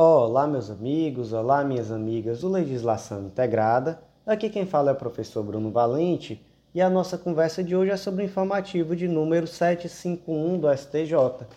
Olá, 0.00 0.46
meus 0.46 0.70
amigos, 0.70 1.32
olá, 1.32 1.64
minhas 1.64 1.90
amigas 1.90 2.42
do 2.42 2.48
Legislação 2.48 3.26
Integrada. 3.26 4.00
Aqui 4.24 4.48
quem 4.48 4.64
fala 4.64 4.90
é 4.90 4.92
o 4.92 4.96
professor 4.96 5.42
Bruno 5.42 5.72
Valente 5.72 6.40
e 6.72 6.80
a 6.80 6.88
nossa 6.88 7.18
conversa 7.18 7.64
de 7.64 7.74
hoje 7.74 7.90
é 7.90 7.96
sobre 7.96 8.22
o 8.22 8.26
informativo 8.26 8.94
de 8.94 9.08
número 9.08 9.48
751 9.48 10.60
do 10.60 10.72
STJ. 10.72 11.48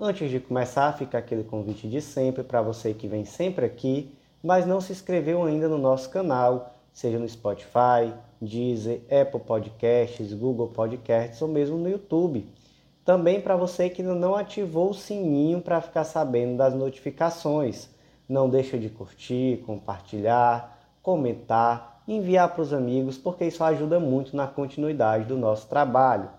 Antes 0.00 0.28
de 0.28 0.40
começar, 0.40 0.92
fica 0.98 1.18
aquele 1.18 1.44
convite 1.44 1.88
de 1.88 2.00
sempre 2.00 2.42
para 2.42 2.60
você 2.60 2.92
que 2.92 3.06
vem 3.06 3.24
sempre 3.24 3.64
aqui, 3.64 4.12
mas 4.42 4.66
não 4.66 4.80
se 4.80 4.90
inscreveu 4.90 5.44
ainda 5.44 5.68
no 5.68 5.78
nosso 5.78 6.10
canal, 6.10 6.74
seja 6.92 7.16
no 7.16 7.28
Spotify, 7.28 8.12
Deezer, 8.42 9.02
Apple 9.08 9.38
Podcasts, 9.38 10.32
Google 10.32 10.66
Podcasts 10.66 11.40
ou 11.40 11.46
mesmo 11.46 11.78
no 11.78 11.88
YouTube. 11.88 12.44
Também 13.04 13.38
para 13.38 13.54
você 13.54 13.90
que 13.90 14.00
ainda 14.00 14.14
não 14.14 14.34
ativou 14.34 14.90
o 14.90 14.94
sininho 14.94 15.60
para 15.60 15.80
ficar 15.82 16.04
sabendo 16.04 16.56
das 16.56 16.72
notificações. 16.74 17.90
Não 18.26 18.48
deixa 18.48 18.78
de 18.78 18.88
curtir, 18.88 19.62
compartilhar, 19.66 20.78
comentar, 21.02 22.02
enviar 22.08 22.48
para 22.48 22.62
os 22.62 22.72
amigos, 22.72 23.18
porque 23.18 23.44
isso 23.44 23.62
ajuda 23.62 24.00
muito 24.00 24.34
na 24.34 24.46
continuidade 24.46 25.26
do 25.26 25.36
nosso 25.36 25.68
trabalho. 25.68 26.30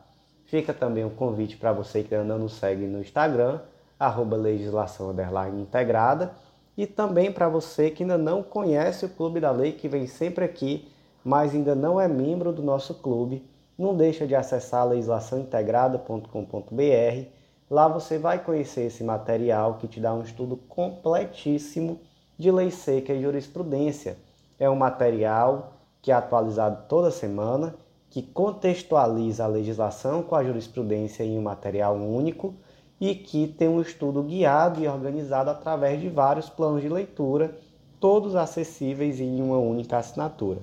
Fica 0.45 0.73
também 0.73 1.05
um 1.05 1.09
convite 1.09 1.55
para 1.55 1.71
você 1.71 2.01
que 2.01 2.15
ainda 2.15 2.27
não 2.27 2.39
nos 2.39 2.53
segue 2.53 2.87
no 2.87 2.99
Instagram, 2.99 3.59
arroba 3.99 4.35
legislação 4.35 5.15
integrada, 5.59 6.33
e 6.75 6.87
também 6.87 7.31
para 7.31 7.47
você 7.47 7.91
que 7.91 8.01
ainda 8.01 8.17
não 8.17 8.41
conhece 8.41 9.05
o 9.05 9.09
Clube 9.09 9.39
da 9.39 9.51
Lei, 9.51 9.71
que 9.71 9.87
vem 9.87 10.07
sempre 10.07 10.43
aqui, 10.43 10.91
mas 11.23 11.53
ainda 11.53 11.75
não 11.75 12.01
é 12.01 12.07
membro 12.07 12.51
do 12.51 12.63
nosso 12.63 12.95
clube 12.95 13.43
não 13.77 13.95
deixa 13.95 14.25
de 14.25 14.35
acessar 14.35 14.87
legislaçãointegrada.com.br. 14.87 17.29
Lá 17.69 17.87
você 17.87 18.17
vai 18.17 18.43
conhecer 18.43 18.85
esse 18.85 19.03
material 19.03 19.75
que 19.75 19.87
te 19.87 19.99
dá 19.99 20.13
um 20.13 20.21
estudo 20.21 20.55
completíssimo 20.55 21.99
de 22.37 22.51
lei 22.51 22.71
seca 22.71 23.13
e 23.13 23.21
jurisprudência. 23.21 24.17
É 24.59 24.69
um 24.69 24.75
material 24.75 25.73
que 26.01 26.11
é 26.11 26.13
atualizado 26.13 26.83
toda 26.87 27.11
semana, 27.11 27.75
que 28.09 28.21
contextualiza 28.21 29.43
a 29.43 29.47
legislação 29.47 30.23
com 30.23 30.35
a 30.35 30.43
jurisprudência 30.43 31.23
em 31.23 31.37
um 31.37 31.41
material 31.41 31.95
único 31.95 32.53
e 33.01 33.13
que 33.13 33.47
tem 33.47 33.67
um 33.67 33.81
estudo 33.81 34.23
guiado 34.23 34.81
e 34.81 34.87
organizado 34.87 35.49
através 35.49 35.99
de 35.99 36.07
vários 36.07 36.49
planos 36.49 36.81
de 36.81 36.87
leitura, 36.87 37.57
todos 37.99 38.35
acessíveis 38.35 39.19
em 39.19 39.41
uma 39.41 39.57
única 39.57 39.97
assinatura. 39.97 40.59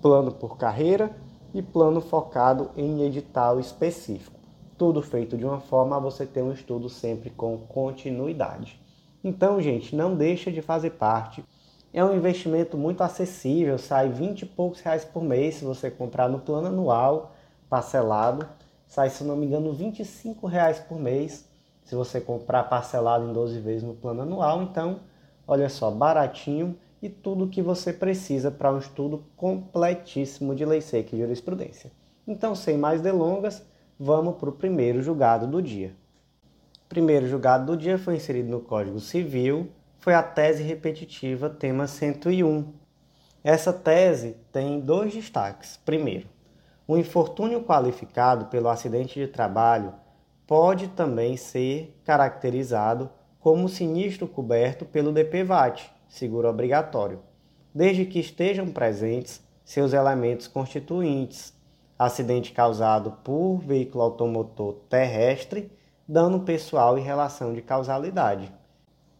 Plano 0.00 0.30
por 0.30 0.56
carreira, 0.56 1.10
e 1.54 1.62
plano 1.62 2.00
focado 2.00 2.70
em 2.76 3.02
edital 3.02 3.60
específico. 3.60 4.38
Tudo 4.76 5.00
feito 5.00 5.38
de 5.38 5.44
uma 5.44 5.60
forma 5.60 5.96
a 5.96 6.00
você 6.00 6.26
ter 6.26 6.42
um 6.42 6.52
estudo 6.52 6.88
sempre 6.88 7.30
com 7.30 7.56
continuidade. 7.56 8.78
Então, 9.22 9.62
gente, 9.62 9.94
não 9.94 10.16
deixa 10.16 10.50
de 10.50 10.60
fazer 10.60 10.90
parte. 10.90 11.44
É 11.92 12.04
um 12.04 12.14
investimento 12.14 12.76
muito 12.76 13.04
acessível, 13.04 13.78
sai 13.78 14.08
20 14.08 14.42
e 14.42 14.46
poucos 14.46 14.80
reais 14.80 15.04
por 15.04 15.22
mês 15.22 15.54
se 15.54 15.64
você 15.64 15.88
comprar 15.88 16.28
no 16.28 16.40
plano 16.40 16.66
anual, 16.66 17.36
parcelado. 17.70 18.48
Sai, 18.88 19.08
se 19.10 19.22
não 19.22 19.36
me 19.36 19.46
engano, 19.46 19.72
25 19.72 20.48
reais 20.48 20.80
por 20.80 20.98
mês 20.98 21.48
se 21.84 21.94
você 21.94 22.20
comprar 22.20 22.64
parcelado 22.64 23.28
em 23.28 23.32
12 23.32 23.60
vezes 23.60 23.84
no 23.84 23.94
plano 23.94 24.22
anual. 24.22 24.62
Então, 24.62 25.00
olha 25.46 25.68
só, 25.68 25.88
baratinho 25.90 26.76
e 27.04 27.10
tudo 27.10 27.44
o 27.44 27.48
que 27.50 27.60
você 27.60 27.92
precisa 27.92 28.50
para 28.50 28.72
um 28.72 28.78
estudo 28.78 29.26
completíssimo 29.36 30.54
de 30.54 30.64
lei 30.64 30.80
seca 30.80 31.14
e 31.14 31.18
jurisprudência. 31.18 31.92
Então, 32.26 32.54
sem 32.54 32.78
mais 32.78 33.02
delongas, 33.02 33.62
vamos 34.00 34.36
para 34.36 34.48
o 34.48 34.54
primeiro 34.54 35.02
julgado 35.02 35.46
do 35.46 35.60
dia. 35.60 35.94
O 36.86 36.88
primeiro 36.88 37.28
julgado 37.28 37.66
do 37.66 37.76
dia 37.76 37.98
foi 37.98 38.16
inserido 38.16 38.48
no 38.48 38.58
Código 38.58 38.98
Civil, 39.00 39.70
foi 39.98 40.14
a 40.14 40.22
tese 40.22 40.62
repetitiva 40.62 41.50
tema 41.50 41.86
101. 41.86 42.72
Essa 43.44 43.70
tese 43.70 44.38
tem 44.50 44.80
dois 44.80 45.12
destaques. 45.12 45.78
Primeiro, 45.84 46.26
o 46.88 46.96
infortúnio 46.96 47.64
qualificado 47.64 48.46
pelo 48.46 48.70
acidente 48.70 49.20
de 49.20 49.28
trabalho 49.28 49.92
pode 50.46 50.88
também 50.88 51.36
ser 51.36 52.00
caracterizado 52.02 53.10
como 53.38 53.68
sinistro 53.68 54.26
coberto 54.26 54.86
pelo 54.86 55.12
DPVAT, 55.12 55.93
seguro 56.08 56.48
obrigatório, 56.48 57.20
desde 57.74 58.04
que 58.04 58.20
estejam 58.20 58.70
presentes 58.70 59.42
seus 59.64 59.92
elementos 59.92 60.46
constituintes, 60.46 61.54
acidente 61.98 62.52
causado 62.52 63.12
por 63.22 63.58
veículo 63.58 64.04
automotor 64.04 64.74
terrestre, 64.88 65.70
dano 66.06 66.40
pessoal 66.40 66.98
e 66.98 67.00
relação 67.00 67.54
de 67.54 67.62
causalidade. 67.62 68.52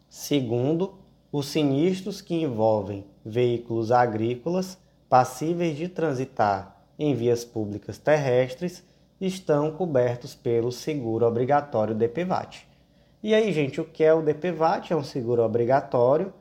Segundo, 0.09 0.95
os 1.33 1.47
sinistros 1.47 2.21
que 2.21 2.35
envolvem 2.35 3.05
veículos 3.25 3.91
agrícolas 3.91 4.79
passíveis 5.09 5.77
de 5.77 5.89
transitar 5.89 6.77
em 6.99 7.15
vias 7.15 7.45
públicas 7.45 7.99
terrestres 7.99 8.85
estão 9.21 9.71
cobertos 9.71 10.35
pelo 10.35 10.71
seguro 10.71 11.27
obrigatório 11.27 11.95
DPVAT. 11.95 12.69
E 13.23 13.35
aí, 13.35 13.53
gente, 13.53 13.81
o 13.81 13.85
que 13.85 14.05
é 14.05 14.13
o 14.13 14.23
DPVAT? 14.23 14.93
É 14.93 14.97
um 14.97 15.03
seguro 15.03 15.43
obrigatório 15.43 16.33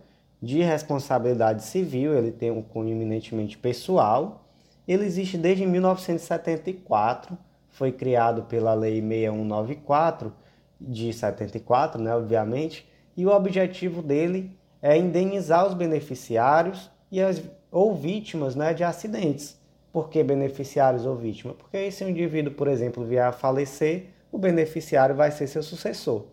de 0.43 0.61
responsabilidade 0.61 1.63
civil, 1.63 2.13
ele 2.13 2.29
tem 2.29 2.51
um 2.51 2.61
cunho 2.61 2.89
eminentemente 2.89 3.57
pessoal. 3.57 4.43
Ele 4.85 5.05
existe 5.05 5.37
desde 5.37 5.65
1974, 5.65 7.37
foi 7.69 7.93
criado 7.93 8.43
pela 8.43 8.73
Lei 8.73 8.99
6194 8.99 10.33
de 10.81 11.13
74, 11.13 12.01
né, 12.01 12.13
obviamente, 12.13 12.85
e 13.15 13.25
o 13.25 13.29
objetivo 13.29 14.01
dele 14.01 14.51
é 14.81 14.97
indenizar 14.97 15.65
os 15.65 15.73
beneficiários 15.73 16.91
e 17.09 17.21
as, 17.21 17.41
ou 17.71 17.95
vítimas 17.95 18.53
né, 18.53 18.73
de 18.73 18.83
acidentes. 18.83 19.57
Por 19.93 20.09
que 20.09 20.21
beneficiários 20.21 21.05
ou 21.05 21.15
vítima? 21.15 21.53
Porque 21.53 21.89
se 21.89 22.03
um 22.03 22.09
indivíduo, 22.09 22.53
por 22.53 22.67
exemplo, 22.67 23.05
vier 23.05 23.23
a 23.23 23.31
falecer, 23.31 24.07
o 24.29 24.37
beneficiário 24.37 25.15
vai 25.15 25.31
ser 25.31 25.47
seu 25.47 25.63
sucessor. 25.63 26.25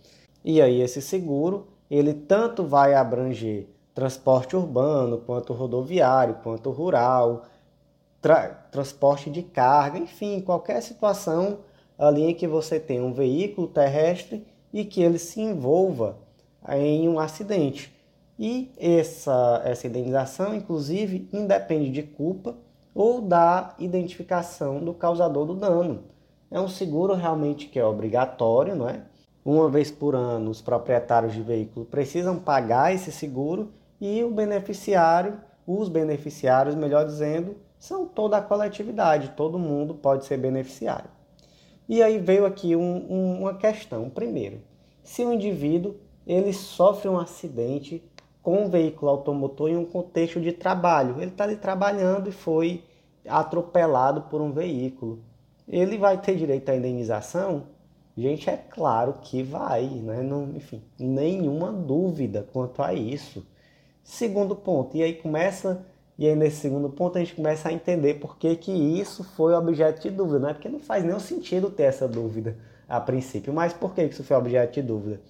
E 0.44 0.60
aí 0.60 0.80
esse 0.80 1.00
seguro, 1.00 1.68
ele 1.88 2.12
tanto 2.12 2.64
vai 2.64 2.92
abranger 2.94 3.68
transporte 4.00 4.56
urbano, 4.56 5.18
quanto 5.18 5.52
rodoviário, 5.52 6.36
quanto 6.42 6.70
rural, 6.70 7.42
tra 8.18 8.48
transporte 8.72 9.28
de 9.28 9.42
carga, 9.42 9.98
enfim, 9.98 10.40
qualquer 10.40 10.80
situação 10.80 11.58
ali 11.98 12.22
em 12.22 12.34
que 12.34 12.46
você 12.46 12.80
tem 12.80 12.98
um 12.98 13.12
veículo 13.12 13.68
terrestre 13.68 14.46
e 14.72 14.86
que 14.86 15.02
ele 15.02 15.18
se 15.18 15.42
envolva 15.42 16.16
em 16.70 17.06
um 17.10 17.20
acidente. 17.20 17.94
E 18.38 18.72
essa, 18.78 19.60
essa 19.66 19.86
indenização, 19.86 20.54
inclusive, 20.54 21.28
independe 21.30 21.90
de 21.90 22.02
culpa 22.02 22.56
ou 22.94 23.20
da 23.20 23.74
identificação 23.78 24.82
do 24.82 24.94
causador 24.94 25.44
do 25.44 25.54
dano. 25.54 26.04
É 26.50 26.58
um 26.58 26.68
seguro 26.68 27.12
realmente 27.12 27.66
que 27.66 27.78
é 27.78 27.84
obrigatório, 27.84 28.74
não 28.74 28.88
é? 28.88 29.02
Uma 29.44 29.68
vez 29.68 29.90
por 29.90 30.14
ano, 30.14 30.50
os 30.50 30.62
proprietários 30.62 31.34
de 31.34 31.42
veículo 31.42 31.84
precisam 31.84 32.38
pagar 32.38 32.94
esse 32.94 33.12
seguro 33.12 33.74
e 34.00 34.24
o 34.24 34.30
beneficiário, 34.30 35.40
os 35.66 35.88
beneficiários, 35.88 36.74
melhor 36.74 37.04
dizendo, 37.04 37.56
são 37.78 38.06
toda 38.06 38.36
a 38.36 38.42
coletividade, 38.42 39.34
todo 39.36 39.58
mundo 39.58 39.94
pode 39.94 40.24
ser 40.24 40.36
beneficiário. 40.36 41.10
E 41.88 42.02
aí 42.02 42.18
veio 42.18 42.46
aqui 42.46 42.76
um, 42.76 43.06
um, 43.10 43.40
uma 43.40 43.54
questão. 43.54 44.08
Primeiro, 44.08 44.60
se 45.02 45.24
o 45.24 45.32
indivíduo 45.32 45.96
ele 46.26 46.52
sofre 46.52 47.08
um 47.08 47.18
acidente 47.18 48.02
com 48.42 48.64
um 48.64 48.70
veículo 48.70 49.10
automotor 49.10 49.68
em 49.68 49.76
um 49.76 49.84
contexto 49.84 50.40
de 50.40 50.52
trabalho, 50.52 51.16
ele 51.20 51.30
está 51.30 51.44
ali 51.44 51.56
trabalhando 51.56 52.28
e 52.28 52.32
foi 52.32 52.84
atropelado 53.28 54.22
por 54.22 54.40
um 54.40 54.52
veículo, 54.52 55.22
ele 55.68 55.98
vai 55.98 56.20
ter 56.20 56.36
direito 56.36 56.68
à 56.70 56.76
indenização? 56.76 57.64
Gente, 58.16 58.50
é 58.50 58.56
claro 58.56 59.14
que 59.22 59.42
vai, 59.42 59.86
né? 59.86 60.22
Não, 60.22 60.50
enfim, 60.56 60.82
nenhuma 60.98 61.72
dúvida 61.72 62.46
quanto 62.52 62.82
a 62.82 62.92
isso. 62.92 63.46
Segundo 64.10 64.56
ponto, 64.56 64.96
e 64.96 65.04
aí 65.04 65.14
começa, 65.14 65.86
e 66.18 66.26
aí 66.26 66.34
nesse 66.34 66.56
segundo 66.56 66.90
ponto 66.90 67.16
a 67.16 67.20
gente 67.20 67.36
começa 67.36 67.68
a 67.68 67.72
entender 67.72 68.14
por 68.14 68.36
que, 68.36 68.56
que 68.56 68.72
isso 68.72 69.22
foi 69.22 69.54
objeto 69.54 70.02
de 70.02 70.10
dúvida, 70.10 70.40
né? 70.40 70.52
Porque 70.52 70.68
não 70.68 70.80
faz 70.80 71.04
nenhum 71.04 71.20
sentido 71.20 71.70
ter 71.70 71.84
essa 71.84 72.08
dúvida 72.08 72.56
a 72.88 73.00
princípio. 73.00 73.54
Mas 73.54 73.72
por 73.72 73.94
que 73.94 74.02
isso 74.02 74.24
foi 74.24 74.36
objeto 74.36 74.74
de 74.74 74.82
dúvida? 74.82 75.20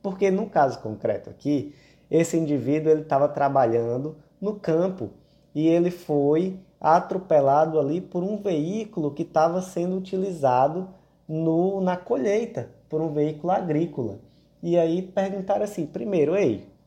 Porque 0.00 0.30
no 0.30 0.48
caso 0.48 0.78
concreto 0.78 1.28
aqui, 1.28 1.74
esse 2.08 2.36
indivíduo 2.36 2.92
ele 2.92 3.00
estava 3.00 3.28
trabalhando 3.28 4.14
no 4.40 4.54
campo 4.54 5.10
e 5.52 5.66
ele 5.66 5.90
foi 5.90 6.60
atropelado 6.80 7.76
ali 7.76 8.00
por 8.00 8.22
um 8.22 8.36
veículo 8.36 9.10
que 9.10 9.22
estava 9.22 9.60
sendo 9.60 9.96
utilizado 9.96 10.88
no, 11.28 11.80
na 11.80 11.96
colheita, 11.96 12.70
por 12.88 13.00
um 13.00 13.12
veículo 13.12 13.52
agrícola. 13.52 14.20
E 14.62 14.78
aí 14.78 15.02
perguntaram 15.02 15.64
assim, 15.64 15.84
primeiro, 15.84 16.36
ei, 16.36 16.77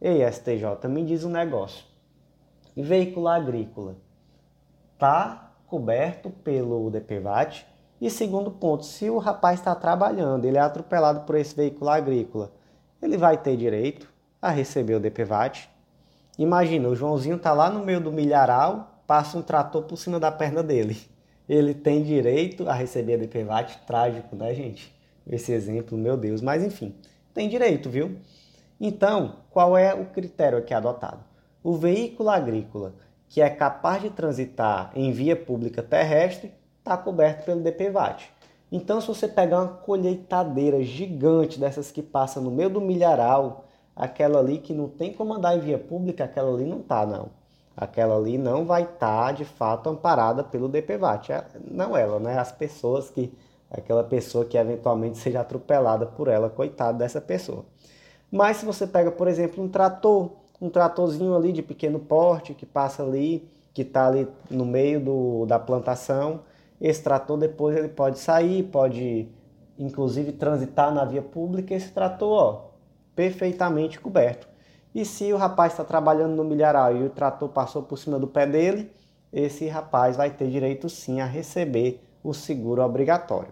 Ei, 0.00 0.30
STJ, 0.30 0.88
me 0.88 1.04
diz 1.04 1.24
um 1.24 1.30
negócio. 1.30 1.84
Veículo 2.76 3.28
agrícola 3.28 3.96
está 4.92 5.52
coberto 5.66 6.30
pelo 6.30 6.90
DPVAT? 6.90 7.66
E 8.00 8.10
segundo 8.10 8.50
ponto, 8.50 8.84
se 8.84 9.08
o 9.08 9.18
rapaz 9.18 9.58
está 9.58 9.74
trabalhando, 9.74 10.44
ele 10.44 10.58
é 10.58 10.60
atropelado 10.60 11.20
por 11.20 11.34
esse 11.34 11.56
veículo 11.56 11.88
agrícola, 11.90 12.52
ele 13.00 13.16
vai 13.16 13.38
ter 13.38 13.56
direito? 13.56 14.14
a 14.40 14.50
receber 14.50 14.94
o 14.94 15.00
DPVAT. 15.00 15.68
Imagina, 16.38 16.88
o 16.88 16.94
Joãozinho 16.94 17.38
tá 17.38 17.52
lá 17.52 17.70
no 17.70 17.84
meio 17.84 18.00
do 18.00 18.12
milharal, 18.12 19.02
passa 19.06 19.38
um 19.38 19.42
trator 19.42 19.82
por 19.82 19.96
cima 19.96 20.20
da 20.20 20.30
perna 20.30 20.62
dele. 20.62 20.98
Ele 21.48 21.74
tem 21.74 22.02
direito 22.02 22.68
a 22.68 22.72
receber 22.72 23.14
a 23.14 23.18
DPVAT, 23.18 23.78
trágico, 23.86 24.36
né, 24.36 24.54
gente? 24.54 24.94
Esse 25.28 25.52
exemplo, 25.52 25.96
meu 25.96 26.16
Deus, 26.16 26.40
mas 26.40 26.62
enfim, 26.62 26.94
tem 27.34 27.48
direito, 27.48 27.88
viu? 27.88 28.16
Então, 28.80 29.36
qual 29.50 29.76
é 29.76 29.94
o 29.94 30.06
critério 30.06 30.58
aqui 30.58 30.74
adotado? 30.74 31.20
O 31.62 31.76
veículo 31.76 32.28
agrícola 32.28 32.92
que 33.28 33.40
é 33.40 33.50
capaz 33.50 34.02
de 34.02 34.10
transitar 34.10 34.90
em 34.94 35.10
via 35.12 35.34
pública 35.34 35.82
terrestre 35.82 36.52
está 36.78 36.96
coberto 36.96 37.44
pelo 37.44 37.60
DPVAT. 37.60 38.30
Então, 38.70 39.00
se 39.00 39.08
você 39.08 39.26
pegar 39.26 39.62
uma 39.62 39.68
colheitadeira 39.68 40.82
gigante 40.82 41.58
dessas 41.58 41.90
que 41.90 42.02
passa 42.02 42.40
no 42.40 42.50
meio 42.50 42.70
do 42.70 42.80
milharal, 42.80 43.64
aquela 43.94 44.38
ali 44.38 44.58
que 44.58 44.74
não 44.74 44.88
tem 44.88 45.12
como 45.12 45.34
andar 45.34 45.56
em 45.56 45.60
via 45.60 45.78
pública, 45.78 46.24
aquela 46.24 46.52
ali 46.52 46.64
não 46.64 46.80
tá, 46.80 47.06
não. 47.06 47.30
Aquela 47.76 48.16
ali 48.16 48.38
não 48.38 48.64
vai 48.64 48.82
estar, 48.82 49.26
tá, 49.26 49.32
de 49.32 49.44
fato, 49.44 49.88
amparada 49.88 50.42
pelo 50.42 50.68
DPVAT. 50.68 51.32
É, 51.32 51.44
não 51.70 51.96
ela, 51.96 52.18
né? 52.18 52.38
As 52.38 52.52
pessoas 52.52 53.10
que... 53.10 53.32
Aquela 53.68 54.04
pessoa 54.04 54.44
que 54.44 54.56
eventualmente 54.56 55.18
seja 55.18 55.40
atropelada 55.40 56.06
por 56.06 56.28
ela, 56.28 56.48
coitada 56.48 56.98
dessa 56.98 57.20
pessoa. 57.20 57.64
Mas 58.30 58.58
se 58.58 58.66
você 58.66 58.86
pega, 58.86 59.10
por 59.10 59.28
exemplo, 59.28 59.62
um 59.62 59.68
trator, 59.68 60.30
um 60.60 60.68
tratorzinho 60.68 61.34
ali 61.34 61.52
de 61.52 61.62
pequeno 61.62 61.98
porte 61.98 62.54
que 62.54 62.66
passa 62.66 63.02
ali, 63.02 63.48
que 63.72 63.82
está 63.82 64.08
ali 64.08 64.26
no 64.50 64.64
meio 64.64 65.00
do, 65.00 65.46
da 65.46 65.58
plantação, 65.58 66.40
esse 66.80 67.02
trator 67.02 67.38
depois 67.38 67.76
ele 67.76 67.88
pode 67.88 68.18
sair, 68.18 68.64
pode 68.64 69.28
inclusive 69.78 70.32
transitar 70.32 70.92
na 70.92 71.04
via 71.04 71.22
pública, 71.22 71.74
esse 71.74 71.90
trator, 71.90 72.32
ó, 72.32 72.64
perfeitamente 73.14 74.00
coberto. 74.00 74.48
E 74.94 75.04
se 75.04 75.30
o 75.32 75.36
rapaz 75.36 75.72
está 75.72 75.84
trabalhando 75.84 76.34
no 76.34 76.44
milharal 76.44 76.96
e 76.96 77.04
o 77.04 77.10
trator 77.10 77.48
passou 77.50 77.82
por 77.82 77.98
cima 77.98 78.18
do 78.18 78.26
pé 78.26 78.46
dele, 78.46 78.90
esse 79.32 79.68
rapaz 79.68 80.16
vai 80.16 80.30
ter 80.30 80.48
direito 80.48 80.88
sim 80.88 81.20
a 81.20 81.26
receber 81.26 82.02
o 82.24 82.32
seguro 82.32 82.82
obrigatório. 82.82 83.50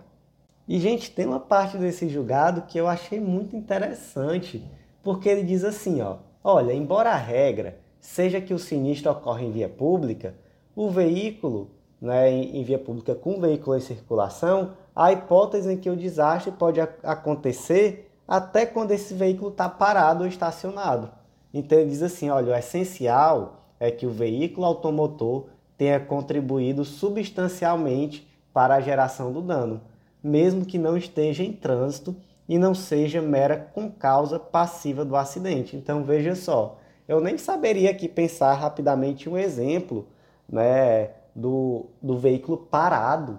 E, 0.66 0.78
gente, 0.78 1.10
tem 1.10 1.26
uma 1.26 1.40
parte 1.40 1.76
desse 1.76 2.08
julgado 2.08 2.62
que 2.62 2.78
eu 2.78 2.88
achei 2.88 3.20
muito 3.20 3.54
interessante, 3.54 4.64
porque 5.02 5.28
ele 5.28 5.42
diz 5.42 5.62
assim, 5.64 6.00
ó, 6.00 6.16
olha, 6.42 6.72
embora 6.72 7.10
a 7.10 7.16
regra 7.16 7.78
seja 8.00 8.40
que 8.40 8.54
o 8.54 8.58
sinistro 8.58 9.10
ocorre 9.10 9.46
em 9.46 9.50
via 9.50 9.68
pública, 9.68 10.34
o 10.74 10.90
veículo 10.90 11.70
né, 12.00 12.30
em, 12.30 12.62
via 12.62 12.78
pública 12.78 13.14
com 13.14 13.40
veículo 13.40 13.76
em 13.76 13.80
circulação, 13.80 14.72
há 14.94 15.12
hipótese 15.12 15.72
em 15.72 15.76
que 15.76 15.88
o 15.88 15.96
desastre 15.96 16.52
pode 16.52 16.80
acontecer 16.80 18.10
até 18.28 18.66
quando 18.66 18.92
esse 18.92 19.14
veículo 19.14 19.50
está 19.50 19.68
parado 19.68 20.22
ou 20.22 20.28
estacionado. 20.28 21.10
Então 21.52 21.78
ele 21.78 21.90
diz 21.90 22.02
assim, 22.02 22.28
olha, 22.30 22.52
o 22.52 22.56
essencial 22.56 23.64
é 23.80 23.90
que 23.90 24.06
o 24.06 24.10
veículo 24.10 24.66
automotor 24.66 25.46
tenha 25.76 25.98
contribuído 25.98 26.84
substancialmente 26.84 28.28
para 28.52 28.76
a 28.76 28.80
geração 28.80 29.32
do 29.32 29.40
dano, 29.40 29.80
mesmo 30.24 30.64
que 30.64 30.78
não 30.78 30.96
esteja 30.96 31.44
em 31.44 31.52
trânsito 31.52 32.16
e 32.48 32.58
não 32.58 32.74
seja 32.74 33.20
mera 33.20 33.70
com 33.74 33.90
causa 33.90 34.38
passiva 34.38 35.04
do 35.04 35.14
acidente. 35.14 35.76
Então 35.76 36.02
veja 36.02 36.34
só, 36.34 36.78
eu 37.06 37.20
nem 37.20 37.36
saberia 37.36 37.90
aqui 37.90 38.08
pensar 38.08 38.54
rapidamente 38.54 39.28
um 39.28 39.36
exemplo, 39.36 40.08
né, 40.48 41.10
do, 41.34 41.86
do 42.02 42.16
veículo 42.16 42.56
parado, 42.56 43.38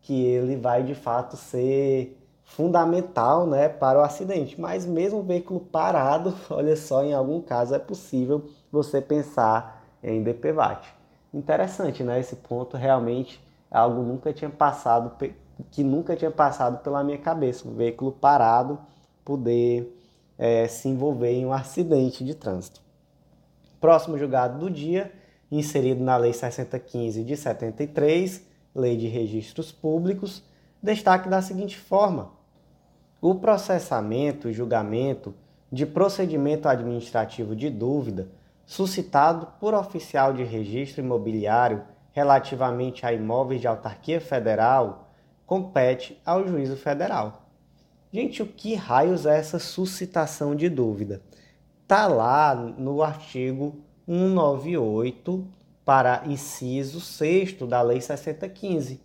que 0.00 0.24
ele 0.24 0.56
vai 0.56 0.82
de 0.82 0.94
fato 0.94 1.36
ser 1.36 2.20
fundamental 2.42 3.46
né, 3.46 3.68
para 3.68 3.98
o 3.98 4.02
acidente. 4.02 4.60
Mas 4.60 4.84
mesmo 4.84 5.20
o 5.20 5.22
veículo 5.22 5.60
parado, 5.60 6.34
olha 6.50 6.76
só, 6.76 7.04
em 7.04 7.14
algum 7.14 7.40
caso 7.40 7.74
é 7.74 7.78
possível 7.78 8.44
você 8.72 9.00
pensar 9.00 9.84
em 10.02 10.22
DPVAT. 10.22 10.92
Interessante, 11.32 12.02
né? 12.04 12.20
Esse 12.20 12.36
ponto 12.36 12.76
realmente 12.76 13.42
é 13.70 13.76
algo 13.76 14.02
nunca 14.02 14.32
tinha 14.32 14.50
passado, 14.50 15.16
que 15.70 15.82
nunca 15.82 16.16
tinha 16.16 16.30
passado 16.30 16.82
pela 16.82 17.04
minha 17.04 17.18
cabeça. 17.18 17.68
Um 17.68 17.74
veículo 17.74 18.12
parado 18.12 18.78
poder 19.24 19.94
é, 20.38 20.66
se 20.66 20.88
envolver 20.88 21.32
em 21.32 21.46
um 21.46 21.52
acidente 21.52 22.24
de 22.24 22.34
trânsito. 22.34 22.80
Próximo 23.80 24.18
julgado 24.18 24.58
do 24.58 24.70
dia 24.70 25.12
inserido 25.50 26.02
na 26.02 26.16
Lei 26.16 26.32
6015 26.32 27.22
de 27.22 27.36
73, 27.36 28.42
Lei 28.74 28.96
de 28.96 29.06
Registros 29.06 29.70
Públicos, 29.70 30.42
destaque 30.82 31.28
da 31.28 31.40
seguinte 31.40 31.78
forma: 31.78 32.32
o 33.20 33.34
processamento 33.34 34.48
e 34.48 34.52
julgamento 34.52 35.34
de 35.70 35.86
procedimento 35.86 36.68
administrativo 36.68 37.54
de 37.54 37.70
dúvida 37.70 38.28
suscitado 38.66 39.48
por 39.60 39.74
oficial 39.74 40.32
de 40.32 40.42
registro 40.42 41.02
imobiliário 41.02 41.82
relativamente 42.12 43.04
a 43.04 43.12
imóveis 43.12 43.60
de 43.60 43.66
autarquia 43.66 44.20
federal 44.20 45.10
compete 45.46 46.20
ao 46.24 46.46
juízo 46.46 46.76
federal. 46.76 47.48
Gente, 48.12 48.42
o 48.42 48.46
que 48.46 48.74
raios 48.74 49.26
é 49.26 49.38
essa 49.38 49.58
suscitação 49.58 50.54
de 50.54 50.68
dúvida? 50.68 51.20
Tá 51.86 52.06
lá 52.06 52.54
no 52.54 53.02
artigo 53.02 53.84
198 54.06 55.46
para 55.84 56.22
inciso 56.26 57.00
6 57.00 57.54
da 57.68 57.82
Lei 57.82 58.00
6015. 58.00 59.00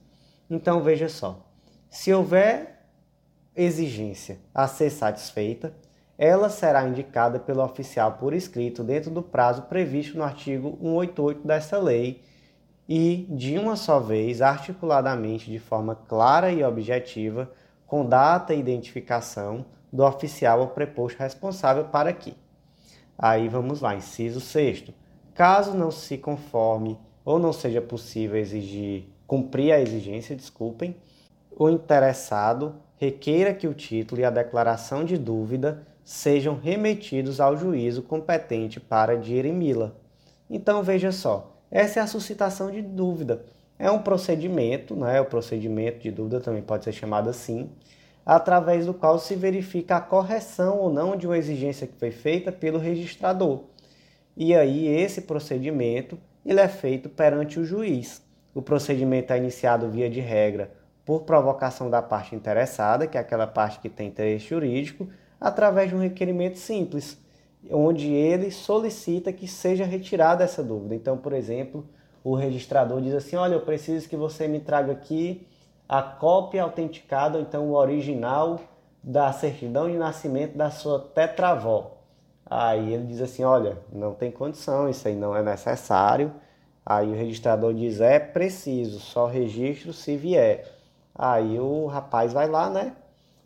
Então 0.50 0.82
veja 0.82 1.10
só: 1.10 1.46
se 1.90 2.14
houver 2.14 2.86
exigência 3.56 4.40
a 4.54 4.68
ser 4.68 4.90
satisfeita, 4.90 5.74
ela 6.18 6.50
será 6.50 6.88
indicada 6.88 7.40
pelo 7.40 7.64
oficial 7.64 8.14
por 8.14 8.34
escrito 8.34 8.84
dentro 8.84 9.10
do 9.10 9.24
prazo 9.24 9.64
previsto 9.64 10.18
no 10.18 10.24
artigo 10.24 10.78
188 10.82 11.48
dessa 11.48 11.78
lei 11.78 12.22
e, 12.90 13.28
de 13.30 13.58
uma 13.58 13.78
só 13.78 14.00
vez, 14.00 14.42
articuladamente 14.42 15.50
de 15.50 15.60
forma 15.60 15.96
clara 15.96 16.52
e 16.52 16.64
objetiva, 16.64 17.50
com 17.88 18.06
data 18.06 18.54
e 18.54 18.60
identificação 18.60 19.66
do 19.94 20.04
oficial 20.04 20.60
ou 20.60 20.68
preposto 20.68 21.20
responsável 21.20 21.86
para 21.86 22.12
que 22.12 22.36
Aí 23.22 23.50
vamos 23.50 23.82
lá, 23.82 23.94
inciso 23.96 24.40
sexto. 24.40 24.94
Caso 25.34 25.74
não 25.74 25.92
se 25.92 26.18
conforme 26.18 26.98
ou 27.26 27.38
não 27.38 27.52
seja 27.52 27.82
possível 27.82 28.40
exigir, 28.40 29.10
cumprir 29.28 29.74
a 29.74 29.82
exigência, 29.82 30.38
desculpem, 30.38 30.96
o 31.52 31.70
interessado 31.70 32.76
requeira 32.96 33.54
que 33.54 33.68
o 33.68 33.74
título 33.74 34.22
e 34.22 34.24
a 34.24 34.30
declaração 34.30 35.04
de 35.04 35.18
dúvida 35.18 35.86
sejam 36.02 36.58
remetidos 36.58 37.42
ao 37.42 37.58
juízo 37.58 38.02
competente 38.02 38.80
para 38.80 39.18
dirimi-la. 39.18 39.92
Então 40.50 40.82
veja 40.82 41.12
só, 41.12 41.59
essa 41.72 42.00
é 42.00 42.04
a 42.04 42.08
suscitação 42.08 42.72
de 42.72 42.82
dúvida. 42.82 43.46
É 43.78 43.90
um 43.90 44.00
procedimento, 44.00 44.96
né? 44.96 45.22
o 45.22 45.26
procedimento 45.26 46.00
de 46.00 46.12
dúvida 46.12 46.40
também 46.40 46.62
pode 46.62 46.84
ser 46.84 46.92
chamado 46.92 47.30
assim, 47.30 47.70
através 48.26 48.86
do 48.86 48.94
qual 48.94 49.18
se 49.18 49.36
verifica 49.36 49.96
a 49.98 50.02
correção 50.02 50.78
ou 50.78 50.92
não 50.92 51.16
de 51.16 51.26
uma 51.26 51.38
exigência 51.38 51.88
que 51.88 51.98
foi 51.98 52.12
feita 52.12 52.52
pelo 52.52 52.78
registrador. 52.78 53.64
E 54.36 54.56
aí 54.56 54.88
esse 54.88 55.22
procedimento 55.22 56.18
ele 56.46 56.60
é 56.60 56.68
feito 56.68 57.10
perante 57.10 57.60
o 57.60 57.66
juiz. 57.66 58.22
O 58.54 58.62
procedimento 58.62 59.32
é 59.32 59.38
iniciado 59.38 59.90
via 59.90 60.10
de 60.10 60.20
regra 60.20 60.72
por 61.06 61.22
provocação 61.22 61.90
da 61.90 62.02
parte 62.02 62.36
interessada, 62.36 63.08
que 63.08 63.18
é 63.18 63.22
aquela 63.22 63.48
parte 63.48 63.80
que 63.80 63.90
tem 63.90 64.08
interesse 64.08 64.48
jurídico, 64.48 65.08
através 65.40 65.90
de 65.90 65.96
um 65.96 66.00
requerimento 66.00 66.58
simples, 66.58 67.18
onde 67.72 68.08
ele 68.12 68.52
solicita 68.52 69.34
que 69.34 69.48
seja 69.48 69.86
retirada 69.86 70.44
essa 70.44 70.64
dúvida. 70.64 70.96
Então, 70.96 71.18
por 71.18 71.34
exemplo, 71.34 71.86
o 72.24 72.36
registrador 72.36 73.02
diz 73.02 73.14
assim: 73.14 73.36
"Olha, 73.36 73.56
eu 73.56 73.62
preciso 73.62 74.08
que 74.08 74.16
você 74.16 74.48
me 74.48 74.60
traga 74.60 74.92
aqui 74.92 75.48
a 75.88 76.04
cópia 76.04 76.62
autenticada, 76.62 77.40
ou 77.40 77.44
então 77.44 77.68
o 77.70 77.74
original 77.74 78.60
da 79.04 79.32
certidão 79.34 79.90
de 79.90 79.98
nascimento 79.98 80.56
da 80.56 80.70
sua 80.70 81.00
tetravó. 81.00 81.98
Aí 82.46 82.94
ele 82.94 83.06
diz 83.06 83.22
assim: 83.22 83.44
olha, 83.44 83.78
não 83.92 84.14
tem 84.14 84.32
condição, 84.32 84.88
isso 84.88 85.08
aí 85.08 85.16
não 85.16 85.36
é 85.36 85.42
necessário. 85.42 86.32
Aí 86.86 87.10
o 87.10 87.16
registrador 87.16 87.74
diz: 87.74 88.02
é 88.02 88.20
preciso, 88.20 89.00
só 89.00 89.26
registro 89.26 89.94
se 89.94 90.16
vier. 90.16 90.66
Aí 91.14 91.60
o 91.60 91.88
rapaz 91.88 92.34
vai 92.34 92.48
lá, 92.48 92.70
né? 92.70 92.96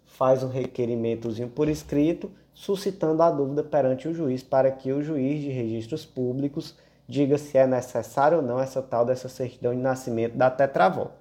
Faz 0.06 0.44
um 0.44 0.50
requerimentozinho 0.50 1.50
por 1.50 1.68
escrito, 1.68 2.32
suscitando 2.54 3.22
a 3.22 3.32
dúvida 3.32 3.64
perante 3.64 4.08
o 4.08 4.14
juiz, 4.14 4.44
para 4.44 4.72
que 4.72 4.92
o 4.92 5.02
juiz 5.02 5.42
de 5.42 5.50
registros 5.50 6.06
públicos 6.06 6.76
diga 7.08 7.38
se 7.38 7.58
é 7.58 7.68
necessário 7.68 8.38
ou 8.38 8.44
não 8.44 8.60
essa 8.60 8.82
tal 8.82 9.06
dessa 9.06 9.28
certidão 9.28 9.74
de 9.74 9.82
nascimento 9.82 10.36
da 10.36 10.50
tetravó. 10.50 11.12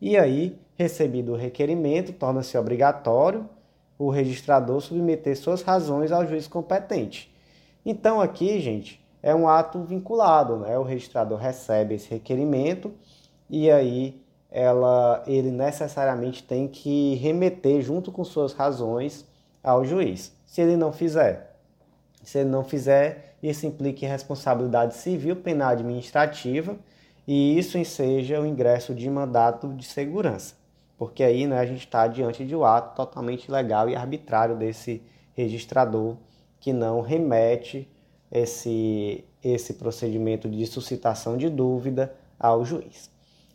E 0.00 0.16
aí, 0.16 0.58
recebido 0.76 1.32
o 1.32 1.36
requerimento, 1.36 2.12
torna-se 2.12 2.56
obrigatório 2.56 3.48
o 3.98 4.08
registrador 4.08 4.80
submeter 4.80 5.36
suas 5.36 5.60
razões 5.60 6.10
ao 6.10 6.26
juiz 6.26 6.48
competente. 6.48 7.30
Então, 7.84 8.20
aqui, 8.20 8.58
gente, 8.60 8.98
é 9.22 9.34
um 9.34 9.46
ato 9.46 9.82
vinculado, 9.82 10.56
né? 10.56 10.78
O 10.78 10.82
registrador 10.82 11.38
recebe 11.38 11.94
esse 11.94 12.08
requerimento 12.08 12.92
e 13.48 13.70
aí 13.70 14.20
ela, 14.50 15.22
ele 15.26 15.50
necessariamente 15.50 16.42
tem 16.42 16.66
que 16.66 17.14
remeter 17.16 17.82
junto 17.82 18.10
com 18.10 18.24
suas 18.24 18.52
razões 18.52 19.26
ao 19.62 19.84
juiz. 19.84 20.32
Se 20.50 20.60
ele 20.60 20.76
não 20.76 20.92
fizer, 20.92 21.54
Se 22.24 22.40
ele 22.40 22.50
não 22.50 22.64
fizer, 22.64 23.36
isso 23.40 23.66
implica 23.66 24.04
responsabilidade 24.08 24.94
civil, 24.96 25.36
penal 25.36 25.70
administrativa 25.70 26.76
e 27.24 27.56
isso 27.56 27.78
enseja 27.78 28.40
o 28.40 28.44
ingresso 28.44 28.92
de 28.92 29.08
mandato 29.08 29.68
de 29.68 29.84
segurança, 29.84 30.56
porque 30.98 31.22
aí 31.22 31.46
né, 31.46 31.56
a 31.56 31.64
gente 31.64 31.86
está 31.86 32.08
diante 32.08 32.44
de 32.44 32.56
um 32.56 32.64
ato 32.64 32.96
totalmente 32.96 33.44
ilegal 33.44 33.88
e 33.88 33.94
arbitrário 33.94 34.56
desse 34.56 35.00
registrador 35.34 36.16
que 36.58 36.72
não 36.72 37.00
remete 37.00 37.88
esse, 38.28 39.24
esse 39.44 39.74
procedimento 39.74 40.48
de 40.48 40.66
suscitação 40.66 41.36
de 41.36 41.48
dúvida 41.48 42.12
ao 42.40 42.64
juiz. 42.64 43.08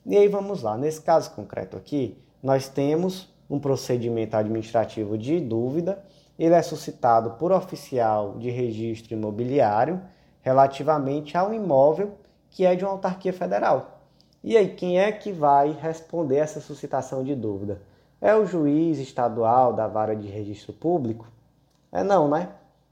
E 0.06 0.16
aí 0.16 0.30
vamos 0.30 0.62
lá, 0.62 0.78
nesse 0.78 1.02
caso 1.02 1.32
concreto 1.32 1.76
aqui, 1.76 2.18
nós 2.42 2.70
temos 2.70 3.28
um 3.50 3.60
procedimento 3.60 4.38
administrativo 4.38 5.18
de 5.18 5.42
dúvida, 5.42 6.02
ele 6.38 6.54
é 6.54 6.62
suscitado 6.62 7.32
por 7.32 7.52
oficial 7.52 8.38
de 8.38 8.50
registro 8.50 9.14
imobiliário 9.14 10.02
relativamente 10.42 11.38
ao 11.38 11.54
imóvel 11.54 12.14
que 12.50 12.66
é 12.66 12.76
de 12.76 12.86
uma 12.86 12.94
autarquia 12.94 13.34
federal. 13.34 14.00
E 14.44 14.56
aí, 14.56 14.70
quem 14.76 15.00
é 15.00 15.12
que 15.12 15.32
vai 15.32 15.72
responder 15.72 16.38
essa 16.38 16.62
suscitação 16.62 17.24
de 17.24 17.36
dúvida? 17.36 17.82
É 18.22 18.36
o 18.36 18.46
juiz 18.46 19.00
estadual 19.00 19.74
da 19.74 19.88
vara 19.88 20.16
de 20.16 20.28
registro 20.28 20.72
público? 20.72 21.28
É 21.92 22.04
não, 22.04 22.30
né? 22.30 22.50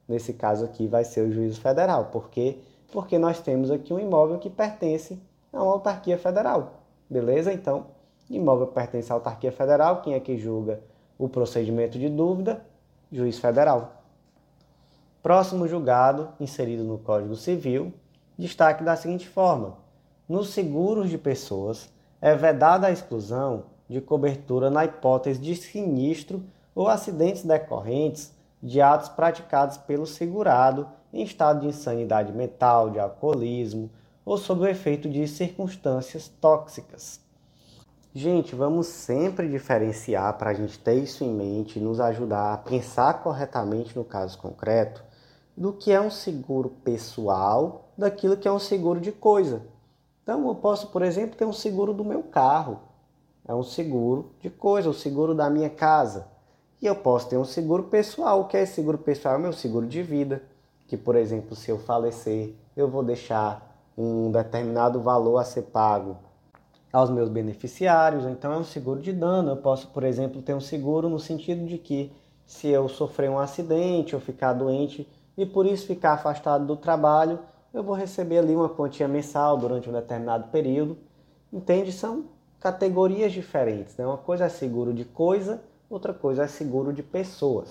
Nesse 0.08 0.34
caso 0.34 0.66
aqui 0.66 0.88
vai 0.88 1.06
ser 1.06 1.22
o 1.22 1.32
juízo 1.32 1.62
federal. 1.62 2.06
Por 2.06 2.30
quê? 2.30 2.58
Porque 2.92 3.18
nós 3.18 3.40
temos 3.40 3.72
aqui 3.72 3.94
um 3.94 4.00
imóvel 4.00 4.38
que 4.38 4.50
pertence 4.50 5.22
a 5.52 5.64
uma 5.64 5.74
autarquia 5.74 6.18
federal. 6.18 6.82
Beleza? 7.10 7.54
Então, 7.54 7.86
imóvel 8.30 8.68
pertence 8.68 9.12
à 9.12 9.16
autarquia 9.16 9.52
federal. 9.52 10.02
Quem 10.02 10.14
é 10.14 10.20
que 10.20 10.38
julga 10.38 10.82
o 11.18 11.30
procedimento 11.30 11.98
de 11.98 12.10
dúvida? 12.10 12.66
Juiz 13.14 13.38
federal. 13.38 14.04
Próximo 15.22 15.68
julgado, 15.68 16.30
inserido 16.40 16.84
no 16.84 16.98
Código 16.98 17.36
Civil, 17.36 17.94
destaque 18.36 18.84
da 18.84 18.96
seguinte 18.96 19.30
forma: 19.30 19.78
nos 20.28 20.50
seguros 20.50 21.12
de 21.12 21.20
pessoas 21.20 21.94
é 22.20 22.34
vedada 22.34 22.88
a 22.88 22.92
exclusão 22.92 23.66
de 23.88 24.02
cobertura 24.02 24.72
na 24.72 24.84
hipótese 24.84 25.40
de 25.40 25.56
sinistro 25.56 26.44
ou 26.74 26.88
acidentes 26.88 27.44
decorrentes 27.44 28.34
de 28.64 28.82
atos 28.82 29.10
praticados 29.10 29.78
pelo 29.78 30.08
segurado 30.08 30.88
em 31.14 31.22
estado 31.22 31.62
de 31.62 31.68
insanidade 31.68 32.34
mental, 32.34 32.90
de 32.90 33.00
alcoolismo 33.00 33.92
ou 34.26 34.40
sob 34.40 34.62
o 34.62 34.68
efeito 34.68 35.08
de 35.08 35.28
circunstâncias 35.28 36.28
tóxicas. 36.42 37.23
Gente, 38.16 38.54
vamos 38.54 38.86
sempre 38.86 39.50
diferenciar 39.50 40.38
para 40.38 40.52
a 40.52 40.54
gente 40.54 40.78
ter 40.78 40.94
isso 40.94 41.24
em 41.24 41.34
mente 41.34 41.80
e 41.80 41.82
nos 41.82 42.00
ajudar 42.00 42.54
a 42.54 42.58
pensar 42.58 43.24
corretamente 43.24 43.98
no 43.98 44.06
caso 44.06 44.38
concreto 44.38 45.04
do 45.58 45.74
que 45.74 45.92
é 45.92 46.00
um 46.00 46.12
seguro 46.12 46.70
pessoal 46.84 47.92
daquilo 47.98 48.38
que 48.38 48.48
é 48.48 48.52
um 48.52 48.60
seguro 48.60 49.00
de 49.00 49.12
coisa. 49.12 49.64
Então, 50.22 50.48
eu 50.48 50.54
posso, 50.54 50.90
por 50.90 51.02
exemplo, 51.02 51.36
ter 51.36 51.46
um 51.46 51.52
seguro 51.52 51.92
do 51.92 52.06
meu 52.06 52.22
carro, 52.22 52.82
é 53.48 53.56
um 53.56 53.64
seguro 53.64 54.30
de 54.40 54.50
coisa, 54.52 54.92
o 54.92 54.94
seguro 54.94 55.34
da 55.34 55.50
minha 55.50 55.72
casa. 55.72 56.28
E 56.80 56.86
eu 56.86 56.96
posso 56.96 57.30
ter 57.30 57.38
um 57.38 57.46
seguro 57.46 57.86
pessoal. 57.86 58.42
O 58.42 58.46
que 58.46 58.58
é 58.58 58.66
seguro 58.68 59.00
pessoal? 59.00 59.34
É 59.34 59.38
o 59.38 59.42
meu 59.42 59.54
seguro 59.54 59.88
de 59.88 60.04
vida. 60.04 60.44
Que, 60.88 60.96
por 60.96 61.16
exemplo, 61.16 61.56
se 61.56 61.72
eu 61.72 61.80
falecer, 61.80 62.54
eu 62.78 62.88
vou 62.88 63.02
deixar 63.02 63.76
um 63.98 64.32
determinado 64.32 65.02
valor 65.02 65.40
a 65.40 65.44
ser 65.44 65.64
pago 65.64 66.16
aos 66.94 67.10
meus 67.10 67.28
beneficiários. 67.28 68.26
Então, 68.26 68.54
é 68.54 68.58
um 68.58 68.64
seguro 68.64 69.02
de 69.02 69.12
dano. 69.12 69.50
Eu 69.50 69.58
posso, 69.58 69.88
por 69.88 70.04
exemplo, 70.04 70.42
ter 70.42 70.54
um 70.54 70.62
seguro 70.62 71.10
no 71.10 71.20
sentido 71.20 71.66
de 71.66 71.78
que 71.78 72.12
se 72.46 72.68
eu 72.68 72.88
sofrer 72.88 73.30
um 73.30 73.40
acidente 73.40 74.16
ou 74.16 74.22
ficar 74.22 74.54
doente 74.54 75.06
e 75.36 75.46
por 75.46 75.66
isso 75.66 75.88
ficar 75.88 76.14
afastado 76.14 76.66
do 76.66 76.78
trabalho, 76.78 77.40
eu 77.74 77.84
vou 77.84 77.96
receber 77.96 78.38
ali 78.38 78.56
uma 78.56 78.70
quantia 78.70 79.08
mensal 79.08 79.58
durante 79.58 79.90
um 79.90 79.94
determinado 79.94 80.50
período. 80.50 80.96
Entende? 81.52 81.92
São 81.92 82.26
categorias 82.60 83.34
diferentes. 83.34 83.98
Né? 83.98 84.06
Uma 84.06 84.18
coisa 84.18 84.46
é 84.46 84.50
seguro 84.50 84.94
de 84.94 85.04
coisa 85.04 85.60
outra 85.94 86.14
coisa 86.14 86.44
é 86.44 86.48
seguro 86.48 86.92
de 86.92 87.04
pessoas. 87.04 87.70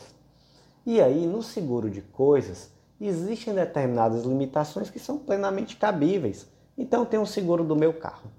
E 0.86 1.00
aí, 1.00 1.26
no 1.26 1.42
seguro 1.42 1.90
de 1.90 2.00
coisas, 2.00 2.70
existem 3.00 3.54
determinadas 3.54 4.24
limitações 4.24 4.90
que 4.90 4.98
são 4.98 5.18
plenamente 5.18 5.76
cabíveis. 5.76 6.46
Então, 6.76 7.04
tem 7.04 7.18
um 7.18 7.26
seguro 7.26 7.64
do 7.64 7.76
meu 7.76 7.92
carro. 7.92 8.30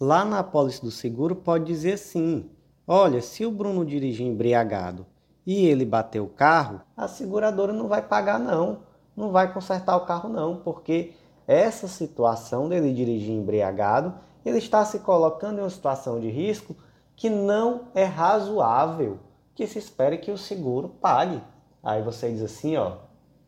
Lá 0.00 0.24
na 0.24 0.38
apólice 0.38 0.80
do 0.80 0.90
seguro 0.90 1.36
pode 1.36 1.66
dizer 1.66 1.98
sim: 1.98 2.48
olha, 2.86 3.20
se 3.20 3.44
o 3.44 3.50
Bruno 3.50 3.84
dirigir 3.84 4.26
embriagado 4.26 5.04
e 5.46 5.66
ele 5.66 5.84
bater 5.84 6.20
o 6.20 6.26
carro, 6.26 6.80
a 6.96 7.06
seguradora 7.06 7.70
não 7.70 7.86
vai 7.86 8.00
pagar 8.00 8.38
não, 8.38 8.78
não 9.14 9.30
vai 9.30 9.52
consertar 9.52 9.94
o 9.98 10.06
carro 10.06 10.30
não, 10.30 10.56
porque 10.56 11.12
essa 11.46 11.86
situação 11.86 12.66
dele 12.66 12.94
dirigir 12.94 13.34
embriagado, 13.34 14.14
ele 14.42 14.56
está 14.56 14.82
se 14.86 15.00
colocando 15.00 15.58
em 15.58 15.62
uma 15.62 15.68
situação 15.68 16.18
de 16.18 16.30
risco 16.30 16.74
que 17.14 17.28
não 17.28 17.88
é 17.94 18.04
razoável 18.04 19.18
que 19.54 19.66
se 19.66 19.78
espere 19.78 20.16
que 20.16 20.30
o 20.30 20.38
seguro 20.38 20.88
pague. 20.88 21.42
Aí 21.82 22.00
você 22.02 22.30
diz 22.30 22.40
assim, 22.40 22.74
ó, 22.76 22.98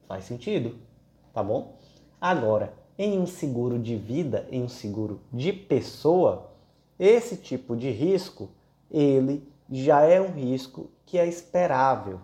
faz 0.07 0.25
sentido, 0.25 0.77
tá 1.33 1.43
bom? 1.43 1.79
Agora, 2.21 2.75
em 3.03 3.19
um 3.19 3.27
seguro 3.27 3.81
de 3.81 3.97
vida, 3.97 4.47
em 4.49 4.63
um 4.63 4.69
seguro 4.69 5.21
de 5.33 5.53
pessoa, 5.53 6.53
esse 6.97 7.37
tipo 7.37 7.77
de 7.77 7.91
risco, 7.91 8.49
ele 8.89 9.43
já 9.69 10.03
é 10.03 10.21
um 10.21 10.31
risco 10.31 10.89
que 11.05 11.19
é 11.19 11.27
esperável. 11.27 12.21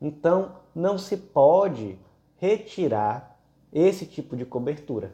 Então, 0.00 0.52
não 0.72 0.96
se 0.96 1.16
pode 1.16 1.98
retirar 2.36 3.36
esse 3.72 4.06
tipo 4.06 4.36
de 4.36 4.44
cobertura. 4.44 5.12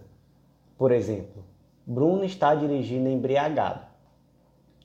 Por 0.77 0.93
exemplo, 0.93 1.43
Bruno 1.87 2.25
está 2.25 2.55
dirigindo 2.55 3.09
embriagado. 3.09 3.87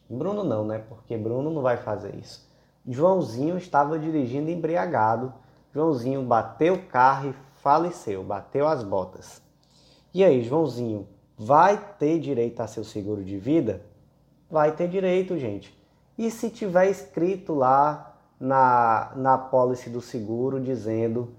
Bruno 0.10 0.42
não, 0.44 0.65
né? 0.65 0.77
Porque 0.88 1.18
Bruno 1.18 1.50
não 1.50 1.62
vai 1.62 1.75
fazer 1.75 2.15
isso. 2.15 2.50
Joãozinho 2.88 3.58
estava 3.58 4.00
dirigindo 4.00 4.50
embriagado. 4.50 5.34
Joãozinho 5.74 6.24
bateu 6.24 6.75
o 6.75 6.86
carro 6.86 7.32
e 7.32 7.36
faleceu, 7.62 8.24
bateu 8.24 8.68
as 8.68 8.84
botas. 8.84 9.42
E 10.13 10.24
aí, 10.24 10.43
Joãozinho, 10.43 11.08
vai 11.38 11.77
ter 11.98 12.20
direito 12.20 12.60
a 12.62 12.67
seu 12.67 12.84
seguro 12.84 13.24
de 13.24 13.38
vida? 13.38 13.82
Vai 14.50 14.75
ter 14.75 14.88
direito, 14.88 15.38
gente. 15.38 15.75
E 16.17 16.29
se 16.29 16.50
tiver 16.50 16.89
escrito 16.89 17.53
lá 17.53 18.15
na, 18.39 19.12
na 19.15 19.38
pólice 19.38 19.89
do 19.89 20.01
seguro 20.01 20.60
dizendo 20.60 21.34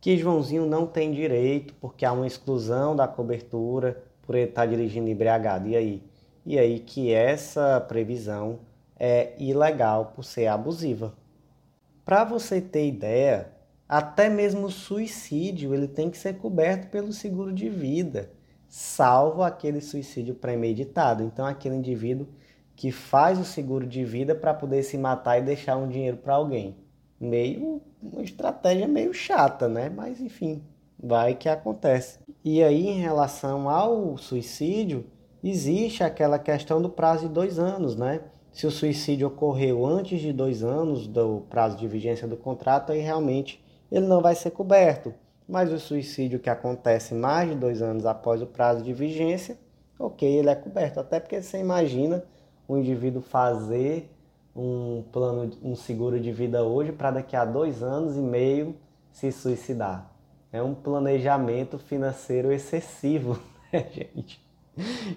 que 0.00 0.16
Joãozinho 0.16 0.64
não 0.64 0.86
tem 0.86 1.12
direito 1.12 1.74
porque 1.80 2.04
há 2.04 2.12
uma 2.12 2.26
exclusão 2.26 2.96
da 2.96 3.06
cobertura 3.06 4.02
por 4.22 4.34
ele 4.34 4.48
estar 4.48 4.66
dirigindo 4.66 5.08
embriagado? 5.08 5.68
E 5.68 5.76
aí? 5.76 6.02
e 6.46 6.60
aí 6.60 6.78
que 6.78 7.12
essa 7.12 7.80
previsão 7.80 8.60
é 8.98 9.32
ilegal 9.36 10.12
por 10.14 10.24
ser 10.24 10.46
abusiva. 10.46 11.12
Para 12.04 12.22
você 12.22 12.60
ter 12.60 12.86
ideia, 12.86 13.48
até 13.88 14.28
mesmo 14.28 14.66
o 14.66 14.70
suicídio 14.70 15.74
ele 15.74 15.86
tem 15.86 16.10
que 16.10 16.18
ser 16.18 16.38
coberto 16.38 16.88
pelo 16.88 17.12
seguro 17.12 17.52
de 17.52 17.68
vida, 17.68 18.30
salvo 18.68 19.42
aquele 19.42 19.80
suicídio 19.80 20.34
premeditado. 20.34 21.22
Então 21.22 21.46
aquele 21.46 21.76
indivíduo 21.76 22.26
que 22.74 22.90
faz 22.90 23.38
o 23.38 23.44
seguro 23.44 23.86
de 23.86 24.04
vida 24.04 24.34
para 24.34 24.52
poder 24.52 24.82
se 24.82 24.98
matar 24.98 25.38
e 25.38 25.42
deixar 25.42 25.76
um 25.76 25.88
dinheiro 25.88 26.16
para 26.16 26.34
alguém. 26.34 26.76
Meio 27.18 27.80
uma 28.02 28.22
estratégia 28.22 28.86
meio 28.86 29.14
chata, 29.14 29.68
né? 29.68 29.88
Mas 29.88 30.20
enfim, 30.20 30.62
vai 31.02 31.34
que 31.34 31.48
acontece. 31.48 32.18
E 32.44 32.62
aí 32.62 32.88
em 32.88 33.00
relação 33.00 33.68
ao 33.68 34.18
suicídio, 34.18 35.06
existe 35.42 36.02
aquela 36.02 36.38
questão 36.38 36.82
do 36.82 36.90
prazo 36.90 37.28
de 37.28 37.34
dois 37.34 37.58
anos, 37.58 37.96
né? 37.96 38.20
Se 38.52 38.66
o 38.66 38.70
suicídio 38.70 39.28
ocorreu 39.28 39.84
antes 39.86 40.20
de 40.20 40.32
dois 40.32 40.62
anos 40.62 41.06
do 41.06 41.42
prazo 41.48 41.76
de 41.76 41.86
vigência 41.86 42.26
do 42.26 42.36
contrato, 42.36 42.92
aí 42.92 43.00
realmente 43.00 43.62
ele 43.90 44.06
não 44.06 44.20
vai 44.20 44.34
ser 44.34 44.50
coberto. 44.50 45.14
Mas 45.48 45.72
o 45.72 45.78
suicídio 45.78 46.40
que 46.40 46.50
acontece 46.50 47.14
mais 47.14 47.48
de 47.48 47.54
dois 47.54 47.80
anos 47.80 48.04
após 48.04 48.42
o 48.42 48.46
prazo 48.46 48.82
de 48.82 48.92
vigência, 48.92 49.56
ok, 49.98 50.28
ele 50.28 50.50
é 50.50 50.54
coberto. 50.54 50.98
Até 50.98 51.20
porque 51.20 51.40
você 51.40 51.58
imagina 51.58 52.24
um 52.68 52.76
indivíduo 52.76 53.22
fazer 53.22 54.10
um 54.54 55.04
plano, 55.12 55.50
um 55.62 55.76
seguro 55.76 56.18
de 56.18 56.32
vida 56.32 56.64
hoje 56.64 56.90
para 56.90 57.12
daqui 57.12 57.36
a 57.36 57.44
dois 57.44 57.82
anos 57.82 58.16
e 58.16 58.20
meio 58.20 58.74
se 59.12 59.30
suicidar. 59.30 60.10
É 60.52 60.62
um 60.62 60.74
planejamento 60.74 61.78
financeiro 61.78 62.50
excessivo, 62.52 63.38
né, 63.72 63.86
gente? 63.92 64.46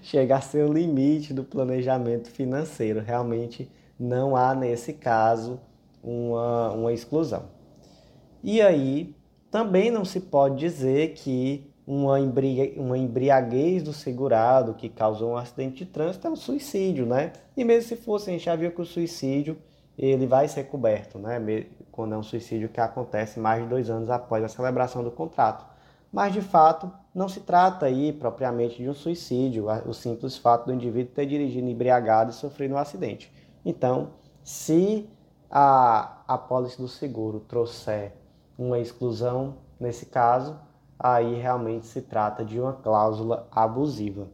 chega 0.01 0.37
a 0.37 0.41
ser 0.41 0.65
o 0.65 0.73
limite 0.73 1.33
do 1.33 1.43
planejamento 1.43 2.29
financeiro. 2.29 3.01
Realmente 3.01 3.69
não 3.99 4.35
há, 4.35 4.55
nesse 4.55 4.93
caso, 4.93 5.59
uma, 6.03 6.71
uma 6.71 6.93
exclusão. 6.93 7.43
E 8.43 8.61
aí, 8.61 9.15
também 9.51 9.91
não 9.91 10.05
se 10.05 10.19
pode 10.19 10.57
dizer 10.57 11.13
que 11.13 11.69
uma, 11.85 12.19
embriaguez 12.19 13.81
do 13.81 13.91
segurado 13.91 14.75
que 14.75 14.89
causou 14.89 15.31
um 15.31 15.37
acidente 15.37 15.83
de 15.83 15.91
trânsito 15.91 16.27
é 16.27 16.29
um 16.29 16.35
suicídio, 16.35 17.05
né? 17.05 17.33
E 17.57 17.63
mesmo 17.63 17.89
se 17.89 17.95
fosse, 17.95 18.29
a 18.29 18.33
gente 18.33 18.45
já 18.45 18.55
viu 18.55 18.71
que 18.71 18.81
o 18.81 18.85
suicídio 18.85 19.57
ele 19.97 20.27
vai 20.27 20.47
ser 20.47 20.65
coberto, 20.65 21.17
né? 21.17 21.39
quando 21.91 22.13
é 22.13 22.17
um 22.17 22.23
suicídio 22.23 22.69
que 22.69 22.79
acontece 22.79 23.39
mais 23.39 23.63
de 23.63 23.69
dois 23.69 23.89
anos 23.89 24.09
após 24.09 24.41
a 24.43 24.47
celebração 24.47 25.03
do 25.03 25.11
contrato. 25.11 25.65
Mas, 26.11 26.31
de 26.31 26.41
fato, 26.41 26.89
não 27.13 27.27
se 27.27 27.41
trata 27.41 27.85
aí 27.87 28.13
propriamente 28.13 28.81
de 28.81 28.89
um 28.89 28.93
suicídio, 28.93 29.65
o 29.85 29.93
simples 29.93 30.37
fato 30.37 30.67
do 30.67 30.73
indivíduo 30.73 31.13
ter 31.13 31.25
dirigido 31.25 31.67
embriagado 31.67 32.31
e 32.31 32.33
sofrido 32.33 32.75
um 32.75 32.77
acidente. 32.77 33.31
Então, 33.65 34.11
se 34.43 35.09
a 35.51 36.23
apólice 36.27 36.77
do 36.77 36.87
seguro 36.87 37.41
trouxer 37.41 38.13
uma 38.59 38.77
exclusão 38.77 39.55
nesse 39.79 40.05
caso, 40.05 40.59
aí 40.99 41.35
realmente 41.35 41.87
se 41.87 42.01
trata 42.01 42.43
de 42.43 42.59
uma 42.59 42.73
cláusula 42.73 43.47
abusiva. 43.49 44.27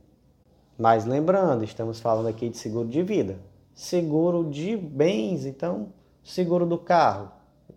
Mas 0.75 1.05
lembrando, 1.05 1.63
estamos 1.63 1.99
falando 1.99 2.27
aqui 2.27 2.49
de 2.49 2.57
seguro 2.57 2.87
de 2.87 3.03
vida. 3.03 3.37
Seguro 3.75 4.43
de 4.49 4.75
bens, 4.75 5.45
então, 5.45 5.89
seguro 6.23 6.65
do 6.65 6.77
carro. 6.77 7.31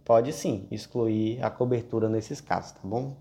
Pode 0.05 0.33
sim 0.33 0.67
excluir 0.71 1.45
a 1.45 1.50
cobertura 1.50 2.09
nesses 2.09 2.40
casos, 2.40 2.73
tá 2.73 2.81
bom? 2.83 3.14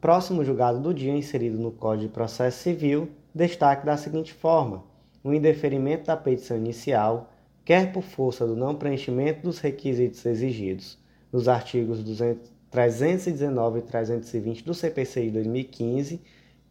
Próximo 0.00 0.44
julgado 0.44 0.80
do 0.80 0.92
dia 0.92 1.16
inserido 1.16 1.58
no 1.58 1.70
Código 1.70 2.08
de 2.08 2.12
Processo 2.12 2.58
Civil, 2.58 3.10
destaque 3.32 3.86
da 3.86 3.96
seguinte 3.96 4.34
forma: 4.34 4.82
o 5.22 5.32
indeferimento 5.32 6.06
da 6.06 6.16
petição 6.16 6.56
inicial, 6.56 7.30
quer 7.64 7.92
por 7.92 8.02
força 8.02 8.44
do 8.44 8.56
não 8.56 8.74
preenchimento 8.74 9.42
dos 9.42 9.60
requisitos 9.60 10.26
exigidos 10.26 10.98
nos 11.32 11.48
artigos 11.48 12.02
319 12.70 13.78
e 13.78 13.82
320 13.82 14.64
do 14.64 14.74
CPC 14.74 15.22
de 15.22 15.30
2015, 15.30 16.20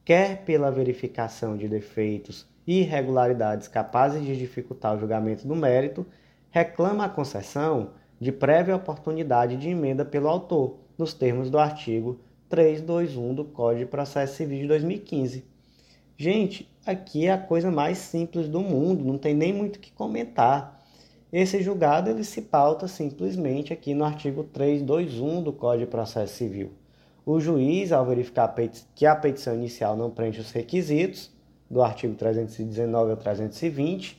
quer 0.04 0.44
pela 0.44 0.72
verificação 0.72 1.58
de 1.58 1.68
defeitos 1.68 2.48
e 2.66 2.82
irregularidades 2.82 3.68
capazes 3.68 4.24
de 4.24 4.38
dificultar 4.38 4.96
o 4.96 5.00
julgamento 5.00 5.48
do 5.48 5.56
mérito, 5.56 6.06
reclama 6.50 7.06
a 7.06 7.10
concessão 7.10 7.92
de 8.20 8.32
prévia 8.32 8.76
oportunidade 8.76 9.58
de 9.58 9.70
emenda 9.70 10.04
pelo 10.04 10.28
autor, 10.28 10.78
nos 10.98 11.14
termos 11.14 11.50
do 11.50 11.60
artigo 11.60 12.20
321 12.50 13.34
do 13.34 13.46
Código 13.46 13.86
de 13.86 13.92
Processo 13.92 14.36
Civil 14.36 14.62
de 14.62 14.68
2015. 14.68 15.46
Gente, 16.18 16.70
aqui 16.86 17.28
é 17.28 17.32
a 17.32 17.38
coisa 17.38 17.70
mais 17.70 17.98
simples 18.00 18.48
do 18.48 18.60
mundo, 18.60 19.04
não 19.06 19.18
tem 19.18 19.36
nem 19.36 19.54
muito 19.54 19.76
o 19.76 19.80
que 19.80 19.92
comentar. 19.92 20.77
Esse 21.40 21.62
julgado 21.62 22.10
ele 22.10 22.24
se 22.24 22.42
pauta 22.42 22.88
simplesmente 22.88 23.72
aqui 23.72 23.94
no 23.94 24.04
artigo 24.04 24.44
321 24.44 25.44
do 25.44 25.54
Código 25.54 25.86
de 25.86 25.92
Processo 25.92 26.34
Civil. 26.34 26.72
O 27.24 27.40
juiz, 27.40 27.92
ao 27.92 28.04
verificar 28.04 28.56
que 28.96 29.06
a 29.06 29.16
petição 29.16 29.54
inicial 29.54 29.96
não 29.96 30.10
preenche 30.10 30.40
os 30.40 30.50
requisitos 30.50 31.32
do 31.70 31.84
artigo 31.84 32.16
319 32.16 33.12
ao 33.12 33.18
320, 33.18 34.18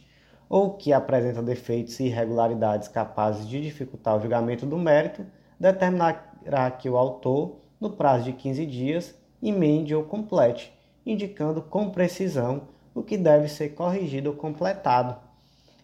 ou 0.49 0.75
que 0.75 0.93
apresenta 0.93 1.43
defeitos 1.43 1.99
e 1.99 2.05
irregularidades 2.05 2.87
capazes 2.87 3.49
de 3.49 3.61
dificultar 3.61 4.17
o 4.17 4.21
julgamento 4.21 4.65
do 4.65 4.79
mérito, 4.79 5.27
determinará 5.59 6.71
que 6.71 6.89
o 6.89 6.97
autor, 6.97 7.57
no 7.81 7.91
prazo 7.91 8.27
de 8.27 8.33
15 8.33 8.65
dias, 8.65 9.13
emende 9.43 9.93
ou 9.93 10.05
complete, 10.05 10.73
indicando 11.05 11.63
com 11.63 11.91
precisão 11.91 12.69
o 12.95 13.03
que 13.03 13.17
deve 13.17 13.49
ser 13.49 13.71
corrigido 13.71 14.31
ou 14.31 14.37
completado. 14.37 15.27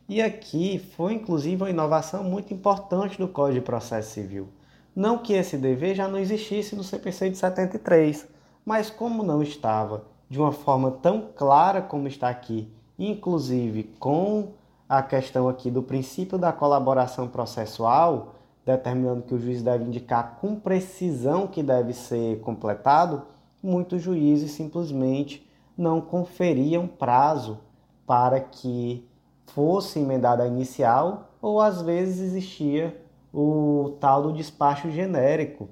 E 0.08 0.20
aqui 0.20 0.78
foi 0.78 1.14
inclusive 1.14 1.62
uma 1.62 1.70
inovação 1.70 2.22
muito 2.22 2.52
importante 2.52 3.18
do 3.18 3.28
Código 3.28 3.60
de 3.60 3.64
Processo 3.64 4.12
Civil. 4.12 4.48
Não 4.94 5.18
que 5.18 5.32
esse 5.32 5.56
dever 5.56 5.94
já 5.94 6.06
não 6.06 6.18
existisse 6.18 6.76
no 6.76 6.84
CPC 6.84 7.30
de 7.30 7.38
73, 7.38 8.28
mas 8.64 8.90
como 8.90 9.22
não 9.22 9.42
estava 9.42 10.04
de 10.28 10.38
uma 10.38 10.52
forma 10.52 10.90
tão 10.90 11.28
clara 11.34 11.82
como 11.82 12.06
está 12.06 12.28
aqui 12.28 12.70
inclusive 12.98 13.84
com 13.98 14.48
a 14.88 15.02
questão 15.02 15.48
aqui 15.48 15.70
do 15.70 15.82
princípio 15.82 16.38
da 16.38 16.52
colaboração 16.52 17.28
processual, 17.28 18.34
determinando 18.64 19.22
que 19.22 19.34
o 19.34 19.38
juiz 19.38 19.62
deve 19.62 19.84
indicar 19.84 20.38
com 20.40 20.54
precisão 20.54 21.46
que 21.46 21.62
deve 21.62 21.92
ser 21.92 22.40
completado, 22.40 23.22
muitos 23.62 24.02
juízes 24.02 24.52
simplesmente 24.52 25.46
não 25.76 26.00
conferiam 26.00 26.86
prazo 26.86 27.58
para 28.06 28.38
que 28.40 29.06
fosse 29.46 29.98
emendada 29.98 30.42
a 30.42 30.46
inicial, 30.46 31.30
ou 31.40 31.60
às 31.60 31.82
vezes 31.82 32.20
existia 32.20 33.00
o 33.32 33.96
tal 34.00 34.22
do 34.22 34.32
despacho 34.32 34.90
genérico, 34.90 35.68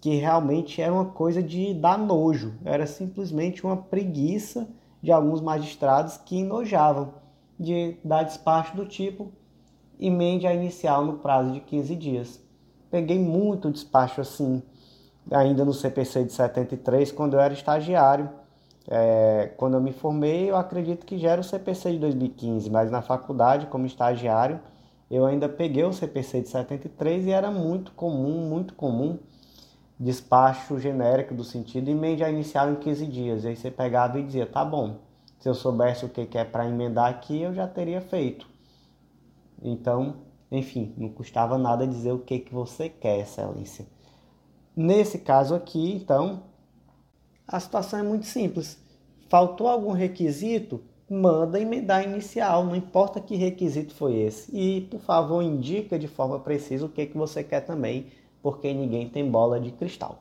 que 0.00 0.16
realmente 0.16 0.82
era 0.82 0.92
uma 0.92 1.06
coisa 1.06 1.42
de 1.42 1.72
dar 1.74 1.98
nojo, 1.98 2.54
era 2.64 2.86
simplesmente 2.86 3.64
uma 3.64 3.76
preguiça 3.76 4.68
de 5.02 5.12
alguns 5.12 5.40
magistrados 5.40 6.16
que 6.16 6.38
enojavam 6.38 7.14
de 7.58 7.96
dar 8.04 8.24
despacho 8.24 8.76
do 8.76 8.86
tipo 8.86 9.32
emende 9.98 10.46
a 10.46 10.54
inicial 10.54 11.04
no 11.04 11.18
prazo 11.18 11.52
de 11.52 11.60
15 11.60 11.96
dias. 11.96 12.40
Peguei 12.90 13.18
muito 13.18 13.70
despacho 13.70 14.20
assim, 14.20 14.62
ainda 15.30 15.64
no 15.64 15.72
CPC 15.72 16.24
de 16.24 16.32
73, 16.32 17.12
quando 17.12 17.34
eu 17.34 17.40
era 17.40 17.54
estagiário. 17.54 18.28
É, 18.88 19.52
quando 19.56 19.74
eu 19.74 19.80
me 19.80 19.92
formei, 19.92 20.50
eu 20.50 20.56
acredito 20.56 21.06
que 21.06 21.18
já 21.18 21.30
era 21.30 21.40
o 21.40 21.44
CPC 21.44 21.92
de 21.92 21.98
2015, 21.98 22.68
mas 22.70 22.90
na 22.90 23.00
faculdade, 23.00 23.66
como 23.66 23.86
estagiário, 23.86 24.60
eu 25.10 25.24
ainda 25.24 25.48
peguei 25.48 25.84
o 25.84 25.92
CPC 25.92 26.42
de 26.42 26.48
73 26.48 27.26
e 27.26 27.30
era 27.30 27.50
muito 27.50 27.92
comum, 27.92 28.48
muito 28.48 28.74
comum 28.74 29.18
despacho 29.98 30.78
genérico 30.78 31.34
do 31.34 31.44
sentido 31.44 31.88
emenda 31.88 32.28
inicial 32.28 32.70
em 32.70 32.76
15 32.76 33.06
dias. 33.06 33.44
E 33.44 33.48
aí 33.48 33.56
você 33.56 33.70
pegava 33.70 34.18
e 34.18 34.24
dizia, 34.24 34.46
tá 34.46 34.64
bom, 34.64 34.98
se 35.38 35.48
eu 35.48 35.54
soubesse 35.54 36.04
o 36.04 36.08
que 36.08 36.36
é 36.36 36.44
para 36.44 36.68
emendar 36.68 37.08
aqui, 37.10 37.40
eu 37.40 37.54
já 37.54 37.66
teria 37.66 38.00
feito. 38.00 38.46
Então, 39.62 40.16
enfim, 40.50 40.94
não 40.96 41.08
custava 41.08 41.56
nada 41.56 41.86
dizer 41.86 42.12
o 42.12 42.18
que, 42.18 42.38
que 42.38 42.52
você 42.52 42.88
quer, 42.88 43.20
excelência. 43.20 43.86
Nesse 44.76 45.18
caso 45.18 45.54
aqui, 45.54 45.94
então, 45.94 46.42
a 47.46 47.60
situação 47.60 47.98
é 47.98 48.02
muito 48.02 48.26
simples. 48.26 48.78
Faltou 49.28 49.68
algum 49.68 49.92
requisito? 49.92 50.80
Manda 51.08 51.60
emendar 51.60 52.02
inicial, 52.02 52.64
não 52.64 52.74
importa 52.74 53.20
que 53.20 53.36
requisito 53.36 53.94
foi 53.94 54.14
esse. 54.16 54.50
E, 54.56 54.82
por 54.82 55.00
favor, 55.00 55.42
indica 55.42 55.98
de 55.98 56.08
forma 56.08 56.40
precisa 56.40 56.86
o 56.86 56.88
que, 56.88 57.06
que 57.06 57.16
você 57.16 57.44
quer 57.44 57.60
também 57.60 58.06
porque 58.44 58.74
ninguém 58.74 59.08
tem 59.08 59.30
bola 59.30 59.58
de 59.58 59.70
cristal. 59.70 60.18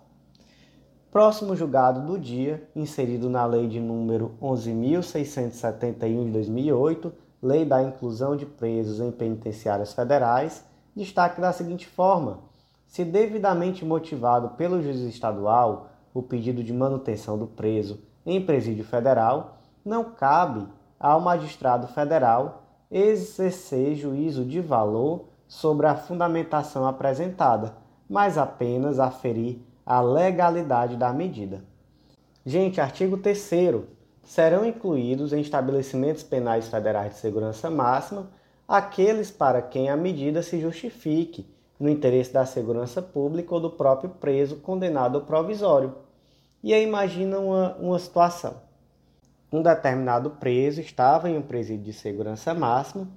Próximo 1.12 1.56
julgado 1.58 2.08
do 2.08 2.18
dia, 2.18 2.68
inserido 2.74 3.30
na 3.30 3.46
lei 3.46 3.68
de 3.68 3.82
número 3.82 4.32
11.671 4.42 6.26
de 6.26 6.32
2008, 6.32 7.14
Lei 7.42 7.66
da 7.66 7.84
Inclusão 7.84 8.38
de 8.38 8.46
Presos 8.46 9.02
em 9.02 9.12
Penitenciárias 9.12 9.94
Federais, 9.94 10.64
destaque 10.96 11.42
da 11.42 11.52
seguinte 11.52 11.86
forma: 11.86 12.40
se 12.88 13.04
devidamente 13.04 13.84
motivado 13.84 14.52
pelo 14.52 14.82
juiz 14.82 15.02
estadual 15.02 15.90
o 16.14 16.22
pedido 16.22 16.64
de 16.64 16.72
manutenção 16.72 17.38
do 17.38 17.48
preso 17.48 18.00
em 18.26 18.46
presídio 18.46 18.86
federal, 18.86 19.58
não 19.84 20.06
cabe 20.12 20.68
ao 21.00 21.20
magistrado 21.20 21.88
federal 21.88 22.64
exercer 22.90 23.96
juízo 23.96 24.46
de 24.46 24.62
valor 24.62 25.26
sobre 25.48 25.88
a 25.88 25.96
fundamentação 25.96 26.88
apresentada, 26.88 27.76
mas 28.10 28.38
apenas 28.38 29.00
aferir 29.00 29.60
a 29.86 30.00
legalidade 30.00 30.96
da 30.96 31.12
medida. 31.12 31.64
Gente, 32.46 32.80
artigo 32.80 33.18
3 33.18 33.86
serão 34.24 34.66
incluídos 34.66 35.34
em 35.34 35.42
estabelecimentos 35.42 36.24
penais 36.24 36.68
federais 36.68 37.14
de 37.14 37.20
segurança 37.20 37.70
máxima 37.70 38.30
aqueles 38.68 39.30
para 39.30 39.62
quem 39.62 39.90
a 39.90 39.98
medida 39.98 40.42
se 40.42 40.60
justifique 40.60 41.46
no 41.80 41.90
interesse 41.90 42.32
da 42.32 42.46
segurança 42.46 43.02
pública 43.02 43.54
ou 43.54 43.60
do 43.60 43.70
próprio 43.70 44.10
preso 44.10 44.58
condenado 44.58 45.18
ao 45.18 45.26
provisório. 45.26 45.94
E 46.64 46.74
aí 46.74 46.82
imagina 46.82 47.38
uma, 47.40 47.76
uma 47.76 48.00
situação. 48.00 48.62
Um 49.52 49.62
determinado 49.62 50.32
preso 50.32 50.80
estava 50.80 51.30
em 51.30 51.38
um 51.38 51.42
presídio 51.42 51.84
de 51.84 51.94
segurança 51.94 52.54
máxima 52.54 53.08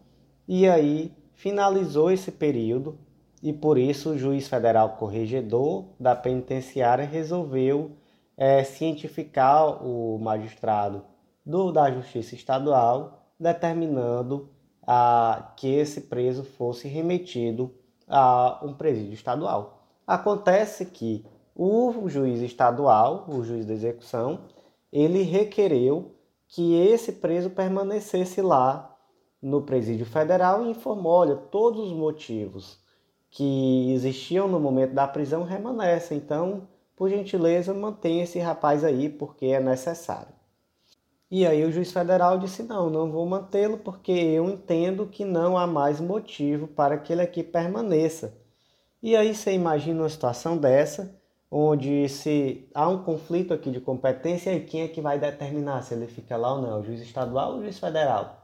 e 0.49 0.69
aí 0.69 1.15
finalizou 1.33 2.11
esse 2.11 2.33
período 2.33 2.99
e 3.43 3.53
por 3.53 3.79
isso 3.79 4.11
o 4.11 4.19
juiz 4.19 4.49
federal 4.49 4.97
corregedor 4.97 5.85
da 5.99 6.17
penitenciária 6.17 7.07
resolveu 7.07 7.93
é, 8.37 8.65
cientificar 8.65 9.83
o 9.87 10.19
magistrado 10.19 11.05
do, 11.45 11.71
da 11.71 11.91
Justiça 11.91 12.35
Estadual, 12.35 13.31
determinando 13.39 14.51
a, 14.87 15.53
que 15.57 15.69
esse 15.69 16.03
preso 16.03 16.43
fosse 16.43 16.89
remetido 16.89 17.73
a 18.09 18.61
um 18.63 18.75
presídio 18.75 19.15
estadual. 19.15 19.85
Acontece 20.07 20.87
que 20.87 21.25
o 21.57 22.09
juiz 22.09 22.41
estadual, 22.41 23.25
o 23.29 23.43
juiz 23.43 23.65
da 23.65 23.73
execução, 23.73 24.41
ele 24.93 25.23
requereu 25.23 26.13
que 26.47 26.75
esse 26.75 27.13
preso 27.13 27.51
permanecesse 27.51 28.41
lá 28.43 28.95
no 29.41 29.63
presídio 29.63 30.07
federal 30.07 30.65
e 30.65 30.71
informou, 30.71 31.13
olha, 31.13 31.37
todos 31.37 31.91
os 31.91 31.93
motivos 31.93 32.79
que 33.31 33.93
existiam 33.93 34.49
no 34.49 34.61
momento 34.61 34.95
da 34.95 35.07
prisão 35.07 35.45
remanescem. 35.45 36.19
Então, 36.19 36.69
por 36.97 37.11
gentileza, 37.11 37.75
mantenha 37.75 38.25
esse 38.25 38.39
rapaz 38.39 38.85
aí 38.85 39.09
porque 39.09 39.47
é 39.47 39.61
necessário. 39.61 40.35
E 41.31 41.45
aí 41.45 41.65
o 41.65 41.73
juiz 41.73 41.93
federal 41.93 42.39
disse: 42.39 42.63
não, 42.63 42.89
não 42.89 43.11
vou 43.11 43.27
mantê-lo 43.27 43.79
porque 43.79 44.13
eu 44.13 44.49
entendo 44.49 45.07
que 45.07 45.25
não 45.25 45.59
há 45.59 45.67
mais 45.67 46.01
motivo 46.01 46.69
para 46.69 46.97
que 46.97 47.13
ele 47.13 47.23
aqui 47.23 47.43
permaneça. 47.43 48.33
E 49.03 49.17
aí 49.17 49.35
você 49.35 49.53
imagina 49.53 50.03
uma 50.03 50.09
situação 50.09 50.57
dessa, 50.57 51.15
onde 51.51 52.09
se 52.09 52.69
há 52.75 52.89
um 52.89 53.03
conflito 53.03 53.55
aqui 53.55 53.71
de 53.71 53.81
competência, 53.81 54.53
e 54.53 54.61
quem 54.61 54.83
é 54.83 54.89
que 54.89 55.01
vai 55.01 55.19
determinar 55.19 55.83
se 55.83 55.95
ele 55.95 56.07
fica 56.07 56.37
lá 56.37 56.55
ou 56.55 56.63
não? 56.63 56.81
O 56.81 56.85
juiz 56.85 57.01
estadual 57.01 57.53
ou 57.53 57.59
o 57.59 57.63
juiz 57.63 57.79
federal? 57.79 58.43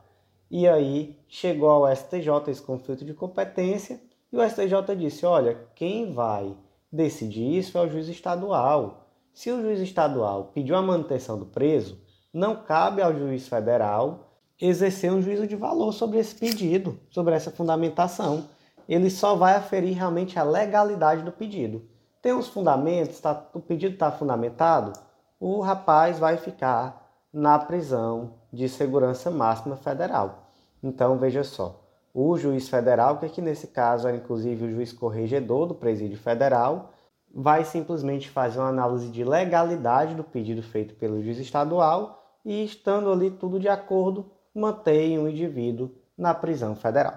E 0.51 0.69
aí 0.69 1.19
chegou 1.29 1.71
ao 1.71 1.97
STJ 1.97 2.29
esse 2.49 2.63
conflito 2.63 3.05
de 3.05 3.15
competência, 3.15 4.01
e 4.33 4.37
o 4.37 4.49
STJ 4.49 4.97
disse: 4.97 5.27
olha, 5.27 5.59
quem 5.75 6.13
vai 6.13 6.55
decidir 6.91 7.59
isso 7.59 7.77
é 7.77 7.81
o 7.81 7.89
juiz 7.89 8.09
estadual. 8.09 9.09
Se 9.33 9.51
o 9.51 9.63
juiz 9.63 9.81
estadual 9.81 10.51
pediu 10.55 10.77
a 10.77 10.83
manutenção 10.83 11.39
do 11.39 11.47
preso, 11.47 11.99
não 12.33 12.57
cabe 12.57 13.01
ao 13.01 13.15
juiz 13.15 13.49
federal 13.49 14.33
exercer 14.61 15.11
um 15.11 15.21
juízo 15.21 15.47
de 15.47 15.57
valor 15.57 15.93
sobre 15.93 16.19
esse 16.19 16.35
pedido, 16.35 16.99
sobre 17.11 17.35
essa 17.35 17.51
fundamentação. 17.51 18.45
Ele 18.89 19.11
só 19.11 19.35
vai 19.35 19.55
aferir 19.55 19.97
realmente 19.97 20.39
a 20.39 20.43
legalidade 20.43 21.23
do 21.23 21.33
pedido. 21.33 21.83
Tem 22.23 22.33
os 22.33 22.47
fundamentos, 22.47 23.21
tá, 23.21 23.49
o 23.53 23.59
pedido 23.59 23.95
está 23.95 24.13
fundamentado, 24.13 24.93
o 25.41 25.61
rapaz 25.61 26.21
vai 26.21 26.37
ficar 26.37 27.11
na 27.33 27.59
prisão 27.59 28.35
de 28.53 28.69
segurança 28.69 29.29
máxima 29.29 29.77
federal. 29.77 30.45
Então 30.81 31.19
veja 31.19 31.43
só, 31.43 31.83
o 32.15 32.39
juiz 32.39 32.69
federal, 32.69 33.19
que 33.19 33.27
aqui 33.27 33.43
nesse 33.43 33.67
caso 33.67 34.07
era 34.07 34.17
inclusive 34.17 34.67
o 34.67 34.71
juiz 34.71 34.93
corregedor 34.93 35.67
do 35.67 35.75
presídio 35.75 36.17
federal, 36.17 36.93
vai 37.35 37.65
simplesmente 37.65 38.31
fazer 38.31 38.61
uma 38.61 38.69
análise 38.69 39.09
de 39.09 39.25
legalidade 39.25 40.15
do 40.15 40.23
pedido 40.23 40.63
feito 40.63 40.95
pelo 40.95 41.21
juiz 41.21 41.39
estadual 41.39 42.23
e, 42.45 42.65
estando 42.65 43.11
ali 43.11 43.33
tudo 43.33 43.59
de 43.59 43.69
acordo, 43.69 44.31
mantém 44.55 45.19
o 45.19 45.29
indivíduo 45.29 45.91
na 46.17 46.33
prisão 46.33 46.77
federal. 46.77 47.15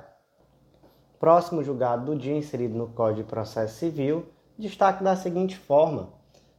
Próximo 1.19 1.63
julgado 1.63 2.05
do 2.05 2.17
dia 2.17 2.35
inserido 2.35 2.75
no 2.75 2.87
Código 2.87 3.23
de 3.23 3.29
Processo 3.29 3.77
Civil, 3.77 4.25
destaque 4.57 5.03
da 5.03 5.15
seguinte 5.15 5.57
forma: 5.57 6.09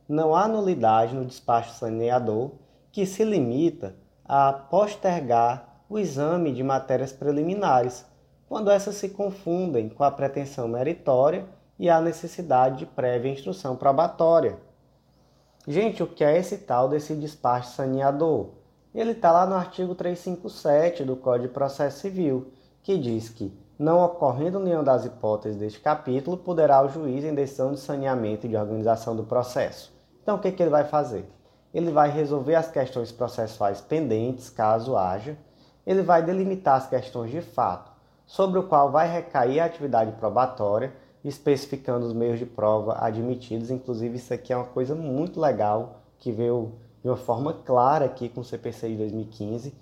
não 0.08 0.34
há 0.34 0.46
nulidade 0.46 1.14
no 1.14 1.24
despacho 1.24 1.74
saneador 1.74 2.52
que 2.92 3.04
se 3.04 3.24
limita 3.24 3.94
a 4.24 4.52
postergar 4.52 5.82
o 5.88 5.98
exame 5.98 6.52
de 6.52 6.62
matérias 6.62 7.12
preliminares, 7.12 8.04
quando 8.48 8.70
essas 8.70 8.96
se 8.96 9.10
confundem 9.10 9.88
com 9.88 10.02
a 10.02 10.10
pretensão 10.10 10.68
meritória 10.68 11.46
e 11.78 11.90
a 11.90 12.00
necessidade 12.00 12.78
de 12.78 12.86
prévia 12.86 13.32
instrução 13.32 13.76
probatória. 13.76 14.58
Gente, 15.66 16.02
o 16.02 16.06
que 16.06 16.24
é 16.24 16.38
esse 16.38 16.58
tal 16.58 16.88
desse 16.88 17.14
despacho 17.14 17.74
saneador? 17.74 18.50
Ele 18.94 19.10
está 19.10 19.30
lá 19.30 19.44
no 19.44 19.54
artigo 19.54 19.94
357 19.94 21.04
do 21.04 21.16
Código 21.16 21.48
de 21.48 21.54
Processo 21.54 22.00
Civil, 22.00 22.52
que 22.82 22.96
diz 22.96 23.28
que, 23.28 23.52
não 23.78 24.02
ocorrendo 24.02 24.58
nenhuma 24.58 24.82
das 24.82 25.04
hipóteses 25.04 25.58
deste 25.58 25.80
capítulo, 25.80 26.36
poderá 26.36 26.82
o 26.84 26.88
juiz, 26.88 27.24
em 27.24 27.34
decisão 27.34 27.72
de 27.72 27.80
saneamento 27.80 28.46
e 28.46 28.48
de 28.48 28.56
organização 28.56 29.14
do 29.14 29.24
processo. 29.24 29.92
Então, 30.22 30.36
o 30.36 30.38
que, 30.38 30.52
que 30.52 30.62
ele 30.62 30.70
vai 30.70 30.84
fazer? 30.84 31.28
Ele 31.74 31.90
vai 31.90 32.10
resolver 32.10 32.54
as 32.54 32.70
questões 32.70 33.12
processuais 33.12 33.80
pendentes, 33.80 34.48
caso 34.48 34.96
haja. 34.96 35.36
Ele 35.86 36.02
vai 36.02 36.22
delimitar 36.22 36.76
as 36.76 36.88
questões 36.88 37.30
de 37.30 37.40
fato, 37.40 37.92
sobre 38.26 38.58
o 38.58 38.62
qual 38.64 38.90
vai 38.90 39.08
recair 39.08 39.60
a 39.60 39.66
atividade 39.66 40.12
probatória 40.12 40.92
especificando 41.28 42.06
os 42.06 42.12
meios 42.12 42.38
de 42.38 42.46
prova 42.46 43.04
admitidos. 43.04 43.70
Inclusive, 43.70 44.16
isso 44.16 44.32
aqui 44.32 44.52
é 44.52 44.56
uma 44.56 44.66
coisa 44.66 44.94
muito 44.94 45.40
legal 45.40 46.02
que 46.18 46.30
veio 46.30 46.72
de 47.02 47.08
uma 47.08 47.16
forma 47.16 47.52
clara 47.52 48.04
aqui 48.04 48.28
com 48.28 48.40
o 48.40 48.44
CPC 48.44 48.88
de 48.90 48.96
2015, 48.96 49.74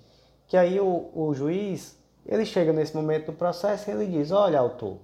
que 0.47 0.57
aí 0.57 0.79
o, 0.79 1.09
o 1.13 1.33
juiz 1.33 1.97
ele 2.25 2.45
chega 2.45 2.73
nesse 2.73 2.95
momento 2.95 3.27
do 3.27 3.33
processo 3.33 3.89
e 3.89 3.93
ele 3.93 4.07
diz: 4.07 4.31
Olha, 4.31 4.59
autor, 4.59 4.99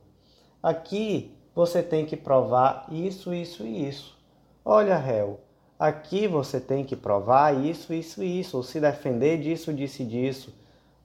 aqui 0.62 1.38
você 1.53 1.84
tem 1.84 2.05
que 2.05 2.17
provar 2.17 2.88
isso, 2.89 3.34
isso 3.34 3.63
e 3.63 3.88
isso. 3.88 4.17
Olha, 4.63 4.97
réu, 4.97 5.39
aqui 5.77 6.27
você 6.27 6.60
tem 6.60 6.84
que 6.84 6.95
provar 6.95 7.53
isso, 7.53 7.93
isso 7.93 8.23
e 8.23 8.39
isso, 8.39 8.57
ou 8.57 8.63
se 8.63 8.79
defender 8.79 9.39
disso, 9.39 9.73
disso 9.73 10.01
e 10.01 10.05
disso. 10.05 10.53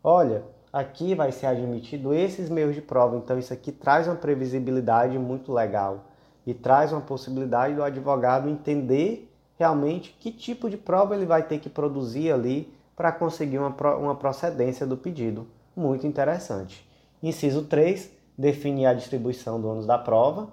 Olha, 0.02 0.44
aqui 0.72 1.14
vai 1.14 1.32
ser 1.32 1.46
admitido 1.46 2.14
esses 2.14 2.48
meios 2.48 2.74
de 2.74 2.82
prova. 2.82 3.16
Então, 3.16 3.38
isso 3.38 3.52
aqui 3.52 3.72
traz 3.72 4.06
uma 4.06 4.14
previsibilidade 4.14 5.18
muito 5.18 5.52
legal 5.52 6.04
e 6.46 6.54
traz 6.54 6.92
uma 6.92 7.00
possibilidade 7.00 7.74
do 7.74 7.82
advogado 7.82 8.48
entender 8.48 9.32
realmente 9.58 10.14
que 10.20 10.30
tipo 10.30 10.70
de 10.70 10.76
prova 10.76 11.16
ele 11.16 11.26
vai 11.26 11.42
ter 11.42 11.58
que 11.58 11.68
produzir 11.68 12.30
ali 12.30 12.72
para 12.94 13.10
conseguir 13.10 13.58
uma, 13.58 13.74
uma 13.96 14.14
procedência 14.14 14.86
do 14.86 14.96
pedido. 14.96 15.46
Muito 15.76 16.06
interessante. 16.06 16.88
Inciso 17.22 17.64
3, 17.66 18.10
definir 18.36 18.86
a 18.86 18.94
distribuição 18.94 19.60
do 19.60 19.68
ônus 19.68 19.84
da 19.84 19.98
prova. 19.98 20.48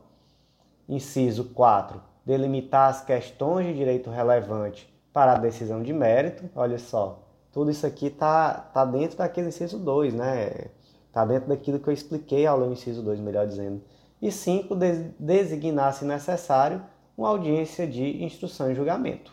Inciso 0.88 1.46
4, 1.46 2.02
delimitar 2.26 2.90
as 2.90 3.02
questões 3.02 3.68
de 3.68 3.74
direito 3.74 4.10
relevante 4.10 4.94
para 5.14 5.32
a 5.32 5.38
decisão 5.38 5.82
de 5.82 5.94
mérito. 5.94 6.50
Olha 6.54 6.78
só, 6.78 7.24
tudo 7.54 7.72
isso 7.72 7.86
aqui 7.86 8.08
está 8.08 8.54
tá 8.54 8.84
dentro 8.84 9.18
daquele 9.18 9.48
inciso 9.48 9.80
2, 9.80 10.14
né? 10.14 10.66
Está 11.08 11.24
dentro 11.24 11.48
daquilo 11.48 11.80
que 11.80 11.88
eu 11.88 11.94
expliquei 11.94 12.46
ao 12.46 12.58
longo 12.58 12.72
do 12.72 12.74
inciso 12.74 13.02
2, 13.02 13.22
melhor 13.22 13.48
dizendo. 13.48 13.82
E 14.22 14.30
5, 14.30 14.76
designar, 15.18 15.94
se 15.94 16.04
necessário, 16.04 16.84
uma 17.18 17.30
audiência 17.30 17.88
de 17.88 18.24
instrução 18.24 18.72
e 18.72 18.76
julgamento. 18.76 19.32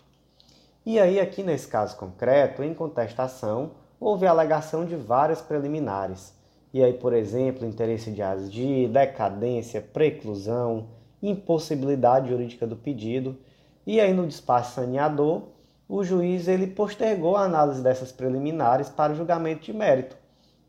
E 0.87 1.01
aí, 1.01 1.19
aqui 1.19 1.43
nesse 1.43 1.67
caso 1.67 1.97
concreto, 1.97 2.63
em 2.63 2.75
contestação, 2.75 3.73
houve 4.01 4.27
alegação 4.27 4.87
de 4.87 4.97
várias 4.97 5.43
preliminares. 5.43 6.35
E 6.73 6.83
aí, 6.83 6.95
por 6.95 7.13
exemplo, 7.13 7.67
interesse 7.67 8.11
de 8.11 8.23
agir, 8.23 8.89
decadência, 8.89 9.83
preclusão, 9.83 10.89
impossibilidade 11.23 12.31
jurídica 12.31 12.67
do 12.67 12.77
pedido. 12.77 13.37
E 13.87 14.01
aí, 14.01 14.15
no 14.15 14.27
despacho 14.27 14.73
saneador, 14.73 15.43
o 15.87 16.03
juiz 16.03 16.49
ele 16.49 16.69
postergou 16.69 17.37
a 17.37 17.43
análise 17.45 17.83
dessas 17.83 18.11
preliminares 18.11 18.89
para 18.89 19.15
julgamento 19.15 19.65
de 19.65 19.73
mérito. 19.73 20.17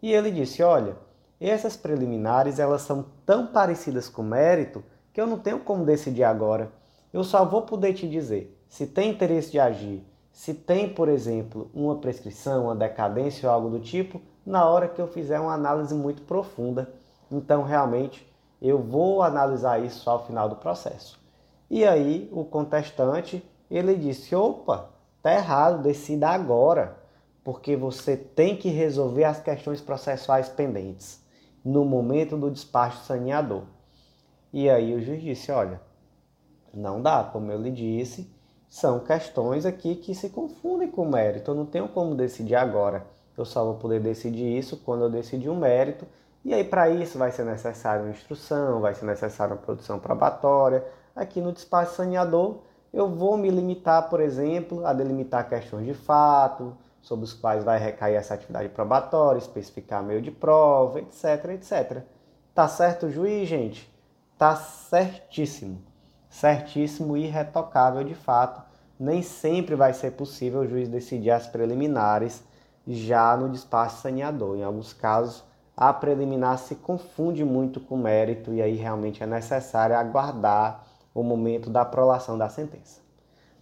E 0.01 0.11
ele 0.11 0.31
disse: 0.31 0.61
"Olha, 0.63 0.97
essas 1.39 1.77
preliminares 1.77 2.59
elas 2.59 2.81
são 2.81 3.05
tão 3.25 3.47
parecidas 3.47 4.09
com 4.09 4.23
mérito 4.23 4.83
que 5.13 5.21
eu 5.21 5.27
não 5.27 5.39
tenho 5.39 5.59
como 5.59 5.85
decidir 5.85 6.23
agora. 6.23 6.71
Eu 7.13 7.23
só 7.23 7.45
vou 7.45 7.61
poder 7.63 7.93
te 7.93 8.07
dizer 8.07 8.57
se 8.67 8.87
tem 8.87 9.11
interesse 9.11 9.51
de 9.51 9.59
agir, 9.59 10.03
se 10.31 10.53
tem, 10.53 10.89
por 10.89 11.09
exemplo, 11.09 11.69
uma 11.73 11.95
prescrição, 11.97 12.65
uma 12.65 12.75
decadência 12.75 13.49
ou 13.49 13.55
algo 13.55 13.69
do 13.69 13.79
tipo, 13.79 14.21
na 14.45 14.65
hora 14.65 14.87
que 14.87 15.01
eu 15.01 15.07
fizer 15.07 15.39
uma 15.39 15.53
análise 15.53 15.93
muito 15.93 16.21
profunda. 16.23 16.91
Então, 17.29 17.63
realmente, 17.63 18.27
eu 18.61 18.79
vou 18.79 19.21
analisar 19.21 19.83
isso 19.83 20.09
ao 20.09 20.25
final 20.25 20.49
do 20.49 20.55
processo. 20.55 21.19
E 21.69 21.85
aí, 21.85 22.29
o 22.31 22.43
contestante, 22.43 23.43
ele 23.69 23.95
disse: 23.95 24.35
"Opa, 24.35 24.89
Tá 25.21 25.35
errado, 25.35 25.83
decida 25.83 26.29
agora, 26.29 26.97
porque 27.43 27.75
você 27.75 28.17
tem 28.17 28.57
que 28.57 28.69
resolver 28.69 29.23
as 29.23 29.39
questões 29.39 29.79
processuais 29.79 30.49
pendentes 30.49 31.23
no 31.63 31.85
momento 31.85 32.35
do 32.35 32.49
despacho 32.49 33.03
saneador. 33.03 33.63
E 34.51 34.67
aí 34.67 34.95
o 34.95 35.01
juiz 35.01 35.21
disse: 35.21 35.51
olha, 35.51 35.79
não 36.73 37.01
dá, 37.01 37.23
como 37.23 37.51
eu 37.51 37.61
lhe 37.61 37.69
disse, 37.69 38.27
são 38.71 39.01
questões 39.01 39.65
aqui 39.65 39.95
que 39.95 40.15
se 40.15 40.29
confundem 40.29 40.89
com 40.89 41.01
o 41.01 41.11
mérito. 41.11 41.51
Eu 41.51 41.55
não 41.55 41.65
tenho 41.65 41.89
como 41.89 42.15
decidir 42.15 42.55
agora. 42.55 43.05
Eu 43.37 43.43
só 43.43 43.65
vou 43.65 43.75
poder 43.75 43.99
decidir 43.99 44.57
isso 44.57 44.77
quando 44.77 45.03
eu 45.03 45.09
decidir 45.09 45.49
um 45.49 45.59
mérito. 45.59 46.07
E 46.45 46.53
aí, 46.53 46.63
para 46.63 46.89
isso, 46.89 47.17
vai 47.17 47.33
ser 47.33 47.43
necessário 47.43 48.05
uma 48.05 48.11
instrução, 48.11 48.79
vai 48.79 48.95
ser 48.95 49.05
necessário 49.05 49.55
uma 49.55 49.61
produção 49.61 49.99
probatória. 49.99 50.85
Aqui 51.13 51.41
no 51.41 51.51
despacho 51.51 51.95
saneador, 51.95 52.59
eu 52.93 53.09
vou 53.09 53.35
me 53.35 53.49
limitar, 53.49 54.09
por 54.09 54.21
exemplo, 54.21 54.85
a 54.85 54.93
delimitar 54.93 55.49
questões 55.49 55.85
de 55.85 55.93
fato, 55.93 56.73
sobre 57.01 57.25
os 57.25 57.33
quais 57.33 57.65
vai 57.65 57.77
recair 57.77 58.15
essa 58.15 58.35
atividade 58.35 58.69
probatória, 58.69 59.37
especificar 59.37 60.01
meio 60.01 60.21
de 60.21 60.31
prova, 60.31 61.01
etc, 61.01 61.49
etc. 61.55 62.03
Tá 62.55 62.69
certo 62.69 63.07
o 63.07 63.11
juiz, 63.11 63.49
gente? 63.49 63.93
Tá 64.37 64.55
certíssimo. 64.55 65.90
Certíssimo 66.31 67.17
e 67.17 67.25
irretocável 67.25 68.03
de 68.03 68.15
fato. 68.15 68.63
Nem 68.97 69.21
sempre 69.21 69.75
vai 69.75 69.93
ser 69.93 70.11
possível 70.11 70.61
o 70.61 70.67
juiz 70.67 70.87
decidir 70.87 71.29
as 71.29 71.45
preliminares 71.45 72.41
já 72.87 73.35
no 73.35 73.49
despacho 73.49 73.97
saneador. 73.97 74.55
Em 74.55 74.63
alguns 74.63 74.93
casos, 74.93 75.43
a 75.75 75.91
preliminar 75.91 76.57
se 76.57 76.75
confunde 76.75 77.43
muito 77.43 77.81
com 77.81 77.95
o 77.95 77.97
mérito 77.97 78.53
e 78.53 78.61
aí 78.61 78.75
realmente 78.75 79.21
é 79.21 79.25
necessário 79.27 79.95
aguardar 79.95 80.83
o 81.13 81.21
momento 81.21 81.69
da 81.69 81.83
prolação 81.83 82.37
da 82.37 82.47
sentença. 82.47 83.01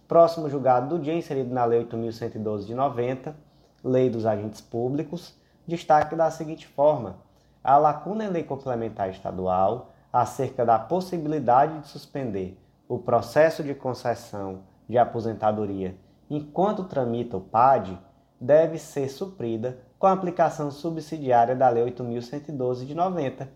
Próximo 0.06 0.48
julgado 0.48 0.88
do 0.88 1.02
dia, 1.02 1.14
inserido 1.14 1.52
na 1.52 1.64
Lei 1.64 1.84
8.112 1.84 2.66
de 2.66 2.74
90, 2.74 3.34
Lei 3.82 4.08
dos 4.08 4.26
Agentes 4.26 4.60
Públicos, 4.60 5.34
destaque 5.66 6.14
da 6.14 6.30
seguinte 6.30 6.68
forma: 6.68 7.16
a 7.62 7.76
lacuna 7.76 8.24
em 8.24 8.28
lei 8.28 8.42
complementar 8.42 9.10
estadual 9.10 9.89
acerca 10.12 10.64
da 10.64 10.78
possibilidade 10.78 11.80
de 11.80 11.88
suspender 11.88 12.58
o 12.88 12.98
processo 12.98 13.62
de 13.62 13.74
concessão 13.74 14.62
de 14.88 14.98
aposentadoria 14.98 15.96
enquanto 16.28 16.84
tramita 16.84 17.36
o 17.36 17.40
PAD 17.40 17.98
deve 18.40 18.78
ser 18.78 19.08
suprida 19.08 19.78
com 19.98 20.06
a 20.06 20.12
aplicação 20.12 20.70
subsidiária 20.70 21.54
da 21.54 21.68
Lei 21.68 21.84
8.112 21.92 22.86
de 22.86 22.94
90. 22.94 23.48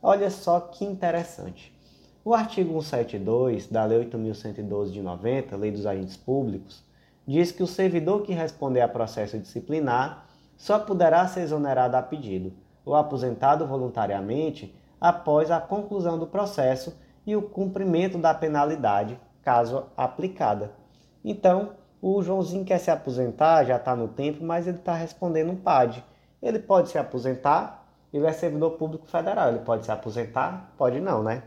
Olha 0.00 0.30
só 0.30 0.58
que 0.58 0.84
interessante. 0.84 1.72
O 2.24 2.34
artigo 2.34 2.70
172 2.80 3.66
da 3.66 3.84
Lei 3.84 4.08
8.112 4.08 4.90
de 4.90 5.02
90, 5.02 5.56
Lei 5.56 5.70
dos 5.70 5.84
Agentes 5.84 6.16
Públicos, 6.16 6.82
diz 7.26 7.52
que 7.52 7.62
o 7.62 7.66
servidor 7.66 8.22
que 8.22 8.32
responder 8.32 8.80
a 8.80 8.88
processo 8.88 9.38
disciplinar 9.38 10.26
só 10.56 10.78
poderá 10.78 11.26
ser 11.26 11.40
exonerado 11.40 11.96
a 11.96 12.02
pedido 12.02 12.52
ou 12.84 12.94
aposentado 12.94 13.66
voluntariamente 13.66 14.74
após 15.02 15.50
a 15.50 15.60
conclusão 15.60 16.16
do 16.16 16.28
processo 16.28 16.96
e 17.26 17.34
o 17.34 17.42
cumprimento 17.42 18.16
da 18.16 18.32
penalidade, 18.32 19.18
caso 19.42 19.86
aplicada. 19.96 20.70
Então, 21.24 21.70
o 22.00 22.22
Joãozinho 22.22 22.64
quer 22.64 22.78
se 22.78 22.88
aposentar, 22.88 23.64
já 23.64 23.78
está 23.78 23.96
no 23.96 24.06
tempo, 24.06 24.44
mas 24.44 24.68
ele 24.68 24.76
está 24.76 24.94
respondendo 24.94 25.50
um 25.50 25.56
PAD. 25.56 26.04
Ele 26.40 26.60
pode 26.60 26.90
se 26.90 26.98
aposentar, 26.98 27.84
ele 28.14 28.26
é 28.26 28.32
servidor 28.32 28.72
público 28.72 29.08
federal. 29.08 29.48
Ele 29.48 29.58
pode 29.58 29.84
se 29.84 29.90
aposentar? 29.90 30.72
Pode 30.78 31.00
não, 31.00 31.20
né? 31.20 31.42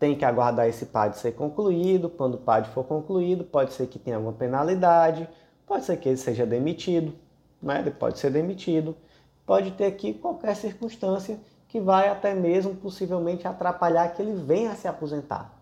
Tem 0.00 0.16
que 0.16 0.24
aguardar 0.24 0.66
esse 0.66 0.86
PAD 0.86 1.18
ser 1.18 1.32
concluído. 1.32 2.10
Quando 2.10 2.34
o 2.34 2.38
PAD 2.38 2.68
for 2.70 2.82
concluído, 2.82 3.44
pode 3.44 3.74
ser 3.74 3.86
que 3.86 3.98
tenha 4.00 4.16
alguma 4.16 4.32
penalidade, 4.32 5.28
pode 5.64 5.84
ser 5.84 5.96
que 5.98 6.08
ele 6.08 6.16
seja 6.16 6.44
demitido, 6.44 7.14
né? 7.62 7.78
ele 7.78 7.92
pode 7.92 8.18
ser 8.18 8.30
demitido. 8.32 8.96
Pode 9.46 9.70
ter 9.70 9.86
aqui 9.86 10.14
qualquer 10.14 10.56
circunstância 10.56 11.38
que 11.68 11.80
vai 11.80 12.08
até 12.08 12.34
mesmo 12.34 12.74
possivelmente 12.74 13.46
atrapalhar 13.46 14.08
que 14.08 14.22
ele 14.22 14.34
venha 14.34 14.72
a 14.72 14.74
se 14.74 14.88
aposentar. 14.88 15.54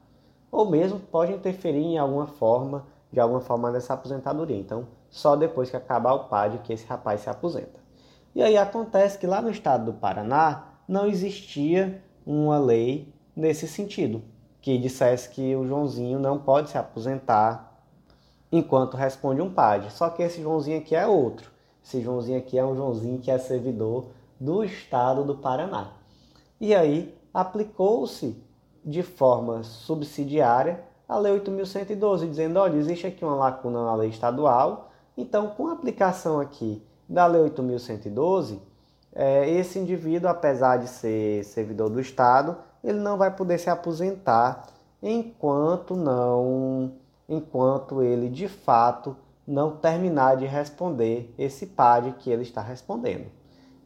Ou 0.51 0.71
mesmo 0.71 0.99
pode 0.99 1.33
interferir 1.33 1.83
em 1.83 1.99
alguma 1.99 2.27
forma 2.27 2.87
de 3.13 3.21
alguma 3.21 3.41
forma 3.41 3.71
nessa 3.71 3.95
aposentadoria. 3.95 4.59
Então, 4.59 4.87
só 5.09 5.37
depois 5.37 5.71
que 5.71 5.77
acabar 5.77 6.13
o 6.15 6.25
PAD 6.25 6.59
que 6.59 6.73
esse 6.73 6.87
rapaz 6.87 7.21
se 7.23 7.31
aposenta. 7.31 7.81
E 8.35 8.43
aí 8.43 8.57
acontece 8.57 9.19
que 9.19 9.27
lá 9.27 9.41
no 9.41 9.51
estado 9.51 9.87
do 9.87 9.95
Paraná 9.95 10.65
não 10.87 11.07
existia 11.07 12.03
uma 12.27 12.59
lei 12.59 13.15
nesse 13.35 13.67
sentido, 13.67 14.23
que 14.61 14.77
dissesse 14.77 15.31
que 15.31 15.57
o 15.57 15.67
Joãozinho 15.67 16.19
não 16.19 16.39
pode 16.39 16.71
se 16.71 16.77
aposentar 16.77 17.73
enquanto 18.53 18.97
responde 18.97 19.41
um 19.41 19.51
PAD. 19.51 19.91
Só 19.93 20.11
que 20.11 20.23
esse 20.23 20.43
Joãozinho 20.43 20.79
aqui 20.79 20.95
é 20.95 21.07
outro. 21.07 21.51
Esse 21.83 22.03
Joãozinho 22.03 22.39
aqui 22.39 22.59
é 22.59 22.65
um 22.65 22.77
Joãozinho 22.77 23.19
que 23.19 23.31
é 23.31 23.39
servidor 23.39 24.09
do 24.39 24.65
estado 24.65 25.25
do 25.25 25.37
Paraná. 25.37 25.93
E 26.61 26.75
aí 26.75 27.17
aplicou-se 27.33 28.43
de 28.85 29.03
forma 29.03 29.63
subsidiária 29.63 30.85
a 31.09 31.19
Lei 31.19 31.39
8.112, 31.39 32.29
dizendo, 32.29 32.59
olha, 32.59 32.77
existe 32.77 33.07
aqui 33.07 33.25
uma 33.25 33.37
lacuna 33.37 33.85
na 33.85 33.95
lei 33.95 34.09
estadual, 34.09 34.91
então 35.17 35.49
com 35.49 35.69
a 35.69 35.73
aplicação 35.73 36.41
aqui 36.41 36.83
da 37.09 37.27
Lei 37.27 37.43
8.112, 37.51 38.59
é, 39.15 39.49
esse 39.49 39.79
indivíduo, 39.79 40.29
apesar 40.29 40.79
de 40.79 40.89
ser 40.89 41.45
servidor 41.45 41.89
do 41.89 42.01
Estado, 42.01 42.57
ele 42.83 42.99
não 42.99 43.17
vai 43.17 43.35
poder 43.35 43.59
se 43.59 43.71
aposentar 43.71 44.67
enquanto 45.03 45.95
não, 45.95 46.93
enquanto 47.29 48.03
ele 48.03 48.29
de 48.29 48.49
fato 48.49 49.17
não 49.47 49.77
terminar 49.77 50.37
de 50.37 50.45
responder 50.45 51.33
esse 51.39 51.67
PAD 51.67 52.17
que 52.19 52.31
ele 52.31 52.43
está 52.43 52.61
respondendo. 52.61 53.27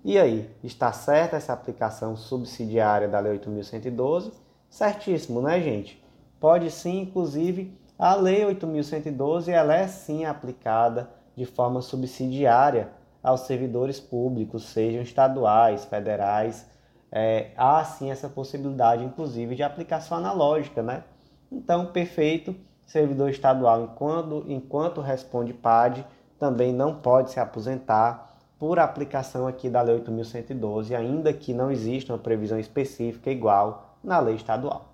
E 0.02 0.18
aí, 0.18 0.50
está 0.64 0.90
certa 0.92 1.36
essa 1.36 1.52
aplicação 1.52 2.16
subsidiária 2.16 3.06
da 3.06 3.18
Lei 3.20 3.38
8.112? 3.38 4.32
Certíssimo, 4.70 5.42
né, 5.42 5.60
gente? 5.60 6.02
Pode 6.40 6.70
sim, 6.70 7.00
inclusive, 7.00 7.78
a 7.98 8.14
Lei 8.14 8.42
8.112 8.44 9.48
ela 9.48 9.74
é 9.74 9.86
sim 9.86 10.24
aplicada 10.24 11.10
de 11.36 11.44
forma 11.44 11.82
subsidiária 11.82 12.88
aos 13.22 13.42
servidores 13.42 14.00
públicos, 14.00 14.64
sejam 14.64 15.02
estaduais, 15.02 15.84
federais. 15.84 16.66
É, 17.12 17.50
há 17.54 17.84
sim 17.84 18.10
essa 18.10 18.26
possibilidade, 18.28 19.04
inclusive, 19.04 19.54
de 19.54 19.62
aplicação 19.62 20.16
analógica, 20.16 20.82
né? 20.82 21.04
Então, 21.52 21.92
perfeito, 21.92 22.56
servidor 22.86 23.28
estadual, 23.28 23.82
enquanto, 23.82 24.46
enquanto 24.48 25.02
responde 25.02 25.52
PAD, 25.52 26.06
também 26.38 26.72
não 26.72 26.94
pode 26.94 27.32
se 27.32 27.38
aposentar 27.38 28.29
por 28.60 28.78
aplicação 28.78 29.46
aqui 29.46 29.70
da 29.70 29.80
Lei 29.80 29.98
8.112, 30.00 30.94
ainda 30.94 31.32
que 31.32 31.54
não 31.54 31.72
exista 31.72 32.12
uma 32.12 32.18
previsão 32.18 32.58
específica 32.58 33.30
igual 33.30 33.96
na 34.04 34.20
lei 34.20 34.34
estadual. 34.34 34.92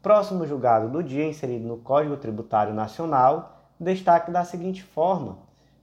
Próximo 0.00 0.46
julgado 0.46 0.88
do 0.88 1.02
dia, 1.02 1.28
inserido 1.28 1.68
no 1.68 1.76
Código 1.76 2.16
Tributário 2.16 2.72
Nacional, 2.72 3.68
destaque 3.78 4.30
da 4.30 4.42
seguinte 4.42 4.82
forma: 4.82 5.36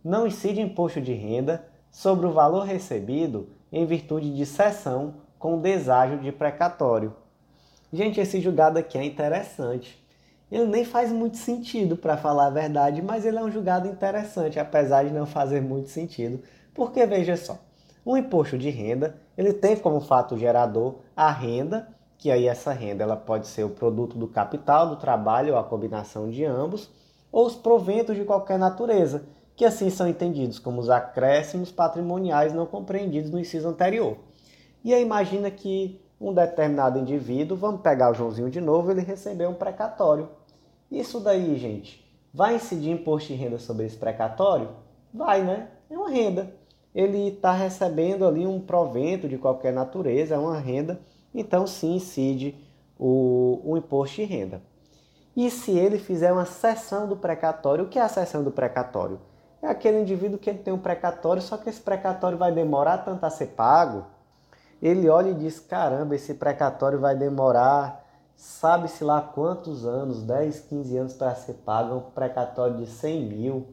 não 0.03 0.25
incide 0.25 0.59
imposto 0.59 0.99
de 0.99 1.13
renda 1.13 1.63
sobre 1.91 2.25
o 2.25 2.31
valor 2.31 2.65
recebido 2.65 3.49
em 3.71 3.85
virtude 3.85 4.35
de 4.35 4.45
cessão 4.47 5.13
com 5.37 5.61
deságio 5.61 6.17
de 6.17 6.31
precatório. 6.31 7.15
Gente, 7.93 8.19
esse 8.19 8.41
julgado 8.41 8.79
aqui 8.79 8.97
é 8.97 9.05
interessante. 9.05 10.03
Ele 10.51 10.65
nem 10.65 10.83
faz 10.83 11.11
muito 11.11 11.37
sentido, 11.37 11.95
para 11.95 12.17
falar 12.17 12.47
a 12.47 12.49
verdade, 12.49 13.03
mas 13.03 13.23
ele 13.23 13.37
é 13.37 13.43
um 13.43 13.51
julgado 13.51 13.87
interessante, 13.87 14.59
apesar 14.59 15.03
de 15.03 15.13
não 15.13 15.27
fazer 15.27 15.61
muito 15.61 15.89
sentido. 15.89 16.41
Porque 16.79 17.05
veja 17.05 17.35
só, 17.35 17.59
o 18.05 18.15
imposto 18.15 18.57
de 18.57 18.69
renda, 18.69 19.17
ele 19.37 19.51
tem 19.51 19.75
como 19.75 19.99
fato 19.99 20.37
gerador 20.37 20.95
a 21.13 21.29
renda 21.29 21.89
que 22.17 22.31
aí 22.31 22.47
essa 22.47 22.71
renda 22.71 23.03
ela 23.03 23.17
pode 23.17 23.47
ser 23.47 23.65
o 23.65 23.69
produto 23.69 24.17
do 24.17 24.29
capital, 24.29 24.87
do 24.87 24.95
trabalho 24.95 25.55
ou 25.55 25.59
a 25.59 25.63
combinação 25.65 26.29
de 26.29 26.45
ambos, 26.45 26.89
ou 27.29 27.45
os 27.45 27.55
proventos 27.55 28.15
de 28.15 28.23
qualquer 28.23 28.57
natureza, 28.57 29.25
que 29.57 29.65
assim 29.65 29.89
são 29.89 30.07
entendidos 30.07 30.57
como 30.57 30.79
os 30.79 30.89
acréscimos 30.89 31.69
patrimoniais 31.69 32.53
não 32.53 32.65
compreendidos 32.65 33.29
no 33.29 33.39
inciso 33.41 33.67
anterior. 33.67 34.15
E 34.81 34.93
aí 34.93 35.01
imagina 35.01 35.51
que 35.51 36.01
um 36.19 36.33
determinado 36.33 36.97
indivíduo, 36.97 37.57
vamos 37.57 37.81
pegar 37.81 38.09
o 38.09 38.13
Joãozinho 38.13 38.49
de 38.49 38.61
novo, 38.61 38.89
ele 38.89 39.01
recebeu 39.01 39.49
um 39.49 39.55
precatório. 39.55 40.29
Isso 40.89 41.19
daí, 41.19 41.57
gente, 41.57 42.09
vai 42.33 42.55
incidir 42.55 42.89
imposto 42.89 43.33
de 43.33 43.35
renda 43.35 43.59
sobre 43.59 43.85
esse 43.85 43.97
precatório? 43.97 44.69
Vai, 45.13 45.43
né? 45.43 45.67
É 45.89 45.97
uma 45.97 46.09
renda. 46.09 46.57
Ele 46.93 47.29
está 47.29 47.51
recebendo 47.51 48.27
ali 48.27 48.45
um 48.45 48.59
provento 48.59 49.27
de 49.27 49.37
qualquer 49.37 49.71
natureza, 49.73 50.35
é 50.35 50.37
uma 50.37 50.59
renda 50.59 50.99
então 51.33 51.67
sim 51.67 51.95
incide 51.95 52.55
o, 52.97 53.61
o 53.63 53.77
imposto 53.77 54.17
de 54.17 54.23
renda. 54.23 54.61
E 55.35 55.49
se 55.49 55.71
ele 55.71 55.97
fizer 55.97 56.31
uma 56.33 56.45
cessão 56.45 57.07
do 57.07 57.15
precatório, 57.15 57.85
o 57.85 57.87
que 57.87 57.99
é 57.99 58.01
a 58.01 58.09
cessão 58.09 58.43
do 58.43 58.51
precatório? 58.51 59.19
É 59.61 59.67
aquele 59.67 60.01
indivíduo 60.01 60.39
que 60.39 60.53
tem 60.53 60.73
um 60.73 60.79
precatório, 60.79 61.41
só 61.41 61.57
que 61.57 61.69
esse 61.69 61.81
precatório 61.81 62.37
vai 62.37 62.51
demorar 62.51 62.99
tanto 62.99 63.25
a 63.25 63.29
ser 63.29 63.47
pago. 63.47 64.05
Ele 64.81 65.07
olha 65.09 65.29
e 65.29 65.33
diz: 65.33 65.59
caramba, 65.59 66.15
esse 66.15 66.33
precatório 66.33 66.99
vai 66.99 67.15
demorar, 67.15 68.05
sabe-se 68.35 69.03
lá 69.03 69.21
quantos 69.21 69.85
anos 69.85 70.23
10, 70.23 70.61
15 70.61 70.97
anos 70.97 71.13
para 71.13 71.35
ser 71.35 71.53
pago, 71.65 71.95
um 71.95 72.11
precatório 72.11 72.77
de 72.77 72.87
100 72.87 73.25
mil. 73.25 73.67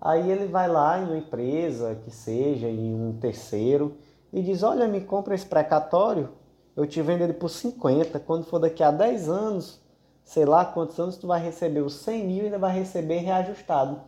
Aí 0.00 0.30
ele 0.30 0.46
vai 0.46 0.68
lá 0.68 0.98
em 0.98 1.04
uma 1.04 1.18
empresa, 1.18 1.94
que 2.04 2.10
seja, 2.10 2.68
em 2.68 2.94
um 2.94 3.12
terceiro, 3.20 3.96
e 4.32 4.42
diz: 4.42 4.62
Olha, 4.62 4.88
me 4.88 5.00
compra 5.00 5.34
esse 5.34 5.46
precatório 5.46 6.30
eu 6.76 6.86
te 6.86 7.02
vendo 7.02 7.22
ele 7.22 7.32
por 7.32 7.48
50. 7.48 8.18
Quando 8.20 8.44
for 8.44 8.58
daqui 8.58 8.82
a 8.82 8.90
10 8.90 9.28
anos, 9.28 9.80
sei 10.24 10.44
lá 10.44 10.64
quantos 10.64 10.98
anos, 10.98 11.16
tu 11.16 11.26
vai 11.26 11.38
receber 11.42 11.80
os 11.80 11.94
100 11.94 12.26
mil 12.26 12.42
e 12.42 12.46
ainda 12.46 12.58
vai 12.58 12.72
receber 12.72 13.18
reajustado. 13.18 14.00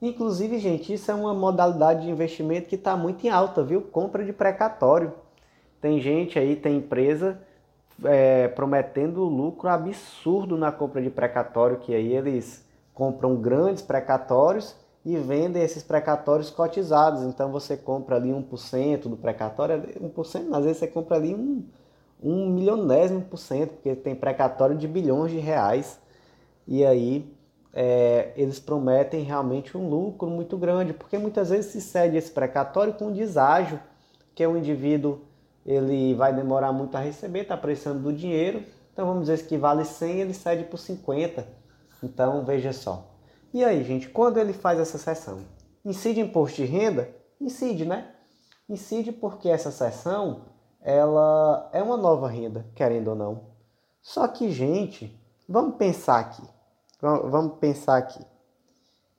Inclusive, 0.00 0.58
gente, 0.58 0.92
isso 0.92 1.10
é 1.10 1.14
uma 1.14 1.32
modalidade 1.32 2.02
de 2.02 2.10
investimento 2.10 2.68
que 2.68 2.74
está 2.74 2.96
muito 2.96 3.24
em 3.24 3.30
alta, 3.30 3.62
viu? 3.62 3.80
Compra 3.80 4.24
de 4.24 4.32
precatório. 4.32 5.12
Tem 5.80 6.00
gente 6.00 6.38
aí, 6.38 6.56
tem 6.56 6.78
empresa 6.78 7.40
é, 8.04 8.48
prometendo 8.48 9.22
lucro 9.24 9.68
absurdo 9.68 10.56
na 10.56 10.72
compra 10.72 11.00
de 11.00 11.10
precatório, 11.10 11.78
que 11.78 11.94
aí 11.94 12.12
eles 12.12 12.64
compram 12.92 13.36
grandes 13.36 13.82
precatórios 13.82 14.74
e 15.06 15.16
vendem 15.18 15.62
esses 15.62 15.84
precatórios 15.84 16.50
cotizados. 16.50 17.22
Então 17.22 17.52
você 17.52 17.76
compra 17.76 18.16
ali 18.16 18.30
1% 18.30 19.02
do 19.02 19.16
precatório, 19.16 19.80
1%, 20.00 20.52
às 20.52 20.64
vezes 20.64 20.78
você 20.78 20.88
compra 20.88 21.16
ali 21.16 21.32
um, 21.32 21.64
um 22.20 22.50
milionésimo 22.50 23.22
por 23.22 23.36
cento, 23.36 23.74
porque 23.74 23.94
tem 23.94 24.16
precatório 24.16 24.76
de 24.76 24.88
bilhões 24.88 25.30
de 25.30 25.38
reais. 25.38 26.00
E 26.66 26.84
aí 26.84 27.32
é, 27.72 28.32
eles 28.34 28.58
prometem 28.58 29.22
realmente 29.22 29.78
um 29.78 29.88
lucro 29.88 30.28
muito 30.28 30.58
grande, 30.58 30.92
porque 30.92 31.16
muitas 31.16 31.50
vezes 31.50 31.70
se 31.70 31.80
cede 31.80 32.16
esse 32.16 32.32
precatório 32.32 32.92
com 32.94 33.06
um 33.06 33.12
deságio, 33.12 33.78
que 34.34 34.42
é 34.42 34.48
um 34.48 34.56
indivíduo 34.56 35.20
ele 35.64 36.14
vai 36.14 36.34
demorar 36.34 36.72
muito 36.72 36.96
a 36.96 37.00
receber, 37.00 37.42
está 37.42 37.56
precisando 37.56 38.02
do 38.02 38.12
dinheiro, 38.12 38.62
então 38.92 39.06
vamos 39.06 39.28
dizer 39.28 39.46
que 39.46 39.56
vale 39.56 39.84
100, 39.84 40.20
ele 40.20 40.34
cede 40.34 40.64
por 40.64 40.78
50. 40.78 41.46
Então 42.02 42.44
veja 42.44 42.72
só. 42.72 43.15
E 43.56 43.64
aí, 43.64 43.82
gente, 43.82 44.10
quando 44.10 44.36
ele 44.36 44.52
faz 44.52 44.78
essa 44.78 44.98
sessão? 44.98 45.38
Incide 45.82 46.20
imposto 46.20 46.56
de 46.56 46.66
renda? 46.66 47.08
Incide, 47.40 47.86
né? 47.86 48.14
Incide 48.68 49.10
porque 49.12 49.48
essa 49.48 49.70
sessão 49.70 50.42
ela 50.78 51.70
é 51.72 51.82
uma 51.82 51.96
nova 51.96 52.28
renda, 52.28 52.66
querendo 52.74 53.08
ou 53.08 53.14
não. 53.14 53.44
Só 54.02 54.28
que, 54.28 54.50
gente, 54.50 55.18
vamos 55.48 55.76
pensar 55.76 56.18
aqui. 56.18 56.42
Vamos 57.00 57.58
pensar 57.58 57.96
aqui. 57.96 58.22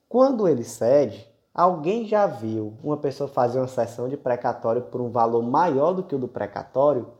Quando 0.08 0.46
ele 0.46 0.62
cede, 0.62 1.26
Alguém 1.52 2.06
já 2.06 2.24
viu 2.24 2.78
uma 2.84 2.96
pessoa 2.96 3.28
fazer 3.28 3.58
uma 3.58 3.66
sessão 3.66 4.08
de 4.08 4.16
precatório 4.16 4.82
por 4.82 5.00
um 5.00 5.10
valor 5.10 5.42
maior 5.42 5.92
do 5.92 6.04
que 6.04 6.14
o 6.14 6.18
do 6.18 6.28
precatório? 6.28 7.12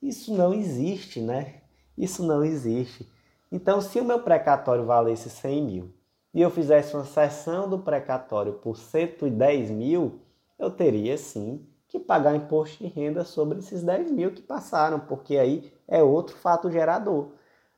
Isso 0.00 0.32
não 0.32 0.54
existe, 0.54 1.20
né? 1.20 1.56
Isso 1.98 2.24
não 2.24 2.42
existe. 2.42 3.06
Então, 3.52 3.82
se 3.82 4.00
o 4.00 4.04
meu 4.04 4.22
precatório 4.22 4.86
valesse 4.86 5.28
100 5.28 5.62
mil 5.62 5.94
e 6.34 6.42
eu 6.42 6.50
fizesse 6.50 6.94
uma 6.94 7.04
sessão 7.04 7.68
do 7.68 7.78
precatório 7.78 8.54
por 8.54 8.76
110 8.76 9.70
mil, 9.70 10.20
eu 10.58 10.70
teria 10.70 11.16
sim 11.16 11.64
que 11.86 12.00
pagar 12.00 12.34
imposto 12.34 12.82
de 12.82 12.90
renda 12.90 13.24
sobre 13.24 13.60
esses 13.60 13.82
10 13.84 14.10
mil 14.10 14.32
que 14.32 14.42
passaram, 14.42 14.98
porque 14.98 15.36
aí 15.36 15.72
é 15.86 16.02
outro 16.02 16.36
fato 16.36 16.70
gerador. 16.70 17.28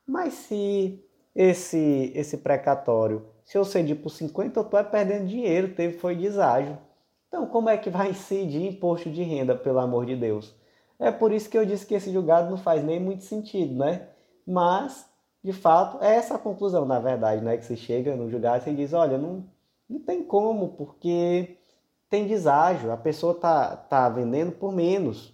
Mas 0.06 0.32
se 0.32 1.04
esse, 1.34 2.12
esse 2.14 2.38
precatório, 2.38 3.26
se 3.44 3.58
eu 3.58 3.64
cedi 3.64 3.94
por 3.94 4.08
50, 4.08 4.58
eu 4.58 4.64
estou 4.64 4.84
perdendo 4.84 5.26
dinheiro, 5.26 5.74
teve 5.74 5.98
foi 5.98 6.16
deságio. 6.16 6.78
Então, 7.28 7.46
como 7.46 7.68
é 7.68 7.76
que 7.76 7.90
vai 7.90 8.10
incidir 8.10 8.66
imposto 8.66 9.10
de 9.10 9.22
renda, 9.22 9.54
pelo 9.54 9.80
amor 9.80 10.06
de 10.06 10.16
Deus? 10.16 10.54
É 10.98 11.10
por 11.10 11.30
isso 11.30 11.50
que 11.50 11.58
eu 11.58 11.66
disse 11.66 11.84
que 11.84 11.94
esse 11.94 12.10
julgado 12.10 12.48
não 12.48 12.56
faz 12.56 12.82
nem 12.82 12.98
muito 12.98 13.24
sentido, 13.24 13.74
né? 13.74 14.08
Mas, 14.46 15.06
de 15.46 15.52
fato, 15.52 16.02
é 16.02 16.16
essa 16.16 16.34
a 16.34 16.38
conclusão, 16.40 16.84
na 16.84 16.98
verdade, 16.98 17.40
né? 17.40 17.56
Que 17.56 17.64
você 17.64 17.76
chega 17.76 18.16
no 18.16 18.28
julgado 18.28 18.68
e 18.68 18.74
diz, 18.74 18.92
olha, 18.92 19.16
não, 19.16 19.44
não 19.88 20.00
tem 20.00 20.24
como, 20.24 20.70
porque 20.70 21.56
tem 22.10 22.26
deságio, 22.26 22.90
a 22.90 22.96
pessoa 22.96 23.32
está 23.32 23.76
tá 23.76 24.08
vendendo 24.08 24.50
por 24.50 24.72
menos, 24.72 25.32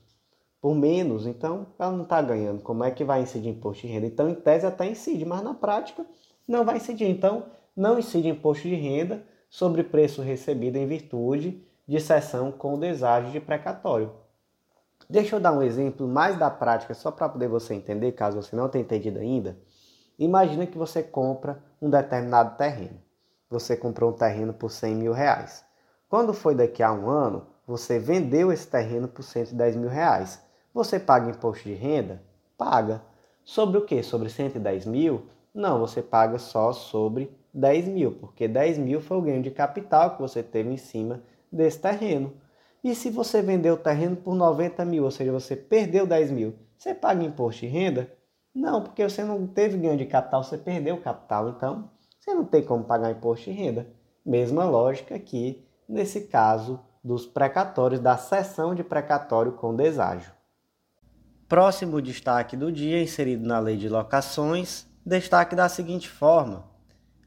por 0.61 0.75
menos, 0.75 1.27
então 1.27 1.68
ela 1.79 1.92
não 1.92 2.03
está 2.03 2.20
ganhando. 2.20 2.61
Como 2.61 2.85
é 2.85 2.90
que 2.90 3.03
vai 3.05 3.22
incidir 3.22 3.48
imposto 3.48 3.87
de 3.87 3.92
renda? 3.94 4.07
Então, 4.07 4.29
em 4.29 4.35
tese, 4.35 4.66
até 4.66 4.87
incide, 4.87 5.25
mas 5.25 5.42
na 5.42 5.55
prática 5.55 6.05
não 6.46 6.62
vai 6.62 6.77
incidir. 6.77 7.09
Então, 7.09 7.46
não 7.75 7.98
incide 7.98 8.29
imposto 8.29 8.68
de 8.68 8.75
renda 8.75 9.25
sobre 9.48 9.83
preço 9.83 10.20
recebido 10.20 10.77
em 10.77 10.87
virtude 10.87 11.64
de 11.88 11.98
cessão 11.98 12.53
com 12.53 12.79
deságio 12.79 13.33
de 13.33 13.40
precatório. 13.40 14.12
Deixa 15.09 15.37
eu 15.37 15.40
dar 15.40 15.53
um 15.53 15.62
exemplo 15.62 16.07
mais 16.07 16.38
da 16.38 16.51
prática, 16.51 16.92
só 16.92 17.11
para 17.11 17.31
poder 17.31 17.48
você 17.48 17.72
entender, 17.72 18.12
caso 18.12 18.42
você 18.42 18.55
não 18.55 18.68
tenha 18.68 18.85
entendido 18.85 19.18
ainda. 19.18 19.57
Imagina 20.22 20.68
que 20.68 20.78
você 20.78 21.02
compra 21.02 21.61
um 21.80 21.90
determinado 21.90 22.56
terreno. 22.56 23.02
Você 23.50 23.76
comprou 23.76 24.11
um 24.11 24.14
terreno 24.14 24.52
por 24.52 24.70
100 24.70 24.94
mil 24.94 25.12
reais. 25.12 25.64
Quando 26.08 26.32
foi 26.32 26.54
daqui 26.54 26.80
a 26.80 26.92
um 26.92 27.11
ano, 27.11 27.48
você 27.66 27.98
vendeu 27.98 28.52
esse 28.52 28.68
terreno 28.68 29.08
por 29.08 29.24
110 29.24 29.74
mil 29.74 29.88
reais. 29.88 30.40
Você 30.72 31.00
paga 31.00 31.28
imposto 31.28 31.64
de 31.64 31.74
renda? 31.74 32.22
Paga. 32.56 33.02
Sobre 33.42 33.78
o 33.78 33.85
que? 33.85 34.00
Sobre 34.04 34.28
110 34.28 34.87
mil? 34.87 35.26
Não, 35.52 35.80
você 35.80 36.00
paga 36.00 36.38
só 36.38 36.72
sobre 36.72 37.37
10 37.52 37.88
mil, 37.88 38.12
porque 38.12 38.46
10 38.46 38.78
mil 38.78 39.00
foi 39.00 39.16
o 39.16 39.22
ganho 39.22 39.42
de 39.42 39.50
capital 39.50 40.14
que 40.14 40.22
você 40.22 40.40
teve 40.40 40.70
em 40.70 40.76
cima 40.76 41.20
desse 41.50 41.80
terreno. 41.80 42.32
E 42.85 42.94
se 42.94 43.11
você 43.11 43.42
vendeu 43.42 43.74
o 43.74 43.76
terreno 43.76 44.14
por 44.14 44.37
90 44.37 44.85
mil, 44.85 45.02
ou 45.02 45.11
seja, 45.11 45.32
você 45.32 45.56
perdeu 45.56 46.06
10 46.06 46.30
mil, 46.30 46.54
você 46.78 46.94
paga 46.94 47.24
imposto 47.24 47.62
de 47.62 47.66
renda? 47.66 48.08
Não, 48.55 48.83
porque 48.83 49.03
você 49.03 49.25
não 49.25 49.47
teve 49.47 49.79
ganho 49.79 49.97
de 49.97 50.07
capital, 50.07 50.45
você 50.45 50.59
perdeu 50.59 50.97
o 50.97 51.01
capital, 51.01 51.49
então 51.49 51.91
você 52.21 52.35
não 52.35 52.45
tem 52.45 52.62
como 52.62 52.85
pagar 52.85 53.11
imposto 53.11 53.51
de 53.51 53.57
renda. 53.57 53.87
Mesma 54.25 54.65
lógica 54.65 55.15
aqui 55.15 55.67
nesse 55.88 56.23
caso 56.23 56.81
dos 57.03 57.27
precatórios 57.27 58.01
da 58.01 58.17
sessão 58.17 58.75
de 58.75 58.85
precatório 58.85 59.53
com 59.53 59.75
deságio. 59.75 60.33
Próximo 61.49 62.01
destaque 62.01 62.57
do 62.57 62.71
dia, 62.71 63.03
inserido 63.03 63.47
na 63.47 63.59
Lei 63.59 63.77
de 63.77 63.88
Locações, 63.88 64.87
destaque 65.05 65.57
da 65.57 65.69
seguinte 65.69 66.09
forma: 66.09 66.65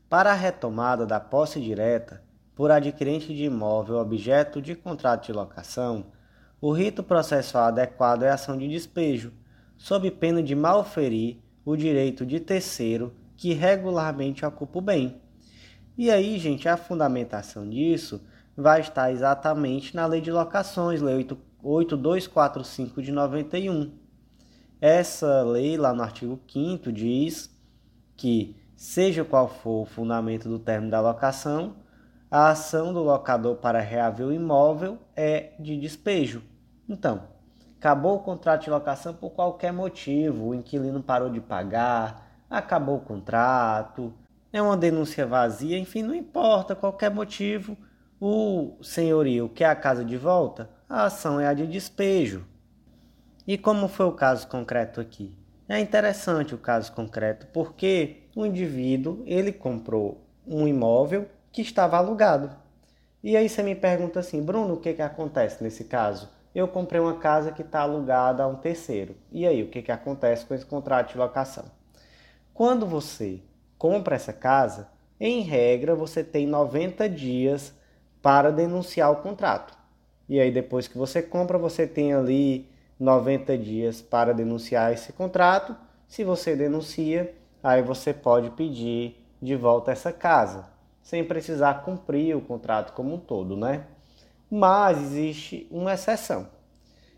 para 0.10 0.32
a 0.32 0.36
retomada 0.36 1.06
da 1.06 1.20
posse 1.20 1.60
direta 1.60 2.24
por 2.56 2.72
adquirente 2.72 3.36
de 3.36 3.44
imóvel 3.44 3.98
objeto 3.98 4.62
de 4.62 4.76
contrato 4.76 5.26
de 5.26 5.34
locação, 5.34 6.06
o 6.62 6.72
rito 6.72 7.04
processual 7.04 7.66
adequado 7.66 8.24
é 8.24 8.30
ação 8.30 8.58
de 8.58 8.68
despejo, 8.68 9.34
sob 9.78 10.10
pena 10.12 10.42
de 10.42 10.56
malferir 10.56 11.38
o 11.64 11.76
direito 11.76 12.26
de 12.26 12.40
terceiro 12.40 13.14
que 13.38 13.54
regularmente 13.54 14.46
ocupa 14.46 14.80
o 14.80 14.82
bem. 14.82 15.22
E 15.98 16.12
aí, 16.12 16.38
gente, 16.38 16.68
a 16.68 16.78
fundamentação 16.78 17.68
disso 17.70 18.22
vai 18.56 18.82
estar 18.82 19.12
exatamente 19.12 19.96
na 19.96 20.06
Lei 20.06 20.22
de 20.22 20.32
Locações, 20.32 21.02
Lei 21.02 21.26
8245 21.62 23.02
de 23.02 23.12
91. 23.12 23.92
Essa 24.80 25.42
lei, 25.42 25.78
lá 25.78 25.94
no 25.94 26.04
artigo 26.04 26.40
5 26.48 26.92
diz 26.92 27.50
que, 28.16 28.56
seja 28.76 29.24
qual 29.24 29.48
for 29.48 29.84
o 29.84 29.86
fundamento 29.86 30.48
do 30.48 30.60
término 30.60 30.92
da 30.92 31.02
locação, 31.02 31.78
a 32.30 32.50
ação 32.50 32.94
do 32.94 33.02
locador 33.02 33.56
para 33.56 33.80
reaver 33.80 34.28
o 34.28 34.34
imóvel 34.34 35.00
é 35.16 35.54
de 35.60 35.78
despejo. 35.78 36.44
Então, 36.88 37.24
acabou 37.86 38.16
o 38.16 38.20
contrato 38.20 38.64
de 38.64 38.72
locação 38.72 39.14
por 39.14 39.30
qualquer 39.30 39.72
motivo, 39.72 40.48
o 40.48 40.56
inquilino 40.56 41.04
parou 41.04 41.30
de 41.30 41.40
pagar, 41.40 42.36
acabou 42.50 42.98
o 42.98 43.02
contrato, 43.02 44.12
é 44.52 44.60
uma 44.60 44.76
denúncia 44.76 45.24
vazia, 45.28 45.78
enfim, 45.78 46.02
não 46.02 46.16
importa, 46.16 46.76
qualquer 46.76 47.12
motivo, 47.12 47.78
o 48.20 48.76
senhorio 48.82 49.48
quer 49.50 49.66
a 49.66 49.76
casa 49.76 50.04
de 50.04 50.18
volta, 50.18 50.68
a 50.90 51.06
ação 51.06 51.40
é 51.40 51.46
a 51.46 51.54
de 51.54 51.68
despejo. 51.68 52.44
E 53.46 53.56
como 53.56 53.88
foi 53.88 54.08
o 54.08 54.14
caso 54.14 54.48
concreto 54.48 55.00
aqui? 55.00 55.32
É 55.70 55.80
interessante 55.80 56.56
o 56.56 56.58
caso 56.58 56.92
concreto 56.92 57.46
porque 57.54 58.24
o 58.36 58.48
indivíduo 58.48 59.22
ele 59.28 59.52
comprou 59.52 60.26
um 60.48 60.68
imóvel 60.68 61.28
que 61.52 61.62
estava 61.62 61.98
alugado. 61.98 62.50
E 63.24 63.38
aí 63.38 63.48
você 63.48 63.62
me 63.62 63.76
pergunta 63.76 64.20
assim, 64.20 64.42
Bruno, 64.42 64.74
o 64.74 64.80
que, 64.80 64.92
que 64.94 65.04
acontece 65.04 65.64
nesse 65.64 65.84
caso? 65.84 66.34
Eu 66.56 66.70
comprei 66.70 67.02
uma 67.02 67.16
casa 67.16 67.52
que 67.52 67.62
está 67.62 67.82
alugada 67.82 68.42
a 68.42 68.48
um 68.48 68.56
terceiro. 68.56 69.14
E 69.30 69.46
aí, 69.46 69.62
o 69.62 69.68
que, 69.68 69.82
que 69.82 69.92
acontece 69.92 70.46
com 70.46 70.54
esse 70.54 70.66
contrato 70.66 71.12
de 71.12 71.18
locação? 71.18 71.66
Quando 72.54 72.86
você 72.86 73.42
compra 73.78 74.16
essa 74.16 74.32
casa, 74.32 74.88
em 75.20 75.42
regra, 75.42 75.94
você 75.94 76.24
tem 76.24 76.48
90 76.48 77.10
dias 77.10 77.74
para 78.22 78.54
denunciar 78.54 79.12
o 79.12 79.18
contrato. 79.18 79.78
E 80.30 80.40
aí, 80.40 80.50
depois 80.50 80.88
que 80.88 80.98
você 80.98 81.22
compra, 81.22 81.58
você 81.58 81.86
tem 81.86 82.14
ali 82.14 82.70
90 82.98 83.58
dias 83.58 84.02
para 84.02 84.34
denunciar 84.34 84.94
esse 84.94 85.12
contrato. 85.12 85.76
Se 86.08 86.24
você 86.24 86.56
denuncia, 86.56 87.36
aí 87.62 87.82
você 87.82 88.14
pode 88.14 88.50
pedir 88.52 89.22
de 89.42 89.58
volta 89.58 89.92
essa 89.92 90.14
casa, 90.14 90.70
sem 91.02 91.22
precisar 91.22 91.84
cumprir 91.84 92.34
o 92.34 92.42
contrato 92.42 92.94
como 92.94 93.14
um 93.14 93.20
todo, 93.20 93.58
né? 93.58 93.86
Mas 94.58 95.02
existe 95.02 95.68
uma 95.70 95.96
exceção. 95.96 96.48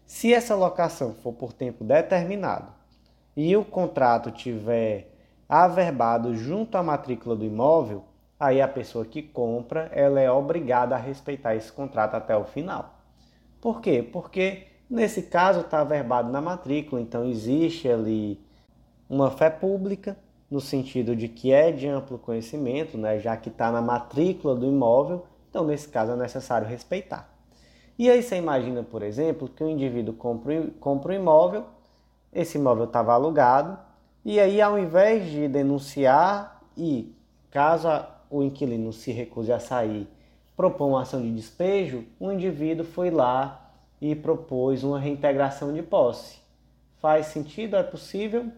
Se 0.08 0.34
essa 0.34 0.56
locação 0.56 1.13
for 1.13 1.32
por 1.32 1.54
tempo 1.54 1.84
determinado 1.84 2.71
e 3.36 3.56
o 3.56 3.63
contrato 3.63 4.32
tiver 4.32 5.15
averbado 5.47 6.36
junto 6.36 6.80
à 6.80 6.82
matrícula 6.82 7.36
do 7.36 7.45
imóvel, 7.45 8.06
aí 8.39 8.60
a 8.60 8.67
pessoa 8.67 9.06
que 9.06 9.21
compra 9.21 9.88
ela 9.93 10.19
é 10.19 10.32
obrigada 10.32 10.95
a 10.95 10.97
respeitar 10.97 11.56
esse 11.56 11.71
contrato 11.71 12.15
até 12.15 12.36
o 12.36 12.43
final. 12.43 12.95
Por 13.62 13.82
quê? 13.82 14.02
Porque 14.02 14.63
nesse 14.89 15.21
caso 15.21 15.60
está 15.60 15.82
averbado 15.82 16.32
na 16.32 16.41
matrícula, 16.41 17.00
então 17.00 17.23
existe 17.23 17.88
ali 17.88 18.43
uma 19.08 19.30
fé 19.30 19.52
pública, 19.52 20.17
no 20.50 20.60
sentido 20.60 21.15
de 21.15 21.28
que 21.28 21.52
é 21.52 21.71
de 21.71 21.88
amplo 21.88 22.17
conhecimento, 22.17 22.97
né, 22.97 23.19
já 23.19 23.38
que 23.38 23.50
está 23.50 23.71
na 23.71 23.82
matrícula 23.82 24.56
do 24.56 24.65
imóvel, 24.65 25.28
então 25.49 25.65
nesse 25.65 25.88
caso 25.89 26.12
é 26.12 26.15
necessário 26.15 26.67
respeitar. 26.67 27.29
E 27.97 28.10
aí 28.10 28.21
você 28.21 28.36
imagina, 28.36 28.83
por 28.83 29.01
exemplo, 29.01 29.47
que 29.47 29.63
o 29.63 29.69
indivíduo 29.69 30.13
compra, 30.13 30.53
um 30.53 31.13
imóvel, 31.13 31.65
esse 32.31 32.57
imóvel 32.57 32.86
estava 32.86 33.13
alugado, 33.13 33.77
e 34.23 34.39
aí 34.39 34.62
ao 34.62 34.77
invés 34.77 35.29
de 35.29 35.47
denunciar 35.47 36.62
e, 36.77 37.15
caso 37.49 37.88
o 38.29 38.43
inquilino 38.43 38.93
se 38.93 39.12
recuse 39.12 39.51
a 39.51 39.60
sair, 39.60 40.07
propor 40.55 40.88
uma 40.88 41.01
ação 41.01 41.21
de 41.21 41.31
despejo, 41.31 42.03
o 42.19 42.31
indivíduo 42.31 42.86
foi 42.86 43.10
lá 43.10 43.71
e 44.01 44.15
propôs 44.15 44.83
uma 44.83 44.99
reintegração 44.99 45.73
de 45.73 45.81
posse. 45.81 46.39
Faz 46.99 47.27
sentido? 47.27 47.75
É 47.75 47.83
possível? 47.83 48.51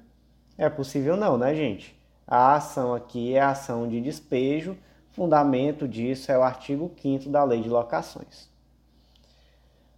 É 0.58 0.70
possível 0.70 1.16
não, 1.16 1.38
né, 1.38 1.56
gente? 1.56 1.98
A 2.28 2.56
ação 2.56 2.94
aqui 2.94 3.34
é 3.34 3.42
a 3.42 3.52
ação 3.52 3.88
de 3.88 4.02
despejo, 4.02 4.78
fundamento 5.12 5.88
disso 5.88 6.32
é 6.32 6.38
o 6.38 6.44
artigo 6.44 6.92
5 7.02 7.30
da 7.30 7.44
Lei 7.44 7.62
de 7.62 7.70
Locações. 7.70 8.50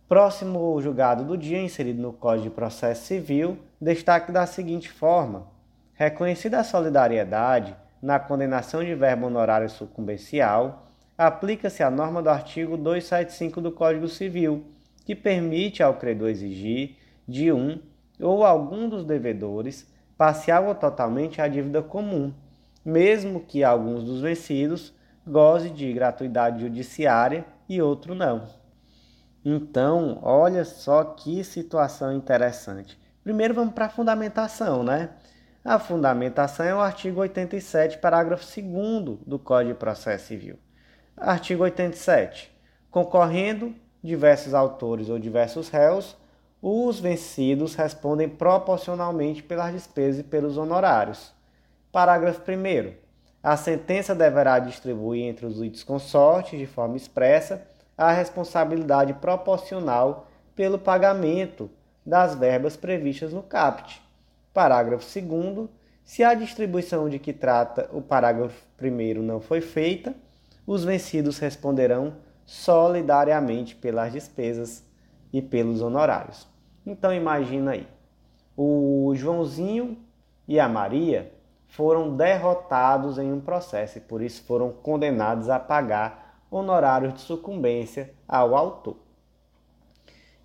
Próximo 0.07 0.81
julgado 0.81 1.23
do 1.23 1.37
dia, 1.37 1.61
inserido 1.61 2.01
no 2.01 2.11
Código 2.11 2.49
de 2.49 2.55
Processo 2.55 3.05
Civil, 3.05 3.57
destaque 3.79 4.31
da 4.31 4.45
seguinte 4.45 4.89
forma: 4.89 5.47
reconhecida 5.93 6.59
a 6.59 6.63
solidariedade, 6.63 7.75
na 8.01 8.19
condenação 8.19 8.83
de 8.83 8.93
verbo 8.95 9.27
honorário 9.27 9.69
sucumbencial, 9.69 10.87
aplica-se 11.17 11.83
a 11.83 11.89
norma 11.89 12.21
do 12.21 12.29
artigo 12.29 12.75
275 12.75 13.61
do 13.61 13.71
Código 13.71 14.07
Civil, 14.07 14.65
que 15.05 15.15
permite 15.15 15.83
ao 15.83 15.93
credor 15.93 16.29
exigir 16.29 16.97
de 17.27 17.51
um 17.51 17.79
ou 18.19 18.43
algum 18.43 18.89
dos 18.89 19.05
devedores 19.05 19.87
parcial 20.17 20.67
ou 20.67 20.75
totalmente 20.75 21.41
a 21.41 21.47
dívida 21.47 21.81
comum, 21.81 22.33
mesmo 22.83 23.39
que 23.39 23.63
alguns 23.63 24.03
dos 24.03 24.21
vencidos 24.21 24.93
goze 25.31 25.69
de 25.69 25.93
gratuidade 25.93 26.59
judiciária 26.59 27.45
e 27.69 27.81
outro 27.81 28.13
não. 28.13 28.43
Então, 29.45 30.19
olha 30.21 30.65
só 30.65 31.03
que 31.05 31.41
situação 31.41 32.13
interessante. 32.13 32.99
Primeiro 33.23 33.53
vamos 33.53 33.73
para 33.73 33.85
a 33.85 33.89
fundamentação, 33.89 34.83
né? 34.83 35.11
A 35.63 35.79
fundamentação 35.79 36.65
é 36.65 36.75
o 36.75 36.81
artigo 36.81 37.21
87, 37.21 37.99
parágrafo 37.99 38.43
2 38.43 39.19
do 39.25 39.39
Código 39.39 39.73
de 39.73 39.79
Processo 39.79 40.27
Civil. 40.27 40.59
Artigo 41.15 41.63
87. 41.63 42.51
Concorrendo 42.89 43.73
diversos 44.03 44.53
autores 44.53 45.07
ou 45.07 45.17
diversos 45.17 45.69
réus, 45.69 46.17
os 46.61 46.99
vencidos 46.99 47.73
respondem 47.73 48.27
proporcionalmente 48.27 49.41
pelas 49.41 49.71
despesas 49.71 50.19
e 50.19 50.23
pelos 50.23 50.57
honorários. 50.57 51.33
Parágrafo 51.91 52.41
1. 52.41 53.10
A 53.43 53.57
sentença 53.57 54.13
deverá 54.13 54.59
distribuir 54.59 55.23
entre 55.23 55.45
os 55.47 55.57
litisconsortes, 55.57 56.59
de 56.59 56.67
forma 56.67 56.95
expressa, 56.95 57.67
a 57.97 58.11
responsabilidade 58.11 59.13
proporcional 59.13 60.27
pelo 60.55 60.77
pagamento 60.77 61.69
das 62.05 62.35
verbas 62.35 62.77
previstas 62.77 63.33
no 63.33 63.41
CAPT. 63.41 64.01
Parágrafo 64.53 65.05
2. 65.19 65.69
Se 66.03 66.23
a 66.23 66.33
distribuição 66.33 67.09
de 67.09 67.17
que 67.17 67.33
trata 67.33 67.89
o 67.91 68.01
parágrafo 68.01 68.63
1 68.79 69.21
não 69.21 69.39
foi 69.39 69.61
feita, 69.61 70.13
os 70.65 70.83
vencidos 70.83 71.39
responderão 71.39 72.13
solidariamente 72.45 73.75
pelas 73.75 74.11
despesas 74.11 74.83
e 75.33 75.41
pelos 75.41 75.81
honorários. 75.81 76.47
Então 76.85 77.13
imagina 77.13 77.71
aí, 77.71 77.87
o 78.57 79.13
Joãozinho 79.15 79.97
e 80.47 80.59
a 80.59 80.67
Maria 80.67 81.31
foram 81.71 82.17
derrotados 82.17 83.17
em 83.17 83.31
um 83.31 83.39
processo 83.39 83.97
e 83.97 84.01
por 84.01 84.21
isso 84.21 84.43
foram 84.43 84.71
condenados 84.71 85.49
a 85.49 85.57
pagar 85.57 86.43
honorários 86.51 87.13
de 87.13 87.21
sucumbência 87.21 88.13
ao 88.27 88.55
autor. 88.55 88.97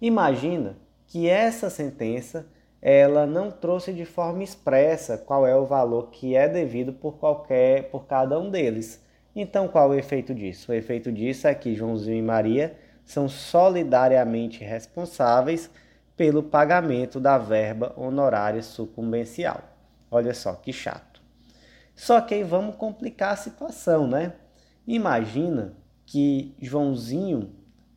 Imagina 0.01 0.77
que 1.09 1.29
essa 1.29 1.69
sentença 1.69 2.47
ela 2.81 3.27
não 3.27 3.51
trouxe 3.51 3.93
de 3.93 4.05
forma 4.05 4.45
expressa 4.45 5.19
qual 5.19 5.45
é 5.45 5.57
o 5.57 5.67
valor 5.67 6.11
que 6.11 6.37
é 6.37 6.49
devido 6.49 6.93
por 6.93 7.15
qualquer 7.19 7.91
por 7.91 8.07
cada 8.07 8.39
um 8.39 8.49
deles. 8.49 9.05
Então, 9.35 9.67
qual 9.67 9.93
é 9.93 9.97
o 9.97 9.99
efeito 9.99 10.33
disso? 10.33 10.71
O 10.71 10.75
efeito 10.75 11.11
disso 11.11 11.49
é 11.49 11.55
que 11.55 11.75
Joãozinho 11.75 12.19
e 12.19 12.23
Maria 12.23 12.79
são 13.05 13.29
solidariamente 13.29 14.63
responsáveis 14.63 15.69
pelo 16.17 16.43
pagamento 16.43 17.19
da 17.19 17.37
verba 17.37 17.93
honorária 17.97 18.63
sucumbencial. 18.63 19.61
Olha 20.09 20.33
só 20.33 20.53
que 20.55 20.73
chato. 20.73 21.06
Só 21.97 22.21
que 22.21 22.35
aí 22.35 22.45
vamos 22.45 22.77
complicar 22.77 23.33
a 23.33 23.37
situação, 23.37 24.07
né? 24.07 24.35
Imagina 24.87 25.73
que 26.05 26.55
Joãozinho 26.61 27.51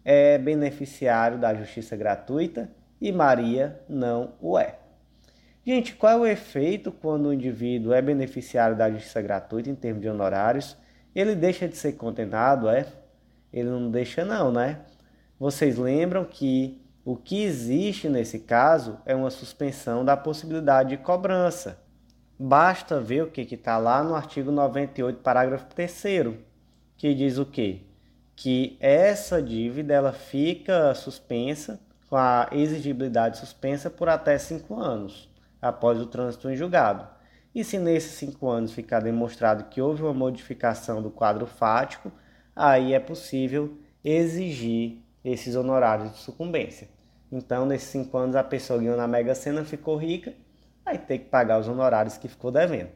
é 0.04 0.38
beneficiário 0.38 1.38
da 1.38 1.54
justiça 1.54 1.96
gratuita 1.96 2.72
e 3.00 3.12
Maria 3.12 3.80
não 3.88 4.34
o 4.42 4.58
é. 4.58 4.80
Gente, 5.66 5.94
qual 5.94 6.14
é 6.14 6.18
o 6.18 6.26
efeito 6.26 6.92
quando 6.92 7.28
o 7.28 7.34
indivíduo 7.34 7.94
é 7.94 8.02
beneficiário 8.02 8.76
da 8.76 8.90
justiça 8.90 9.22
gratuita 9.22 9.70
em 9.70 9.76
termos 9.76 10.02
de 10.02 10.10
honorários? 10.10 10.76
Ele 11.14 11.36
deixa 11.36 11.68
de 11.68 11.76
ser 11.76 11.94
condenado, 11.94 12.70
é? 12.70 12.88
Ele 13.52 13.70
não 13.70 13.92
deixa 13.92 14.24
não, 14.24 14.52
né? 14.52 14.80
Vocês 15.38 15.78
lembram 15.78 16.24
que 16.24 16.82
o 17.04 17.16
que 17.16 17.44
existe 17.44 18.08
nesse 18.08 18.40
caso 18.40 18.98
é 19.06 19.14
uma 19.14 19.30
suspensão 19.30 20.06
da 20.06 20.16
possibilidade 20.16 20.90
de 20.90 20.98
cobrança. 20.98 21.78
Basta 22.42 23.02
ver 23.02 23.24
o 23.24 23.30
que 23.30 23.42
está 23.42 23.78
lá 23.78 24.02
no 24.02 24.16
artigo 24.16 24.50
98, 24.50 25.20
parágrafo 25.20 25.66
3 25.66 26.38
que 26.96 27.14
diz 27.14 27.38
o 27.38 27.46
quê? 27.46 27.82
Que 28.34 28.78
essa 28.80 29.42
dívida 29.42 29.94
ela 29.94 30.14
fica 30.14 30.96
suspensa, 30.96 31.82
com 32.08 32.16
a 32.16 32.48
exigibilidade 32.54 33.40
suspensa 33.40 33.90
por 33.90 34.08
até 34.08 34.38
cinco 34.38 34.80
anos, 34.80 35.30
após 35.62 36.00
o 36.00 36.06
trânsito 36.06 36.50
em 36.50 36.56
julgado. 36.56 37.06
E 37.54 37.62
se 37.62 37.78
nesses 37.78 38.14
cinco 38.14 38.50
anos 38.50 38.72
ficar 38.72 39.02
demonstrado 39.02 39.66
que 39.66 39.82
houve 39.82 40.04
uma 40.04 40.14
modificação 40.14 41.02
do 41.02 41.12
quadro 41.12 41.46
fático, 41.46 42.10
aí 42.56 42.94
é 42.94 43.02
possível 43.02 43.78
exigir 44.02 45.00
esses 45.26 45.58
honorários 45.58 46.14
de 46.14 46.20
sucumbência. 46.20 46.88
Então, 47.30 47.66
nesses 47.66 47.90
cinco 47.90 48.18
anos, 48.18 48.38
a 48.38 48.44
pessoa 48.46 48.80
ganhou 48.80 48.96
na 48.96 49.10
Mega 49.10 49.36
Sena, 49.36 49.66
ficou 49.66 49.98
rica, 49.98 50.34
aí 50.90 50.98
tem 50.98 51.20
que 51.20 51.26
pagar 51.26 51.60
os 51.60 51.68
honorários 51.68 52.18
que 52.18 52.28
ficou 52.28 52.52
devendo. 52.52 52.90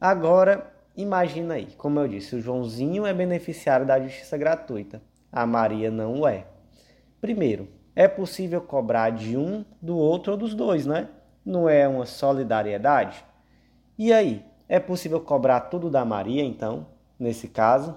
Agora, 0.00 0.72
imagina 0.96 1.54
aí, 1.54 1.66
como 1.78 1.98
eu 2.00 2.08
disse, 2.08 2.36
o 2.36 2.40
Joãozinho 2.40 3.06
é 3.06 3.14
beneficiário 3.14 3.86
da 3.86 4.00
justiça 4.00 4.36
gratuita, 4.36 5.00
a 5.30 5.46
Maria 5.46 5.90
não 5.90 6.26
é. 6.26 6.46
Primeiro, 7.20 7.68
é 7.94 8.06
possível 8.06 8.60
cobrar 8.60 9.10
de 9.10 9.36
um, 9.36 9.64
do 9.80 9.96
outro 9.96 10.32
ou 10.32 10.38
dos 10.38 10.54
dois, 10.54 10.84
né? 10.84 11.08
Não 11.44 11.68
é 11.68 11.88
uma 11.88 12.04
solidariedade? 12.04 13.24
E 13.96 14.12
aí, 14.12 14.44
é 14.68 14.78
possível 14.78 15.20
cobrar 15.20 15.60
tudo 15.60 15.88
da 15.88 16.04
Maria, 16.04 16.44
então, 16.44 16.86
nesse 17.18 17.48
caso? 17.48 17.96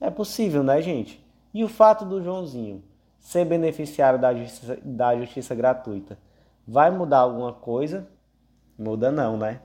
É 0.00 0.10
possível, 0.10 0.62
né, 0.62 0.80
gente? 0.80 1.24
E 1.52 1.64
o 1.64 1.68
fato 1.68 2.04
do 2.04 2.22
Joãozinho 2.22 2.84
ser 3.18 3.44
beneficiário 3.44 4.18
da 4.18 4.32
justiça, 4.34 4.78
da 4.82 5.16
justiça 5.16 5.54
gratuita 5.54 6.16
vai 6.70 6.88
mudar 6.88 7.18
alguma 7.18 7.52
coisa? 7.52 8.08
Muda 8.78 9.10
não, 9.10 9.36
né? 9.36 9.60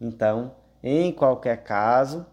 Então, 0.00 0.54
em 0.80 1.10
qualquer 1.10 1.64
caso, 1.64 2.24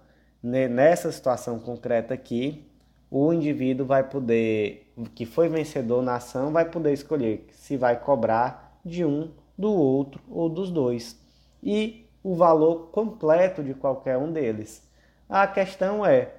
nessa 0.44 1.12
situação 1.12 1.58
concreta 1.58 2.14
aqui, 2.14 2.70
o 3.10 3.34
indivíduo 3.34 3.88
vai 3.88 4.08
poder, 4.08 4.94
que 5.16 5.26
foi 5.26 5.50
vencedor 5.50 6.04
na 6.04 6.18
ação, 6.18 6.52
vai 6.52 6.70
poder 6.70 6.94
escolher 6.94 7.48
se 7.54 7.76
vai 7.76 8.00
cobrar 8.00 8.80
de 8.86 9.04
um, 9.04 9.32
do 9.58 9.74
outro 9.74 10.22
ou 10.30 10.48
dos 10.48 10.70
dois. 10.70 11.20
E 11.64 12.08
o 12.22 12.36
valor 12.36 12.92
completo 12.92 13.64
de 13.64 13.74
qualquer 13.74 14.18
um 14.18 14.32
deles. 14.32 14.88
A 15.28 15.48
questão 15.48 16.06
é, 16.06 16.36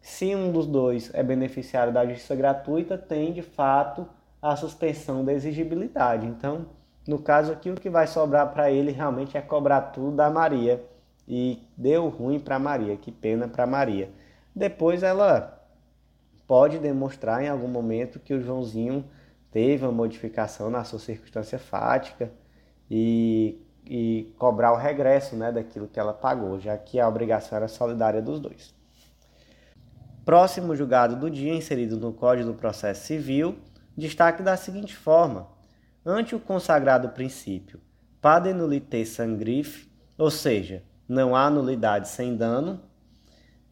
se 0.00 0.36
um 0.36 0.52
dos 0.52 0.68
dois 0.68 1.12
é 1.12 1.24
beneficiário 1.24 1.92
da 1.92 2.06
justiça 2.06 2.36
gratuita, 2.36 2.96
tem 2.96 3.32
de 3.32 3.42
fato 3.42 4.06
a 4.40 4.54
suspensão 4.54 5.24
da 5.24 5.32
exigibilidade. 5.32 6.24
Então, 6.24 6.77
no 7.08 7.18
caso 7.18 7.50
aqui, 7.50 7.70
o 7.70 7.74
que 7.74 7.88
vai 7.88 8.06
sobrar 8.06 8.52
para 8.52 8.70
ele 8.70 8.92
realmente 8.92 9.34
é 9.34 9.40
cobrar 9.40 9.80
tudo 9.80 10.14
da 10.14 10.28
Maria. 10.28 10.84
E 11.26 11.66
deu 11.74 12.06
ruim 12.08 12.38
para 12.38 12.58
Maria, 12.58 12.98
que 12.98 13.10
pena 13.10 13.48
para 13.48 13.66
Maria. 13.66 14.10
Depois 14.54 15.02
ela 15.02 15.58
pode 16.46 16.78
demonstrar 16.78 17.42
em 17.42 17.48
algum 17.48 17.66
momento 17.66 18.18
que 18.18 18.34
o 18.34 18.42
Joãozinho 18.42 19.06
teve 19.50 19.86
uma 19.86 19.92
modificação 19.92 20.68
na 20.68 20.84
sua 20.84 20.98
circunstância 20.98 21.58
fática 21.58 22.30
e, 22.90 23.58
e 23.86 24.30
cobrar 24.38 24.72
o 24.72 24.76
regresso 24.76 25.34
né, 25.34 25.50
daquilo 25.50 25.88
que 25.88 25.98
ela 25.98 26.12
pagou, 26.12 26.60
já 26.60 26.76
que 26.76 27.00
a 27.00 27.08
obrigação 27.08 27.56
era 27.56 27.68
solidária 27.68 28.20
dos 28.20 28.38
dois. 28.38 28.74
Próximo 30.26 30.76
julgado 30.76 31.16
do 31.16 31.30
dia, 31.30 31.54
inserido 31.54 31.96
no 31.96 32.12
Código 32.12 32.52
do 32.52 32.58
Processo 32.58 33.06
Civil, 33.06 33.56
destaque 33.96 34.42
da 34.42 34.58
seguinte 34.58 34.94
forma: 34.94 35.57
ante 36.04 36.34
o 36.34 36.40
consagrado 36.40 37.10
princípio 37.10 37.80
pade 38.20 38.52
nullité 38.52 39.04
sangrif, 39.04 39.88
ou 40.16 40.30
seja, 40.30 40.82
não 41.08 41.34
há 41.34 41.48
nulidade 41.48 42.08
sem 42.08 42.36
dano, 42.36 42.80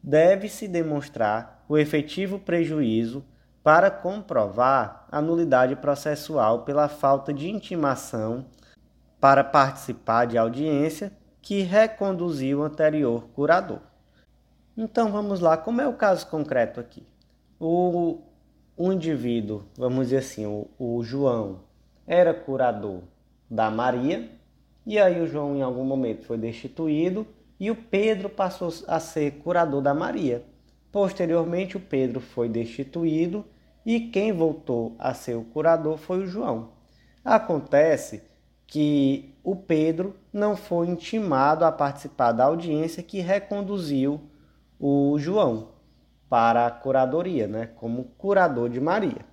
deve-se 0.01 0.67
demonstrar 0.67 1.63
o 1.67 1.77
efetivo 1.77 2.39
prejuízo 2.39 3.25
para 3.61 3.91
comprovar 3.91 5.05
a 5.11 5.21
nulidade 5.21 5.75
processual 5.75 6.63
pela 6.63 6.87
falta 6.87 7.33
de 7.33 7.49
intimação 7.49 8.45
para 9.19 9.43
participar 9.43 10.25
de 10.25 10.37
audiência 10.37 11.11
que 11.41 11.61
reconduziu 11.61 12.59
o 12.59 12.63
anterior 12.63 13.27
curador. 13.33 13.81
Então 14.77 15.11
vamos 15.11 15.39
lá, 15.39 15.57
como 15.57 15.81
é 15.81 15.87
o 15.87 15.93
caso 15.93 16.27
concreto 16.27 16.79
aqui? 16.79 17.05
O, 17.59 18.21
o 18.77 18.93
indivíduo, 18.93 19.65
vamos 19.77 20.05
dizer 20.05 20.17
assim, 20.17 20.45
o, 20.45 20.69
o 20.79 21.03
João 21.03 21.66
era 22.07 22.33
curador 22.33 23.01
da 23.49 23.69
Maria, 23.69 24.29
e 24.85 24.97
aí 24.97 25.21
o 25.21 25.27
João 25.27 25.57
em 25.57 25.61
algum 25.61 25.83
momento 25.83 26.25
foi 26.25 26.37
destituído 26.37 27.27
e 27.59 27.69
o 27.69 27.75
Pedro 27.75 28.29
passou 28.29 28.71
a 28.87 28.99
ser 28.99 29.39
curador 29.39 29.81
da 29.81 29.93
Maria. 29.93 30.43
Posteriormente, 30.91 31.75
o 31.75 31.79
Pedro 31.81 32.21
foi 32.21 32.47
destituído 32.47 33.43
e 33.85 33.99
quem 33.99 34.31
voltou 34.31 34.95
a 34.97 35.13
ser 35.13 35.35
o 35.35 35.43
curador 35.43 35.97
foi 35.97 36.19
o 36.19 36.27
João. 36.27 36.69
Acontece 37.23 38.23
que 38.65 39.33
o 39.43 39.55
Pedro 39.55 40.15
não 40.31 40.55
foi 40.55 40.87
intimado 40.87 41.65
a 41.65 41.71
participar 41.71 42.31
da 42.31 42.45
audiência 42.45 43.03
que 43.03 43.19
reconduziu 43.19 44.21
o 44.79 45.17
João 45.17 45.69
para 46.29 46.67
a 46.67 46.71
curadoria, 46.71 47.47
né, 47.47 47.67
como 47.75 48.05
curador 48.17 48.69
de 48.69 48.79
Maria. 48.79 49.25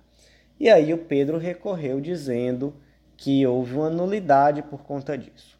E 0.59 0.69
aí 0.69 0.93
o 0.93 0.97
Pedro 0.97 1.37
recorreu 1.37 1.99
dizendo 1.99 2.73
que 3.17 3.45
houve 3.45 3.75
uma 3.75 3.89
nulidade 3.89 4.61
por 4.61 4.83
conta 4.83 5.17
disso. 5.17 5.59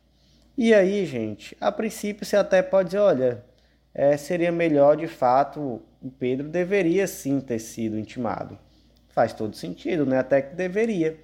E 0.57 0.73
aí, 0.73 1.05
gente, 1.05 1.55
a 1.59 1.71
princípio 1.71 2.25
você 2.25 2.37
até 2.37 2.61
pode 2.61 2.89
dizer, 2.89 2.99
olha, 2.99 3.43
é, 3.93 4.15
seria 4.17 4.51
melhor 4.51 4.95
de 4.97 5.07
fato 5.07 5.81
o 6.01 6.11
Pedro 6.11 6.47
deveria 6.47 7.07
sim 7.07 7.39
ter 7.39 7.59
sido 7.59 7.97
intimado. 7.97 8.57
Faz 9.09 9.33
todo 9.33 9.55
sentido, 9.55 10.05
né? 10.05 10.19
Até 10.19 10.41
que 10.41 10.55
deveria. 10.55 11.17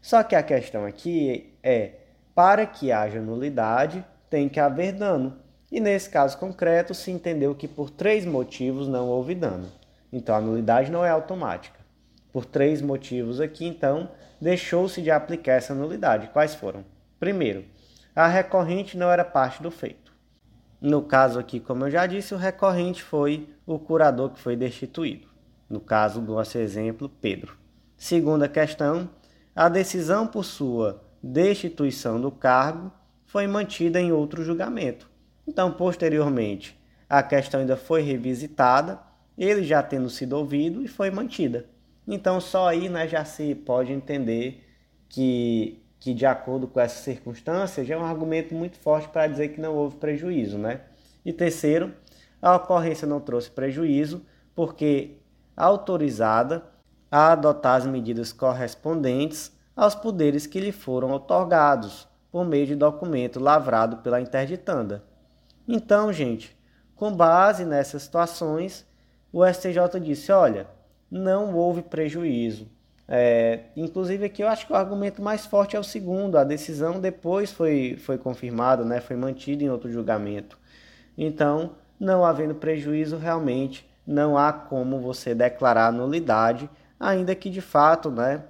Só 0.00 0.22
que 0.22 0.34
a 0.34 0.42
questão 0.42 0.84
aqui 0.84 1.54
é: 1.62 1.92
para 2.34 2.66
que 2.66 2.90
haja 2.90 3.20
nulidade, 3.20 4.04
tem 4.28 4.48
que 4.48 4.58
haver 4.58 4.92
dano. 4.92 5.38
E 5.70 5.80
nesse 5.80 6.08
caso 6.10 6.38
concreto, 6.38 6.94
se 6.94 7.10
entendeu 7.10 7.54
que 7.54 7.68
por 7.68 7.90
três 7.90 8.24
motivos 8.24 8.88
não 8.88 9.08
houve 9.08 9.34
dano. 9.34 9.70
Então 10.12 10.34
a 10.34 10.40
nulidade 10.40 10.90
não 10.90 11.04
é 11.04 11.10
automática. 11.10 11.83
Por 12.34 12.44
três 12.44 12.82
motivos 12.82 13.40
aqui, 13.40 13.64
então, 13.64 14.10
deixou-se 14.40 15.00
de 15.00 15.08
aplicar 15.08 15.52
essa 15.52 15.72
nulidade. 15.72 16.30
Quais 16.32 16.52
foram? 16.52 16.84
Primeiro, 17.20 17.64
a 18.12 18.26
recorrente 18.26 18.98
não 18.98 19.08
era 19.08 19.24
parte 19.24 19.62
do 19.62 19.70
feito. 19.70 20.12
No 20.80 21.00
caso 21.00 21.38
aqui, 21.38 21.60
como 21.60 21.84
eu 21.84 21.92
já 21.92 22.08
disse, 22.08 22.34
o 22.34 22.36
recorrente 22.36 23.04
foi 23.04 23.48
o 23.64 23.78
curador 23.78 24.30
que 24.30 24.40
foi 24.40 24.56
destituído. 24.56 25.28
No 25.70 25.78
caso 25.78 26.20
do 26.20 26.34
nosso 26.34 26.58
exemplo, 26.58 27.08
Pedro. 27.08 27.56
Segunda 27.96 28.48
questão, 28.48 29.08
a 29.54 29.68
decisão 29.68 30.26
por 30.26 30.44
sua 30.44 31.04
destituição 31.22 32.20
do 32.20 32.32
cargo 32.32 32.90
foi 33.26 33.46
mantida 33.46 34.00
em 34.00 34.10
outro 34.10 34.42
julgamento. 34.42 35.08
Então, 35.46 35.70
posteriormente, 35.70 36.76
a 37.08 37.22
questão 37.22 37.60
ainda 37.60 37.76
foi 37.76 38.02
revisitada, 38.02 38.98
ele 39.38 39.62
já 39.62 39.80
tendo 39.84 40.10
sido 40.10 40.32
ouvido 40.32 40.82
e 40.82 40.88
foi 40.88 41.12
mantida. 41.12 41.72
Então, 42.06 42.40
só 42.40 42.68
aí 42.68 42.88
né, 42.88 43.08
já 43.08 43.24
se 43.24 43.54
pode 43.54 43.92
entender 43.92 44.64
que 45.08 45.80
que 46.04 46.12
de 46.12 46.26
acordo 46.26 46.68
com 46.68 46.78
essas 46.78 46.98
circunstâncias 46.98 47.86
já 47.86 47.94
é 47.94 47.98
um 47.98 48.04
argumento 48.04 48.54
muito 48.54 48.76
forte 48.76 49.08
para 49.08 49.26
dizer 49.26 49.48
que 49.48 49.60
não 49.60 49.74
houve 49.74 49.96
prejuízo, 49.96 50.58
né? 50.58 50.82
E 51.24 51.32
terceiro, 51.32 51.94
a 52.42 52.56
ocorrência 52.56 53.08
não 53.08 53.18
trouxe 53.18 53.50
prejuízo 53.50 54.22
porque 54.54 55.16
autorizada 55.56 56.62
a 57.10 57.32
adotar 57.32 57.76
as 57.76 57.86
medidas 57.86 58.34
correspondentes 58.34 59.50
aos 59.74 59.94
poderes 59.94 60.46
que 60.46 60.60
lhe 60.60 60.72
foram 60.72 61.10
otorgados 61.10 62.06
por 62.30 62.44
meio 62.44 62.66
de 62.66 62.76
documento 62.76 63.40
lavrado 63.40 63.96
pela 64.02 64.20
interditanda. 64.20 65.02
Então, 65.66 66.12
gente, 66.12 66.54
com 66.94 67.16
base 67.16 67.64
nessas 67.64 68.02
situações, 68.02 68.86
o 69.32 69.42
STJ 69.42 69.98
disse: 70.02 70.30
olha, 70.30 70.66
não 71.10 71.54
houve 71.54 71.82
prejuízo, 71.82 72.68
é, 73.06 73.64
inclusive 73.76 74.24
aqui 74.24 74.42
eu 74.42 74.48
acho 74.48 74.66
que 74.66 74.72
o 74.72 74.76
argumento 74.76 75.20
mais 75.20 75.44
forte 75.44 75.76
é 75.76 75.78
o 75.78 75.84
segundo, 75.84 76.38
a 76.38 76.44
decisão 76.44 77.00
depois 77.00 77.52
foi, 77.52 77.96
foi 77.98 78.16
confirmada, 78.16 78.84
né, 78.84 79.00
foi 79.00 79.16
mantida 79.16 79.62
em 79.62 79.70
outro 79.70 79.90
julgamento. 79.90 80.58
Então, 81.16 81.72
não 82.00 82.24
havendo 82.24 82.54
prejuízo, 82.54 83.16
realmente 83.16 83.88
não 84.06 84.36
há 84.36 84.52
como 84.52 85.00
você 85.00 85.34
declarar 85.34 85.92
nulidade, 85.92 86.68
ainda 86.98 87.34
que 87.34 87.50
de 87.50 87.60
fato 87.60 88.10
né, 88.10 88.44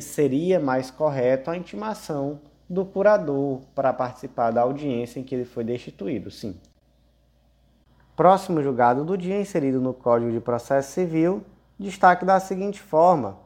seria 0.00 0.60
mais 0.60 0.90
correto 0.90 1.50
a 1.50 1.56
intimação 1.56 2.40
do 2.68 2.84
curador 2.84 3.60
para 3.74 3.92
participar 3.92 4.50
da 4.50 4.62
audiência 4.62 5.20
em 5.20 5.24
que 5.24 5.34
ele 5.34 5.44
foi 5.44 5.64
destituído, 5.64 6.30
sim. 6.30 6.56
Próximo 8.16 8.62
julgado 8.62 9.04
do 9.04 9.16
dia, 9.16 9.40
inserido 9.40 9.80
no 9.80 9.92
Código 9.92 10.30
de 10.30 10.40
Processo 10.40 10.92
Civil, 10.92 11.44
destaque 11.82 12.24
da 12.24 12.40
seguinte 12.40 12.80
forma: 12.80 13.38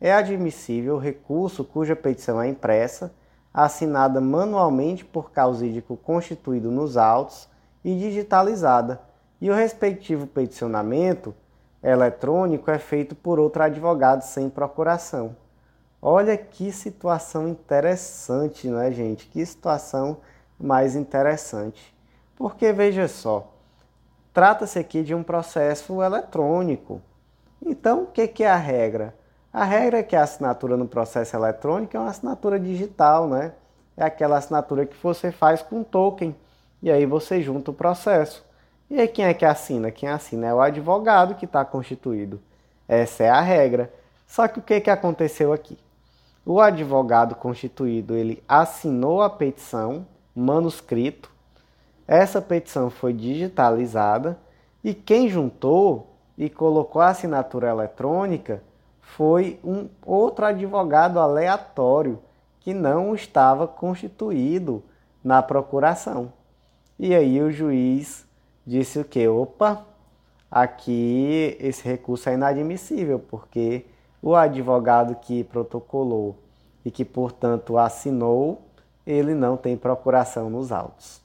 é 0.00 0.12
admissível 0.12 0.98
recurso 0.98 1.64
cuja 1.64 1.96
petição 1.96 2.40
é 2.40 2.48
impressa, 2.48 3.12
assinada 3.52 4.20
manualmente 4.20 5.04
por 5.04 5.32
causídico 5.32 5.96
constituído 5.96 6.70
nos 6.70 6.96
autos 6.96 7.48
e 7.84 7.96
digitalizada, 7.98 9.00
e 9.40 9.50
o 9.50 9.54
respectivo 9.54 10.26
peticionamento 10.26 11.34
eletrônico 11.82 12.70
é 12.70 12.78
feito 12.78 13.14
por 13.14 13.38
outro 13.38 13.62
advogado 13.62 14.22
sem 14.22 14.48
procuração. 14.50 15.34
Olha 16.00 16.36
que 16.36 16.70
situação 16.70 17.48
interessante, 17.48 18.68
não 18.68 18.80
é, 18.80 18.92
gente? 18.92 19.26
Que 19.26 19.44
situação 19.44 20.18
mais 20.58 20.94
interessante. 20.94 21.94
Porque 22.36 22.72
veja 22.72 23.08
só, 23.08 23.52
trata-se 24.32 24.78
aqui 24.78 25.02
de 25.02 25.14
um 25.14 25.24
processo 25.24 26.00
eletrônico. 26.02 27.02
Então, 27.64 28.04
o 28.04 28.06
que 28.06 28.42
é 28.42 28.50
a 28.50 28.56
regra? 28.56 29.14
A 29.52 29.64
regra 29.64 29.98
é 29.98 30.02
que 30.02 30.14
a 30.14 30.22
assinatura 30.22 30.76
no 30.76 30.86
processo 30.86 31.34
eletrônico 31.34 31.96
é 31.96 32.00
uma 32.00 32.10
assinatura 32.10 32.60
digital, 32.60 33.26
né? 33.26 33.52
É 33.96 34.04
aquela 34.04 34.36
assinatura 34.36 34.86
que 34.86 34.96
você 35.02 35.32
faz 35.32 35.62
com 35.62 35.82
token. 35.82 36.34
E 36.82 36.90
aí 36.90 37.04
você 37.06 37.42
junta 37.42 37.70
o 37.70 37.74
processo. 37.74 38.44
E 38.90 39.00
aí 39.00 39.08
quem 39.08 39.24
é 39.24 39.34
que 39.34 39.44
assina? 39.44 39.90
Quem 39.90 40.08
assina 40.08 40.46
é 40.46 40.54
o 40.54 40.60
advogado 40.60 41.34
que 41.34 41.44
está 41.44 41.64
constituído. 41.64 42.40
Essa 42.86 43.24
é 43.24 43.28
a 43.28 43.40
regra. 43.40 43.92
Só 44.26 44.46
que 44.46 44.58
o 44.58 44.62
que, 44.62 44.80
que 44.80 44.90
aconteceu 44.90 45.52
aqui? 45.52 45.76
O 46.44 46.60
advogado 46.60 47.34
constituído 47.34 48.14
ele 48.14 48.42
assinou 48.48 49.22
a 49.22 49.28
petição, 49.28 50.06
manuscrito. 50.34 51.30
Essa 52.06 52.40
petição 52.40 52.88
foi 52.88 53.12
digitalizada 53.12 54.38
e 54.84 54.94
quem 54.94 55.28
juntou 55.28 56.14
e 56.38 56.48
colocou 56.48 57.02
a 57.02 57.08
assinatura 57.08 57.68
eletrônica 57.68 58.62
foi 59.00 59.58
um 59.64 59.88
outro 60.06 60.46
advogado 60.46 61.18
aleatório 61.18 62.20
que 62.60 62.72
não 62.72 63.12
estava 63.14 63.66
constituído 63.66 64.82
na 65.24 65.42
procuração. 65.42 66.32
E 66.96 67.14
aí 67.14 67.42
o 67.42 67.50
juiz 67.50 68.24
disse 68.64 69.00
o 69.00 69.04
que? 69.04 69.26
Opa, 69.26 69.84
aqui 70.48 71.56
esse 71.58 71.82
recurso 71.82 72.28
é 72.28 72.34
inadmissível, 72.34 73.18
porque 73.18 73.86
o 74.22 74.36
advogado 74.36 75.16
que 75.16 75.42
protocolou 75.42 76.36
e 76.84 76.90
que, 76.90 77.04
portanto, 77.04 77.78
assinou, 77.78 78.62
ele 79.06 79.34
não 79.34 79.56
tem 79.56 79.76
procuração 79.76 80.48
nos 80.48 80.70
autos. 80.70 81.20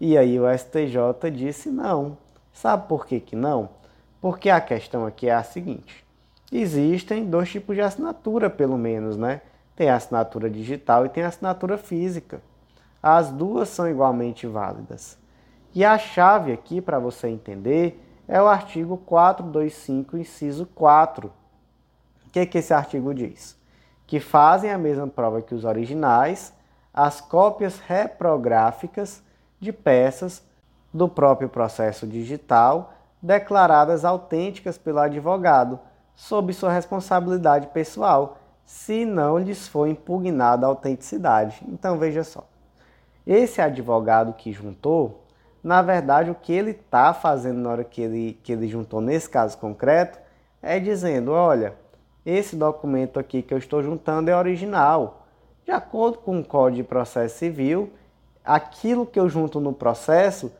E 0.00 0.16
aí 0.16 0.38
o 0.38 0.44
STJ 0.46 1.30
disse 1.32 1.70
não. 1.70 2.16
Sabe 2.52 2.86
por 2.86 3.06
que, 3.06 3.18
que 3.18 3.34
não? 3.34 3.68
Porque 4.24 4.48
a 4.48 4.58
questão 4.58 5.04
aqui 5.04 5.28
é 5.28 5.34
a 5.34 5.42
seguinte: 5.42 6.02
existem 6.50 7.26
dois 7.26 7.50
tipos 7.50 7.76
de 7.76 7.82
assinatura, 7.82 8.48
pelo 8.48 8.78
menos, 8.78 9.18
né? 9.18 9.42
Tem 9.76 9.90
a 9.90 9.96
assinatura 9.96 10.48
digital 10.48 11.04
e 11.04 11.10
tem 11.10 11.24
a 11.24 11.28
assinatura 11.28 11.76
física. 11.76 12.40
As 13.02 13.30
duas 13.30 13.68
são 13.68 13.86
igualmente 13.86 14.46
válidas. 14.46 15.18
E 15.74 15.84
a 15.84 15.98
chave 15.98 16.52
aqui 16.52 16.80
para 16.80 16.98
você 16.98 17.28
entender 17.28 18.02
é 18.26 18.40
o 18.40 18.46
artigo 18.46 18.96
425, 18.96 20.16
inciso 20.16 20.64
4. 20.74 21.30
O 22.26 22.30
que, 22.30 22.46
que 22.46 22.56
esse 22.56 22.72
artigo 22.72 23.12
diz? 23.12 23.54
Que 24.06 24.20
fazem 24.20 24.70
a 24.70 24.78
mesma 24.78 25.06
prova 25.06 25.42
que 25.42 25.54
os 25.54 25.66
originais 25.66 26.50
as 26.94 27.20
cópias 27.20 27.78
reprográficas 27.78 29.22
de 29.60 29.70
peças 29.70 30.42
do 30.94 31.10
próprio 31.10 31.50
processo 31.50 32.06
digital 32.06 32.94
declaradas 33.24 34.04
autênticas 34.04 34.76
pelo 34.76 34.98
advogado 34.98 35.80
sob 36.14 36.52
sua 36.52 36.70
responsabilidade 36.70 37.68
pessoal, 37.68 38.36
se 38.66 39.06
não 39.06 39.38
lhes 39.38 39.66
for 39.66 39.88
impugnada 39.88 40.66
a 40.66 40.68
autenticidade. 40.68 41.64
Então 41.66 41.98
veja 41.98 42.22
só. 42.22 42.46
Esse 43.26 43.62
advogado 43.62 44.34
que 44.34 44.52
juntou, 44.52 45.24
na 45.62 45.80
verdade, 45.80 46.30
o 46.30 46.34
que 46.34 46.52
ele 46.52 46.72
está 46.72 47.14
fazendo 47.14 47.60
na 47.60 47.70
hora 47.70 47.84
que 47.84 48.02
ele, 48.02 48.38
que 48.42 48.52
ele 48.52 48.68
juntou 48.68 49.00
nesse 49.00 49.30
caso 49.30 49.56
concreto 49.56 50.18
é 50.60 50.78
dizendo: 50.78 51.32
olha, 51.32 51.74
esse 52.26 52.54
documento 52.54 53.18
aqui 53.18 53.40
que 53.40 53.54
eu 53.54 53.58
estou 53.58 53.82
juntando 53.82 54.30
é 54.30 54.36
original. 54.36 55.26
De 55.64 55.70
acordo 55.70 56.18
com 56.18 56.38
o 56.38 56.44
Código 56.44 56.82
de 56.82 56.88
Processo 56.88 57.38
Civil, 57.38 57.90
aquilo 58.44 59.06
que 59.06 59.18
eu 59.18 59.30
junto 59.30 59.58
no 59.60 59.72
processo 59.72 60.52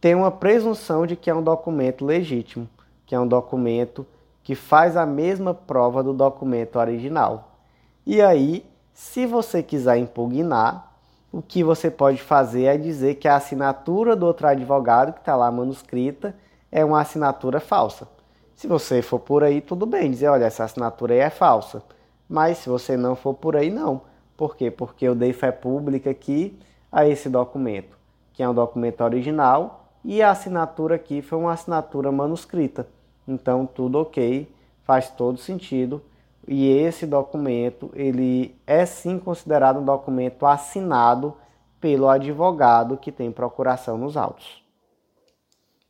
tem 0.00 0.14
uma 0.14 0.30
presunção 0.30 1.06
de 1.06 1.14
que 1.14 1.28
é 1.28 1.34
um 1.34 1.42
documento 1.42 2.04
legítimo, 2.04 2.68
que 3.04 3.14
é 3.14 3.20
um 3.20 3.26
documento 3.26 4.06
que 4.42 4.54
faz 4.54 4.96
a 4.96 5.04
mesma 5.04 5.52
prova 5.52 6.02
do 6.02 6.14
documento 6.14 6.78
original. 6.78 7.58
E 8.06 8.22
aí, 8.22 8.64
se 8.94 9.26
você 9.26 9.62
quiser 9.62 9.98
impugnar, 9.98 10.92
o 11.30 11.42
que 11.42 11.62
você 11.62 11.90
pode 11.90 12.20
fazer 12.22 12.64
é 12.64 12.76
dizer 12.78 13.16
que 13.16 13.28
a 13.28 13.36
assinatura 13.36 14.16
do 14.16 14.26
outro 14.26 14.48
advogado, 14.48 15.12
que 15.12 15.20
está 15.20 15.36
lá 15.36 15.50
manuscrita, 15.50 16.34
é 16.72 16.84
uma 16.84 17.00
assinatura 17.00 17.60
falsa. 17.60 18.08
Se 18.56 18.66
você 18.66 19.02
for 19.02 19.20
por 19.20 19.44
aí, 19.44 19.60
tudo 19.60 19.86
bem, 19.86 20.10
dizer, 20.10 20.28
olha, 20.28 20.44
essa 20.44 20.64
assinatura 20.64 21.14
aí 21.14 21.20
é 21.20 21.30
falsa. 21.30 21.82
Mas 22.28 22.58
se 22.58 22.68
você 22.68 22.96
não 22.96 23.14
for 23.14 23.34
por 23.34 23.56
aí, 23.56 23.70
não. 23.70 24.02
Por 24.36 24.56
quê? 24.56 24.70
Porque 24.70 25.04
eu 25.04 25.14
dei 25.14 25.32
fé 25.32 25.52
pública 25.52 26.10
aqui 26.10 26.58
a 26.90 27.06
esse 27.06 27.28
documento, 27.28 27.96
que 28.32 28.42
é 28.42 28.48
um 28.48 28.54
documento 28.54 29.02
original, 29.02 29.79
e 30.04 30.22
a 30.22 30.30
assinatura 30.30 30.96
aqui 30.96 31.22
foi 31.22 31.38
uma 31.38 31.52
assinatura 31.52 32.10
manuscrita. 32.10 32.86
Então 33.26 33.66
tudo 33.66 33.98
ok, 34.00 34.52
faz 34.82 35.10
todo 35.10 35.38
sentido. 35.38 36.02
E 36.48 36.68
esse 36.68 37.06
documento, 37.06 37.90
ele 37.94 38.58
é 38.66 38.84
sim 38.86 39.18
considerado 39.18 39.78
um 39.78 39.84
documento 39.84 40.44
assinado 40.46 41.36
pelo 41.80 42.08
advogado 42.08 42.96
que 42.96 43.12
tem 43.12 43.30
procuração 43.30 43.96
nos 43.96 44.16
autos. 44.16 44.64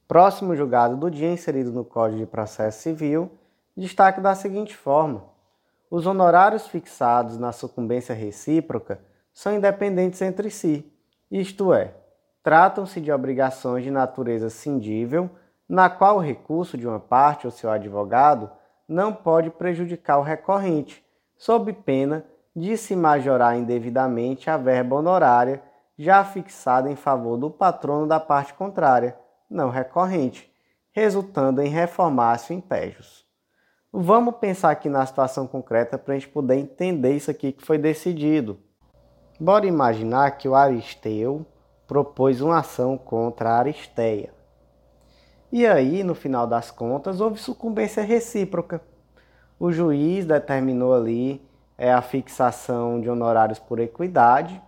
Próximo 0.07 0.57
julgado 0.57 0.97
do 0.97 1.11
dia 1.11 1.33
inserido 1.33 1.71
no 1.71 1.85
Código 1.85 2.21
de 2.21 2.27
Processo 2.27 2.83
Civil, 2.83 3.31
destaque 3.77 4.21
da 4.21 4.35
seguinte 4.35 4.77
forma: 4.77 5.25
os 5.91 6.05
honorários 6.05 6.67
fixados 6.67 7.39
na 7.39 7.53
sucumbência 7.53 8.15
recíproca 8.15 9.01
são 9.33 9.55
independentes 9.55 10.21
entre 10.21 10.51
si, 10.51 10.85
isto 11.31 11.73
é, 11.73 11.95
tratam-se 12.43 13.01
de 13.01 13.13
obrigações 13.13 13.85
de 13.85 13.91
natureza 13.91 14.51
cindível, 14.51 15.31
na 15.69 15.89
qual 15.89 16.17
o 16.17 16.21
recurso 16.21 16.77
de 16.77 16.87
uma 16.87 16.99
parte 16.99 17.47
ou 17.47 17.51
seu 17.51 17.71
advogado 17.71 18.51
não 18.89 19.13
pode 19.13 19.51
prejudicar 19.51 20.19
o 20.19 20.23
recorrente, 20.23 21.05
sob 21.37 21.73
pena 21.73 22.25
de 22.55 22.77
se 22.77 22.97
majorar 22.97 23.57
indevidamente 23.57 24.51
a 24.51 24.57
verba 24.57 24.97
honorária 24.97 25.63
já 25.97 26.25
fixada 26.25 26.91
em 26.91 26.97
favor 26.97 27.37
do 27.37 27.51
patrono 27.51 28.07
da 28.07 28.19
parte 28.19 28.55
contrária 28.55 29.17
não 29.51 29.69
recorrente, 29.69 30.51
resultando 30.93 31.61
em 31.61 31.69
reformácio 31.69 32.55
em 32.55 32.61
pégios. 32.61 33.27
Vamos 33.93 34.37
pensar 34.37 34.71
aqui 34.71 34.89
na 34.89 35.05
situação 35.05 35.47
concreta 35.47 35.99
para 35.99 36.15
a 36.15 36.19
gente 36.19 36.29
poder 36.29 36.55
entender 36.55 37.13
isso 37.17 37.31
aqui 37.31 37.51
que 37.51 37.67
foi 37.67 37.77
decidido. 37.77 38.59
Bora 39.39 39.67
imaginar 39.67 40.31
que 40.33 40.49
o 40.49 40.55
Aristeu 40.55 41.45
propôs 41.91 42.41
uma 42.41 42.61
ação 42.61 42.97
contra 42.97 43.51
Aristeia. 43.51 44.33
E 45.51 45.67
aí, 45.67 46.05
no 46.05 46.15
final 46.15 46.47
das 46.47 46.71
contas, 46.71 47.21
houve 47.21 47.41
sucumbência 47.41 48.01
recíproca. 48.05 48.81
O 49.59 49.73
juiz 49.73 50.25
determinou 50.25 50.95
ali 50.95 51.45
é, 51.77 51.93
a 51.93 52.01
fixação 52.01 53.01
de 53.01 53.11
honorários 53.11 53.59
por 53.59 53.81
equidade 53.81 54.63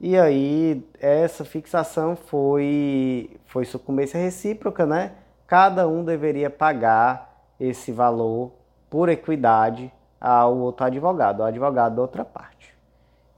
e 0.00 0.18
aí 0.18 0.84
essa 0.98 1.44
fixação 1.44 2.16
foi 2.16 3.38
foi 3.46 3.64
sucumbência 3.64 4.18
recíproca, 4.18 4.84
né? 4.84 5.12
Cada 5.46 5.86
um 5.86 6.02
deveria 6.02 6.50
pagar 6.50 7.44
esse 7.60 7.92
valor 7.92 8.50
por 8.88 9.08
equidade 9.08 9.92
ao 10.20 10.56
outro 10.56 10.84
advogado, 10.84 11.42
ao 11.42 11.46
advogado 11.46 11.94
da 11.94 12.02
outra 12.02 12.24
parte. 12.24 12.69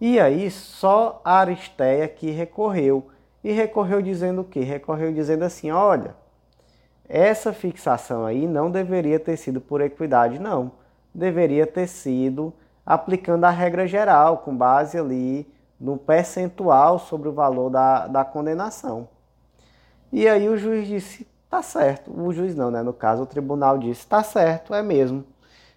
E 0.04 0.18
aí 0.18 0.50
só 0.50 1.20
Aristeia 1.24 2.08
que 2.08 2.28
recorreu 2.32 3.06
e 3.44 3.52
recorreu 3.52 4.02
dizendo 4.02 4.40
o 4.40 4.44
quê? 4.44 4.58
Recorreu 4.58 5.12
dizendo 5.12 5.44
assim, 5.44 5.70
olha, 5.70 6.16
essa 7.08 7.52
fixação 7.52 8.26
aí 8.26 8.48
não 8.48 8.68
deveria 8.68 9.20
ter 9.20 9.36
sido 9.36 9.60
por 9.60 9.80
equidade, 9.80 10.40
não. 10.40 10.72
Deveria 11.14 11.68
ter 11.68 11.86
sido 11.86 12.52
aplicando 12.84 13.44
a 13.44 13.50
regra 13.50 13.86
geral, 13.86 14.38
com 14.38 14.56
base 14.56 14.98
ali 14.98 15.48
no 15.78 15.96
percentual 15.96 16.98
sobre 16.98 17.28
o 17.28 17.32
valor 17.32 17.70
da, 17.70 18.08
da 18.08 18.24
condenação. 18.24 19.08
E 20.10 20.26
aí 20.26 20.48
o 20.48 20.58
juiz 20.58 20.88
disse, 20.88 21.28
tá 21.48 21.62
certo. 21.62 22.10
O 22.10 22.32
juiz 22.32 22.56
não, 22.56 22.72
né? 22.72 22.82
No 22.82 22.92
caso, 22.92 23.22
o 23.22 23.26
tribunal 23.26 23.78
disse, 23.78 24.04
tá 24.04 24.24
certo, 24.24 24.74
é 24.74 24.82
mesmo. 24.82 25.24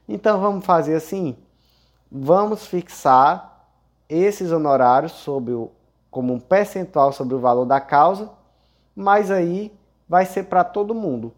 Então 0.09 0.41
vamos 0.41 0.65
fazer 0.65 0.95
assim, 0.95 1.37
vamos 2.11 2.65
fixar 2.65 3.54
esses 4.09 4.51
honorários 4.51 5.11
sobre 5.13 5.53
o, 5.53 5.71
como 6.09 6.33
um 6.33 6.39
percentual 6.39 7.11
sobre 7.11 7.35
o 7.35 7.39
valor 7.39 7.65
da 7.65 7.79
causa, 7.79 8.29
mas 8.95 9.31
aí 9.31 9.71
vai 10.07 10.25
ser 10.25 10.43
para 10.43 10.63
todo 10.63 10.95
mundo. 10.95 11.33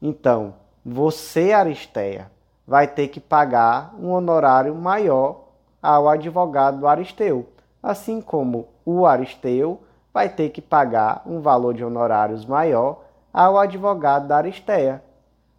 Então, 0.00 0.54
você, 0.84 1.52
Aristeia, 1.52 2.30
vai 2.66 2.86
ter 2.86 3.08
que 3.08 3.20
pagar 3.20 3.94
um 3.98 4.10
honorário 4.10 4.74
maior 4.74 5.44
ao 5.82 6.08
advogado 6.08 6.78
do 6.78 6.86
Aristeu 6.86 7.48
assim 7.84 8.22
como 8.22 8.68
o 8.82 9.04
Aristeu 9.04 9.82
vai 10.12 10.30
ter 10.30 10.48
que 10.48 10.62
pagar 10.62 11.22
um 11.26 11.42
valor 11.42 11.74
de 11.74 11.84
honorários 11.84 12.46
maior 12.46 13.04
ao 13.30 13.58
advogado 13.58 14.26
da 14.26 14.38
Aristeia. 14.38 15.04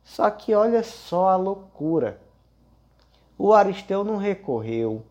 Só 0.04 0.30
que 0.32 0.56
olha 0.56 0.82
só 0.82 1.30
a 1.30 1.36
loucura. 1.36 2.20
O 3.38 3.54
Aristeu 3.54 4.04
não 4.04 4.18
recorreu. 4.18 5.04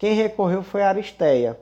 Quem 0.00 0.14
recorreu 0.14 0.62
foi 0.62 0.82
Aristeia. 0.82 1.60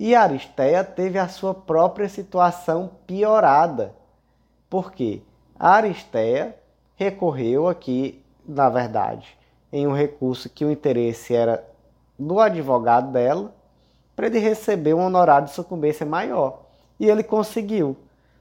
E 0.00 0.14
Aristeia 0.14 0.82
teve 0.82 1.18
a 1.18 1.28
sua 1.28 1.52
própria 1.52 2.08
situação 2.08 2.92
piorada. 3.06 3.94
Por 4.70 4.90
quê? 4.90 5.20
Aristeia 5.58 6.56
recorreu 6.94 7.68
aqui, 7.68 8.24
na 8.48 8.70
verdade, 8.70 9.36
em 9.70 9.86
um 9.86 9.92
recurso 9.92 10.48
que 10.48 10.64
o 10.64 10.70
interesse 10.70 11.34
era 11.34 11.62
do 12.18 12.40
advogado 12.40 13.12
dela 13.12 13.54
para 14.16 14.28
ele 14.28 14.38
receber 14.38 14.94
um 14.94 15.04
honorário 15.04 15.48
de 15.48 15.52
sucumbência 15.52 16.06
maior. 16.06 16.62
E 16.98 17.06
ele 17.06 17.22
conseguiu. 17.22 17.98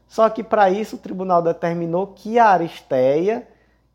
Só 0.07 0.29
que 0.29 0.41
para 0.41 0.69
isso 0.69 0.95
o 0.95 0.99
tribunal 0.99 1.41
determinou 1.41 2.07
que 2.15 2.39
a 2.39 2.47
Aristeia, 2.47 3.45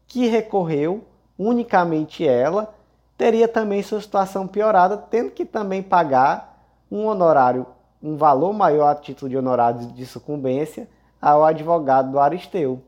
que 0.07 0.27
recorreu, 0.27 1.03
unicamente 1.39 2.29
ela, 2.29 2.75
teria 3.21 3.47
também 3.47 3.83
sua 3.83 4.01
situação 4.01 4.47
piorada, 4.47 4.97
tendo 4.97 5.31
que 5.31 5.45
também 5.45 5.83
pagar 5.83 6.59
um 6.91 7.05
honorário, 7.05 7.67
um 8.03 8.17
valor 8.17 8.55
maior 8.55 8.89
a 8.89 8.95
título 8.95 9.29
de 9.29 9.37
honorário 9.37 9.89
de 9.89 10.07
sucumbência 10.07 10.89
ao 11.21 11.45
advogado 11.45 12.13
do 12.13 12.19
Aristeu. 12.19 12.83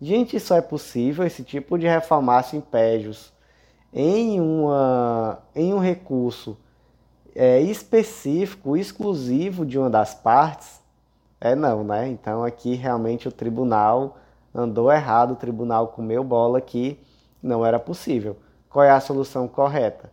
Gente, 0.00 0.34
isso 0.34 0.54
é 0.54 0.62
possível, 0.62 1.26
esse 1.26 1.44
tipo 1.44 1.78
de 1.78 1.86
reformácio 1.86 2.56
impédios 2.56 3.34
em, 3.92 4.40
uma, 4.40 5.40
em 5.54 5.74
um 5.74 5.78
recurso 5.78 6.56
é, 7.36 7.60
específico, 7.60 8.78
exclusivo 8.78 9.66
de 9.66 9.78
uma 9.78 9.90
das 9.90 10.14
partes, 10.14 10.80
é 11.38 11.54
não, 11.54 11.84
né? 11.84 12.08
Então 12.08 12.42
aqui 12.42 12.76
realmente 12.76 13.28
o 13.28 13.32
tribunal 13.32 14.16
andou 14.54 14.90
errado, 14.90 15.32
o 15.32 15.36
tribunal 15.36 15.88
comeu 15.88 16.24
bola 16.24 16.62
que 16.62 16.98
não 17.42 17.62
era 17.66 17.78
possível. 17.78 18.38
Qual 18.74 18.84
é 18.84 18.90
a 18.90 18.98
solução 18.98 19.46
correta? 19.46 20.10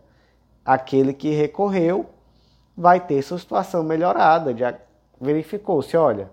Aquele 0.64 1.12
que 1.12 1.30
recorreu 1.30 2.06
vai 2.76 3.00
ter 3.00 3.20
sua 3.20 3.36
situação 3.36 3.82
melhorada, 3.82 4.56
já 4.56 4.72
verificou-se, 5.20 5.96
olha, 5.96 6.30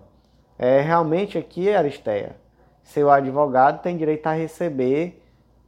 é 0.56 0.80
realmente 0.80 1.36
aqui, 1.36 1.74
Aristeia, 1.74 2.36
seu 2.84 3.10
advogado 3.10 3.82
tem 3.82 3.96
direito 3.96 4.28
a 4.28 4.32
receber 4.32 5.20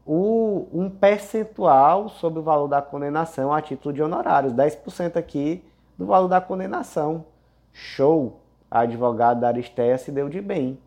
o, 0.06 0.68
um 0.72 0.88
percentual 0.88 2.08
sobre 2.08 2.38
o 2.38 2.44
valor 2.44 2.68
da 2.68 2.80
condenação 2.80 3.52
a 3.52 3.60
título 3.60 3.92
de 3.92 4.00
honorários, 4.00 4.54
10% 4.54 5.16
aqui 5.16 5.64
do 5.98 6.06
valor 6.06 6.28
da 6.28 6.40
condenação. 6.40 7.24
Show! 7.72 8.40
A 8.70 8.82
advogada 8.82 9.40
da 9.40 9.48
Aristeia 9.48 9.98
se 9.98 10.12
deu 10.12 10.28
de 10.28 10.40
bem. 10.40 10.78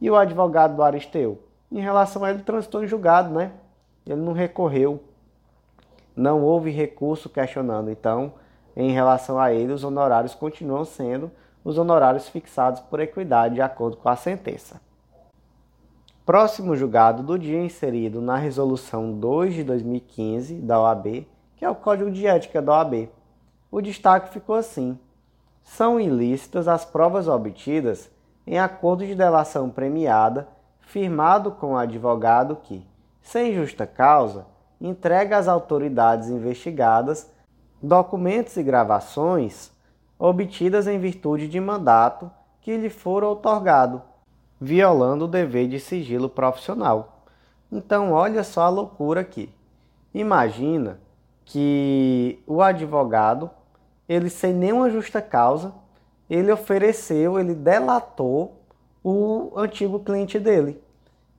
E 0.00 0.10
o 0.10 0.16
advogado 0.16 0.74
do 0.74 0.82
Aristeu? 0.82 1.38
Em 1.70 1.80
relação 1.80 2.24
a 2.24 2.30
ele, 2.30 2.42
transitou 2.42 2.82
em 2.82 2.86
julgado, 2.86 3.28
né? 3.28 3.52
Ele 4.06 4.20
não 4.20 4.32
recorreu. 4.32 5.02
Não 6.14 6.42
houve 6.42 6.70
recurso 6.70 7.28
questionando. 7.28 7.90
Então, 7.90 8.34
em 8.76 8.90
relação 8.90 9.38
a 9.38 9.52
ele, 9.52 9.72
os 9.72 9.84
honorários 9.84 10.34
continuam 10.34 10.84
sendo 10.84 11.30
os 11.64 11.78
honorários 11.78 12.28
fixados 12.28 12.80
por 12.80 13.00
equidade, 13.00 13.54
de 13.54 13.62
acordo 13.62 13.96
com 13.96 14.08
a 14.08 14.16
sentença. 14.16 14.80
Próximo 16.24 16.76
julgado 16.76 17.22
do 17.22 17.38
dia 17.38 17.60
inserido 17.60 18.20
na 18.20 18.36
Resolução 18.36 19.12
2 19.12 19.54
de 19.54 19.64
2015 19.64 20.54
da 20.56 20.80
OAB, 20.80 21.26
que 21.56 21.64
é 21.64 21.70
o 21.70 21.74
Código 21.74 22.10
de 22.10 22.26
Ética 22.26 22.62
da 22.62 22.72
OAB. 22.72 23.08
O 23.70 23.80
destaque 23.80 24.32
ficou 24.32 24.54
assim: 24.54 24.98
são 25.62 25.98
ilícitas 25.98 26.68
as 26.68 26.84
provas 26.84 27.28
obtidas 27.28 28.10
em 28.46 28.58
acordo 28.58 29.06
de 29.06 29.14
delação 29.14 29.70
premiada 29.70 30.48
firmado 30.80 31.52
com 31.52 31.72
o 31.72 31.76
advogado 31.76 32.56
que, 32.56 32.84
sem 33.22 33.54
justa 33.54 33.86
causa, 33.86 34.46
entrega 34.80 35.38
às 35.38 35.48
autoridades 35.48 36.28
investigadas 36.28 37.30
documentos 37.82 38.56
e 38.56 38.62
gravações 38.62 39.72
obtidas 40.18 40.86
em 40.86 40.98
virtude 40.98 41.48
de 41.48 41.58
mandato 41.60 42.30
que 42.60 42.76
lhe 42.76 42.88
for 42.88 43.24
otorgado 43.24 44.02
violando 44.60 45.24
o 45.24 45.28
dever 45.28 45.66
de 45.66 45.80
sigilo 45.80 46.28
profissional. 46.28 47.24
Então, 47.70 48.12
olha 48.12 48.44
só 48.44 48.62
a 48.62 48.68
loucura 48.68 49.22
aqui. 49.22 49.52
Imagina 50.14 51.00
que 51.44 52.40
o 52.46 52.62
advogado, 52.62 53.50
ele 54.08 54.30
sem 54.30 54.52
nenhuma 54.52 54.88
justa 54.88 55.20
causa, 55.20 55.74
ele 56.30 56.52
ofereceu, 56.52 57.40
ele 57.40 57.54
delatou 57.54 58.62
o 59.02 59.52
antigo 59.56 59.98
cliente 59.98 60.38
dele. 60.38 60.80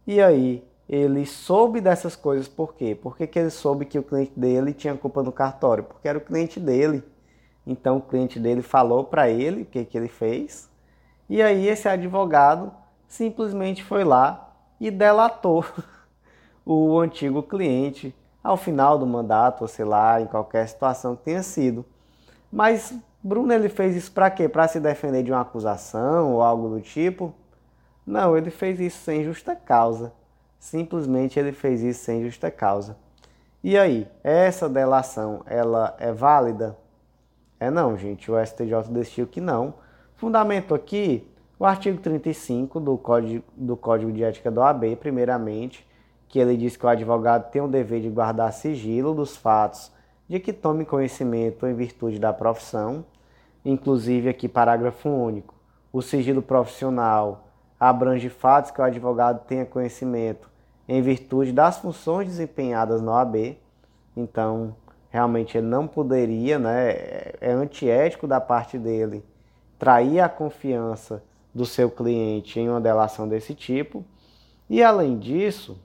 E 0.06 0.22
aí, 0.22 0.68
ele 0.94 1.26
soube 1.26 1.82
dessas 1.82 2.16
coisas 2.16 2.48
por 2.48 2.76
quê? 2.76 2.94
Por 2.94 3.18
que, 3.18 3.26
que 3.26 3.40
ele 3.40 3.50
soube 3.50 3.84
que 3.84 3.98
o 3.98 4.04
cliente 4.04 4.40
dele 4.40 4.74
tinha 4.74 4.96
culpa 4.96 5.24
no 5.24 5.32
cartório? 5.32 5.84
Porque 5.84 6.08
era 6.08 6.20
o 6.20 6.22
cliente 6.22 6.60
dele. 6.60 7.04
Então 7.66 7.98
o 7.98 8.02
cliente 8.02 8.40
dele 8.40 8.62
falou 8.62 9.04
para 9.04 9.28
ele 9.28 9.64
o 9.64 9.66
que, 9.66 9.84
que 9.86 9.98
ele 9.98 10.08
fez. 10.08 10.70
E 11.28 11.42
aí 11.42 11.68
esse 11.68 11.90
advogado 11.90 12.72
simplesmente 13.08 13.84
foi 13.84 14.04
lá 14.04 14.54
e 14.80 14.92
delatou 14.92 15.66
o 16.64 17.00
antigo 17.00 17.42
cliente 17.42 18.16
ao 18.44 18.56
final 18.56 18.96
do 19.00 19.08
mandato, 19.08 19.64
ou 19.64 19.68
sei 19.68 19.86
lá, 19.86 20.22
em 20.22 20.28
qualquer 20.28 20.68
situação 20.68 21.16
que 21.16 21.24
tenha 21.24 21.42
sido. 21.42 21.84
Mas 22.52 22.94
Bruno 23.24 23.52
ele 23.52 23.68
fez 23.68 23.96
isso 23.96 24.12
para 24.12 24.30
quê? 24.30 24.48
Para 24.48 24.68
se 24.68 24.80
defender 24.80 25.24
de 25.24 25.32
uma 25.32 25.42
acusação 25.42 26.34
ou 26.34 26.44
algo 26.44 26.70
do 26.70 26.82
tipo? 26.82 27.34
Não, 28.06 28.38
ele 28.38 28.52
fez 28.52 28.80
isso 28.80 29.04
sem 29.04 29.24
justa 29.24 29.56
causa. 29.56 30.14
Simplesmente 30.64 31.38
ele 31.38 31.52
fez 31.52 31.84
isso 31.84 32.06
sem 32.06 32.24
justa 32.24 32.50
causa. 32.50 32.96
E 33.62 33.78
aí, 33.78 34.08
essa 34.24 34.70
delação, 34.70 35.44
ela 35.46 35.94
é 36.00 36.10
válida? 36.14 36.78
É 37.60 37.70
não, 37.70 37.98
gente. 37.98 38.32
O 38.32 38.42
STJ 38.42 38.90
decidiu 38.90 39.28
que 39.28 39.42
não. 39.42 39.74
Fundamento 40.16 40.74
aqui, 40.74 41.30
o 41.60 41.66
artigo 41.66 42.00
35 42.00 42.80
do 42.80 42.98
Código, 42.98 43.44
do 43.58 43.76
Código 43.76 44.10
de 44.10 44.24
Ética 44.24 44.50
do 44.50 44.62
AB, 44.62 44.96
primeiramente, 44.96 45.86
que 46.30 46.40
ele 46.40 46.56
diz 46.56 46.78
que 46.78 46.86
o 46.86 46.90
advogado 46.90 47.52
tem 47.52 47.62
o 47.62 47.68
dever 47.68 48.00
de 48.00 48.10
guardar 48.10 48.54
sigilo 48.54 49.14
dos 49.14 49.36
fatos 49.36 49.92
de 50.30 50.40
que 50.40 50.54
tome 50.54 50.86
conhecimento 50.86 51.68
em 51.68 51.74
virtude 51.74 52.20
da 52.20 52.32
profissão. 52.32 53.04
Inclusive 53.66 54.30
aqui 54.30 54.48
parágrafo 54.48 55.10
único. 55.10 55.56
O 55.92 56.02
sigilo 56.02 56.42
profissional 56.42 57.50
abrange 57.78 58.30
fatos 58.30 58.72
que 58.72 58.80
o 58.80 58.84
advogado 58.86 59.46
tenha 59.46 59.66
conhecimento 59.66 60.53
em 60.94 61.02
virtude 61.02 61.52
das 61.52 61.80
funções 61.80 62.28
desempenhadas 62.28 63.02
no 63.02 63.14
AB. 63.14 63.58
Então, 64.16 64.76
realmente 65.10 65.58
ele 65.58 65.66
não 65.66 65.88
poderia, 65.88 66.60
né, 66.60 66.92
é 67.42 67.52
antiético 67.52 68.28
da 68.28 68.40
parte 68.40 68.78
dele, 68.78 69.26
trair 69.80 70.20
a 70.20 70.30
confiança 70.30 71.24
do 71.52 71.66
seu 71.66 71.90
cliente 71.90 72.60
em 72.60 72.70
uma 72.70 72.80
delação 72.80 73.28
desse 73.28 73.56
tipo. 73.56 74.06
E 74.70 74.84
além 74.84 75.18
disso, 75.18 75.80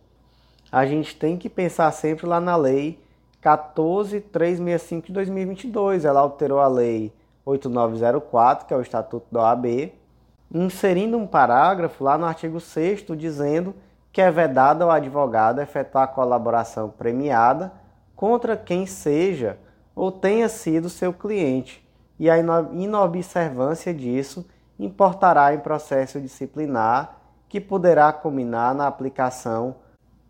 a 0.71 0.85
gente 0.85 1.17
tem 1.17 1.39
que 1.39 1.49
pensar 1.49 1.91
sempre 1.93 2.27
lá 2.27 2.39
na 2.39 2.55
lei 2.55 3.03
14365 3.41 5.07
de 5.07 5.13
2022. 5.15 6.05
Ela 6.05 6.21
alterou 6.21 6.61
a 6.61 6.69
lei 6.69 7.11
8904, 7.47 8.67
que 8.67 8.75
é 8.75 8.77
o 8.77 8.83
Estatuto 8.83 9.27
da 9.33 9.41
OAB, 9.41 9.91
inserindo 10.53 11.17
um 11.17 11.27
parágrafo 11.27 12.05
lá 12.05 12.19
no 12.19 12.27
artigo 12.27 12.61
6 12.61 13.07
dizendo 13.17 13.75
que 14.13 14.21
é 14.21 14.31
vedado 14.31 14.83
ao 14.83 14.91
advogado 14.91 15.61
efetuar 15.61 16.09
colaboração 16.09 16.91
premiada 16.91 17.73
contra 18.17 18.57
quem 18.57 18.87
seja 18.87 19.59
ou 19.95 20.11
tenha 20.11 20.49
sido 20.49 20.89
seu 20.89 21.13
cliente, 21.13 21.87
e 22.19 22.29
a 22.29 22.39
inobservância 22.39 23.95
disso 23.95 24.47
importará 24.79 25.55
em 25.55 25.59
processo 25.59 26.21
disciplinar 26.21 27.17
que 27.49 27.61
poderá 27.61 28.13
culminar 28.13 28.75
na 28.75 28.87
aplicação 28.87 29.77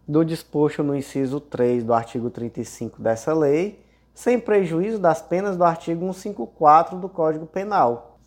do 0.06 0.24
disposto 0.24 0.82
no 0.82 0.96
inciso 0.96 1.40
3 1.40 1.84
do 1.84 1.92
artigo 1.92 2.30
35 2.30 3.02
dessa 3.02 3.34
lei, 3.34 3.84
sem 4.14 4.38
prejuízo 4.38 4.98
das 4.98 5.20
penas 5.20 5.56
do 5.56 5.64
artigo 5.64 6.00
154 6.00 6.98
do 6.98 7.08
Código 7.08 7.46
Penal, 7.46 8.18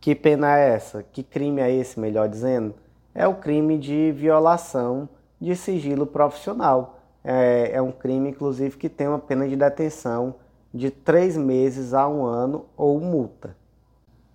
que 0.00 0.14
pena 0.14 0.58
é 0.58 0.70
essa? 0.70 1.02
Que 1.02 1.22
crime 1.22 1.60
é 1.60 1.70
esse, 1.70 2.00
melhor 2.00 2.26
dizendo? 2.26 2.74
É 3.14 3.26
o 3.26 3.34
crime 3.34 3.78
de 3.78 4.12
violação 4.12 5.08
de 5.40 5.56
sigilo 5.56 6.06
profissional. 6.06 6.98
É, 7.24 7.72
é 7.74 7.82
um 7.82 7.92
crime, 7.92 8.30
inclusive, 8.30 8.76
que 8.76 8.88
tem 8.88 9.08
uma 9.08 9.18
pena 9.18 9.48
de 9.48 9.56
detenção 9.56 10.34
de 10.72 10.90
três 10.90 11.36
meses 11.36 11.92
a 11.92 12.08
um 12.08 12.24
ano 12.24 12.66
ou 12.76 13.00
multa. 13.00 13.56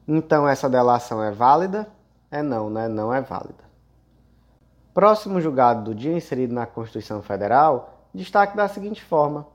Então, 0.08 0.48
essa 0.48 0.70
delação 0.70 1.24
é 1.24 1.32
válida? 1.32 1.88
É 2.30 2.44
não, 2.44 2.70
né? 2.70 2.88
Não 2.88 3.14
é 3.14 3.22
válida. 3.22 3.64
Próximo 4.94 5.42
julgado 5.42 5.84
do 5.84 5.96
dia 5.96 6.16
inserido 6.16 6.54
na 6.54 6.66
Constituição 6.66 7.22
Federal, 7.22 7.94
destaque 8.14 8.56
da 8.56 8.68
seguinte 8.68 9.04
forma: 9.04 9.48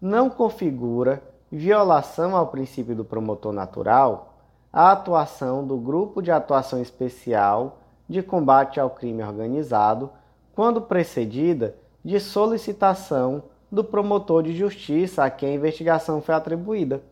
não 0.00 0.30
configura 0.30 1.22
violação 1.50 2.36
ao 2.36 2.46
princípio 2.46 2.94
do 2.94 3.04
promotor 3.04 3.52
natural 3.52 4.34
a 4.72 4.92
atuação 4.92 5.66
do 5.66 5.76
Grupo 5.78 6.22
de 6.22 6.30
Atuação 6.30 6.80
Especial 6.80 7.77
de 8.08 8.22
Combate 8.22 8.80
ao 8.80 8.90
Crime 8.90 9.22
Organizado, 9.22 10.10
quando 10.54 10.80
precedida 10.80 11.76
de 12.04 12.18
solicitação 12.18 13.42
do 13.70 13.84
promotor 13.84 14.42
de 14.42 14.56
justiça 14.56 15.24
a 15.24 15.30
quem 15.30 15.50
a 15.50 15.54
investigação 15.54 16.22
foi 16.22 16.34
atribuída. 16.34 17.02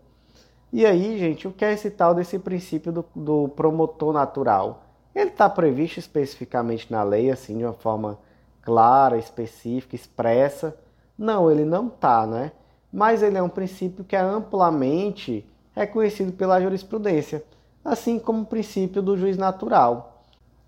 E 0.73 0.85
aí, 0.85 1.19
gente, 1.19 1.47
o 1.47 1.53
que 1.53 1.65
é 1.65 1.73
esse 1.73 1.91
tal 1.91 2.15
desse 2.15 2.39
princípio 2.39 2.91
do, 2.91 3.05
do 3.15 3.49
promotor 3.49 4.13
natural? 4.13 4.83
Ele 5.15 5.31
está 5.31 5.49
previsto 5.49 5.99
especificamente 5.99 6.91
na 6.91 7.03
lei, 7.03 7.31
assim, 7.31 7.57
de 7.57 7.65
uma 7.65 7.73
forma 7.73 8.19
clara, 8.63 9.17
específica, 9.17 9.95
expressa? 9.95 10.77
Não, 11.17 11.51
ele 11.51 11.65
não 11.65 11.87
está, 11.87 12.27
né? 12.27 12.53
Mas 12.93 13.23
ele 13.23 13.39
é 13.39 13.43
um 13.43 13.49
princípio 13.49 14.05
que 14.05 14.17
é 14.17 14.21
amplamente 14.21 15.47
reconhecido 15.75 16.33
pela 16.33 16.61
jurisprudência, 16.61 17.45
assim 17.85 18.19
como 18.19 18.43
o 18.43 18.47
princípio 18.47 19.01
do 19.01 19.17
juiz 19.17 19.37
natural. 19.37 20.16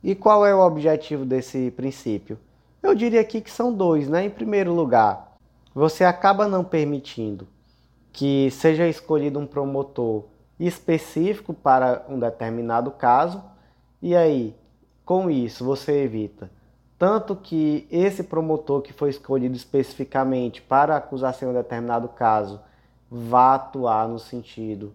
E 0.02 0.14
qual 0.14 0.46
é 0.46 0.54
o 0.54 0.60
objetivo 0.60 1.24
desse 1.24 1.70
princípio? 1.72 2.38
Eu 2.82 2.94
diria 2.94 3.20
aqui 3.20 3.40
que 3.40 3.50
são 3.50 3.72
dois, 3.72 4.08
né? 4.08 4.24
Em 4.24 4.30
primeiro 4.30 4.72
lugar, 4.72 5.36
você 5.74 6.04
acaba 6.04 6.46
não 6.46 6.62
permitindo 6.64 7.46
que 8.12 8.50
seja 8.50 8.86
escolhido 8.86 9.38
um 9.38 9.46
promotor 9.46 10.24
específico 10.58 11.52
para 11.52 12.04
um 12.08 12.18
determinado 12.18 12.90
caso, 12.90 13.42
e 14.00 14.14
aí, 14.14 14.54
com 15.04 15.30
isso, 15.30 15.64
você 15.64 16.02
evita 16.02 16.50
tanto 16.98 17.36
que 17.36 17.86
esse 17.90 18.24
promotor 18.24 18.82
que 18.82 18.92
foi 18.92 19.10
escolhido 19.10 19.54
especificamente 19.54 20.60
para 20.60 20.96
acusação 20.96 21.48
em 21.48 21.52
um 21.52 21.54
determinado 21.54 22.08
caso 22.08 22.60
vá 23.08 23.54
atuar 23.54 24.08
no 24.08 24.18
sentido 24.18 24.92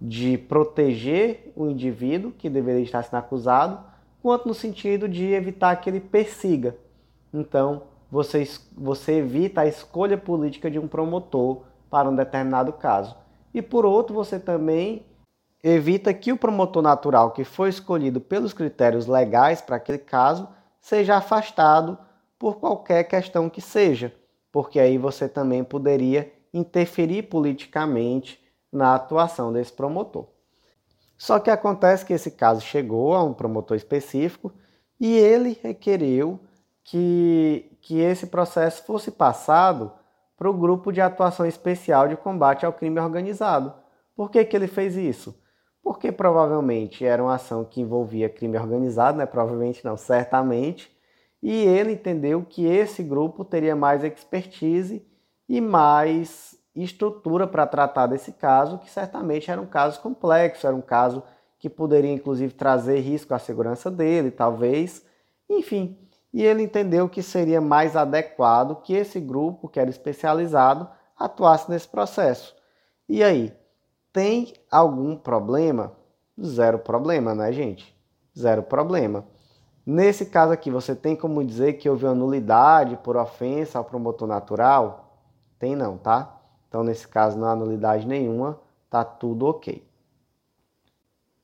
de 0.00 0.38
proteger 0.38 1.52
o 1.54 1.68
indivíduo 1.68 2.32
que 2.32 2.48
deveria 2.48 2.82
estar 2.82 3.02
sendo 3.02 3.18
acusado, 3.18 3.78
quanto 4.22 4.46
no 4.46 4.54
sentido 4.54 5.08
de 5.08 5.32
evitar 5.32 5.74
que 5.76 5.90
ele 5.90 6.00
persiga. 6.00 6.76
Então, 7.34 7.82
você, 8.10 8.48
você 8.76 9.14
evita 9.14 9.62
a 9.62 9.66
escolha 9.66 10.16
política 10.16 10.70
de 10.70 10.78
um 10.78 10.86
promotor 10.86 11.62
para 11.90 12.08
um 12.08 12.14
determinado 12.14 12.72
caso. 12.72 13.16
E 13.52 13.60
por 13.60 13.84
outro, 13.84 14.14
você 14.14 14.38
também 14.38 15.04
evita 15.62 16.14
que 16.14 16.32
o 16.32 16.36
promotor 16.36 16.82
natural 16.82 17.32
que 17.32 17.44
foi 17.44 17.68
escolhido 17.68 18.20
pelos 18.20 18.52
critérios 18.52 19.06
legais 19.06 19.60
para 19.60 19.76
aquele 19.76 19.98
caso 19.98 20.48
seja 20.80 21.16
afastado 21.16 21.98
por 22.38 22.56
qualquer 22.56 23.04
questão 23.04 23.48
que 23.48 23.60
seja, 23.60 24.12
porque 24.50 24.80
aí 24.80 24.98
você 24.98 25.28
também 25.28 25.62
poderia 25.62 26.32
interferir 26.52 27.24
politicamente 27.24 28.42
na 28.72 28.94
atuação 28.94 29.52
desse 29.52 29.72
promotor. 29.72 30.26
Só 31.22 31.38
que 31.38 31.50
acontece 31.50 32.04
que 32.04 32.12
esse 32.12 32.32
caso 32.32 32.60
chegou 32.62 33.14
a 33.14 33.22
um 33.22 33.32
promotor 33.32 33.76
específico 33.76 34.52
e 34.98 35.16
ele 35.16 35.56
requereu 35.62 36.40
que, 36.82 37.78
que 37.80 38.00
esse 38.00 38.26
processo 38.26 38.82
fosse 38.82 39.12
passado 39.12 39.92
para 40.36 40.50
o 40.50 40.52
grupo 40.52 40.90
de 40.90 41.00
atuação 41.00 41.46
especial 41.46 42.08
de 42.08 42.16
combate 42.16 42.66
ao 42.66 42.72
crime 42.72 42.98
organizado. 42.98 43.72
Por 44.16 44.32
que, 44.32 44.44
que 44.44 44.56
ele 44.56 44.66
fez 44.66 44.96
isso? 44.96 45.40
Porque 45.80 46.10
provavelmente 46.10 47.04
era 47.04 47.22
uma 47.22 47.36
ação 47.36 47.64
que 47.64 47.80
envolvia 47.80 48.28
crime 48.28 48.58
organizado, 48.58 49.18
né? 49.18 49.24
Provavelmente 49.24 49.84
não, 49.84 49.96
certamente. 49.96 50.90
E 51.40 51.52
ele 51.52 51.92
entendeu 51.92 52.44
que 52.44 52.66
esse 52.66 53.00
grupo 53.00 53.44
teria 53.44 53.76
mais 53.76 54.02
expertise 54.02 55.06
e 55.48 55.60
mais 55.60 56.58
estrutura 56.74 57.46
para 57.46 57.66
tratar 57.66 58.06
desse 58.06 58.32
caso, 58.32 58.78
que 58.78 58.90
certamente 58.90 59.50
era 59.50 59.60
um 59.60 59.66
caso 59.66 60.00
complexo, 60.00 60.66
era 60.66 60.74
um 60.74 60.80
caso 60.80 61.22
que 61.58 61.68
poderia 61.68 62.12
inclusive 62.12 62.54
trazer 62.54 62.98
risco 63.00 63.34
à 63.34 63.38
segurança 63.38 63.90
dele, 63.90 64.30
talvez. 64.30 65.04
Enfim, 65.48 65.98
e 66.32 66.42
ele 66.42 66.62
entendeu 66.62 67.08
que 67.08 67.22
seria 67.22 67.60
mais 67.60 67.94
adequado 67.94 68.82
que 68.82 68.94
esse 68.94 69.20
grupo, 69.20 69.68
que 69.68 69.78
era 69.78 69.90
especializado, 69.90 70.88
atuasse 71.16 71.70
nesse 71.70 71.86
processo. 71.86 72.54
E 73.08 73.22
aí, 73.22 73.54
tem 74.12 74.54
algum 74.70 75.16
problema? 75.16 75.92
Zero 76.42 76.78
problema, 76.78 77.34
né, 77.34 77.52
gente? 77.52 77.94
Zero 78.36 78.62
problema. 78.62 79.24
Nesse 79.84 80.26
caso 80.26 80.52
aqui, 80.52 80.70
você 80.70 80.94
tem 80.94 81.14
como 81.14 81.44
dizer 81.44 81.74
que 81.74 81.88
houve 81.88 82.06
uma 82.06 82.14
nulidade 82.14 82.96
por 83.04 83.16
ofensa 83.16 83.78
ao 83.78 83.84
promotor 83.84 84.26
natural? 84.26 85.18
Tem 85.58 85.76
não, 85.76 85.98
tá? 85.98 86.41
Então, 86.72 86.82
nesse 86.82 87.06
caso, 87.06 87.38
não 87.38 87.46
há 87.48 87.54
nulidade 87.54 88.06
nenhuma, 88.06 88.58
tá 88.88 89.04
tudo 89.04 89.44
ok. 89.44 89.86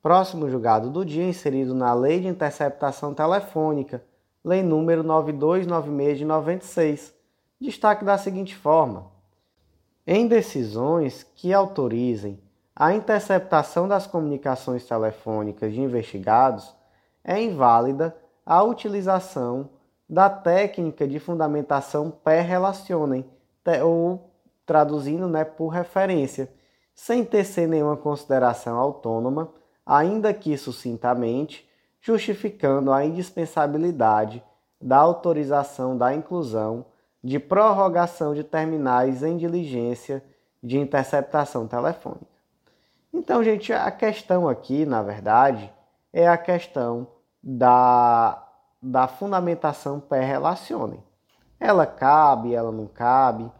Próximo 0.01 0.49
julgado 0.49 0.89
do 0.89 1.05
dia, 1.05 1.29
inserido 1.29 1.75
na 1.75 1.93
Lei 1.93 2.19
de 2.19 2.29
Interceptação 2.29 3.13
Telefônica, 3.13 4.03
Lei 4.43 4.63
número 4.63 5.03
9296 5.03 6.17
de 6.17 6.25
96. 6.25 7.15
Destaque 7.61 8.07
da 8.07 8.17
seguinte 8.17 8.57
forma: 8.57 9.13
em 10.07 10.27
decisões 10.27 11.25
que 11.35 11.53
autorizem 11.53 12.41
a 12.75 12.95
interceptação 12.95 13.87
das 13.87 14.07
comunicações 14.07 14.87
telefônicas 14.87 15.75
de 15.75 15.81
investigados, 15.83 16.75
é 17.23 17.39
inválida 17.39 18.17
a 18.47 18.63
utilização 18.63 19.69
da 20.09 20.31
técnica 20.31 21.07
de 21.07 21.19
fundamentação 21.19 22.11
per-relacionem, 22.11 23.27
ou 23.85 24.29
traduzindo 24.69 25.27
né, 25.27 25.45
por 25.45 25.69
referência, 25.69 26.53
sem 26.95 27.25
tecer 27.25 27.67
nenhuma 27.67 27.97
consideração 27.97 28.77
autônoma, 28.79 29.49
ainda 29.87 30.35
que 30.35 30.59
sucintamente, 30.59 31.67
justificando 32.03 32.93
a 32.93 33.03
indispensabilidade 33.03 34.45
da 34.79 34.99
autorização 34.99 35.97
da 35.97 36.15
inclusão 36.15 36.85
de 37.25 37.39
prorrogação 37.39 38.35
de 38.35 38.45
terminais 38.45 39.23
em 39.23 39.39
diligência 39.39 40.23
de 40.63 40.79
interceptação 40.79 41.67
telefônica. 41.67 42.27
Então, 43.13 43.43
gente, 43.43 43.73
a 43.73 43.91
questão 43.91 44.47
aqui, 44.47 44.85
na 44.85 45.03
verdade, 45.03 45.73
é 46.13 46.29
a 46.29 46.37
questão 46.37 47.07
da, 47.43 48.47
da 48.83 49.09
fundamentação 49.09 49.99
pré-relacione. 49.99 51.03
Ela 51.59 51.87
cabe, 51.87 52.55
ela 52.55 52.71
não 52.71 52.87
cabe. 52.87 53.51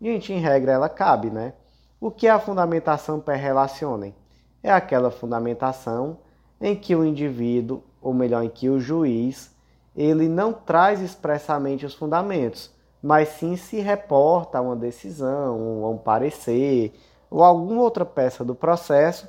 Gente, 0.00 0.32
em 0.32 0.38
regra, 0.38 0.72
ela 0.72 0.88
cabe, 0.88 1.30
né? 1.30 1.52
O 2.00 2.10
que 2.10 2.26
é 2.26 2.30
a 2.30 2.38
fundamentação 2.38 3.20
pré-relacione? 3.20 4.14
É 4.62 4.72
aquela 4.72 5.10
fundamentação 5.10 6.16
em 6.58 6.74
que 6.74 6.96
o 6.96 7.04
indivíduo, 7.04 7.82
ou 8.00 8.14
melhor, 8.14 8.42
em 8.42 8.48
que 8.48 8.70
o 8.70 8.80
juiz, 8.80 9.54
ele 9.94 10.26
não 10.26 10.54
traz 10.54 11.02
expressamente 11.02 11.84
os 11.84 11.94
fundamentos, 11.94 12.70
mas 13.02 13.28
sim 13.28 13.56
se 13.56 13.80
reporta 13.80 14.56
a 14.56 14.62
uma 14.62 14.76
decisão, 14.76 15.84
a 15.84 15.88
um 15.90 15.98
parecer 15.98 16.94
ou 17.30 17.44
alguma 17.44 17.82
outra 17.82 18.04
peça 18.04 18.42
do 18.42 18.54
processo, 18.54 19.28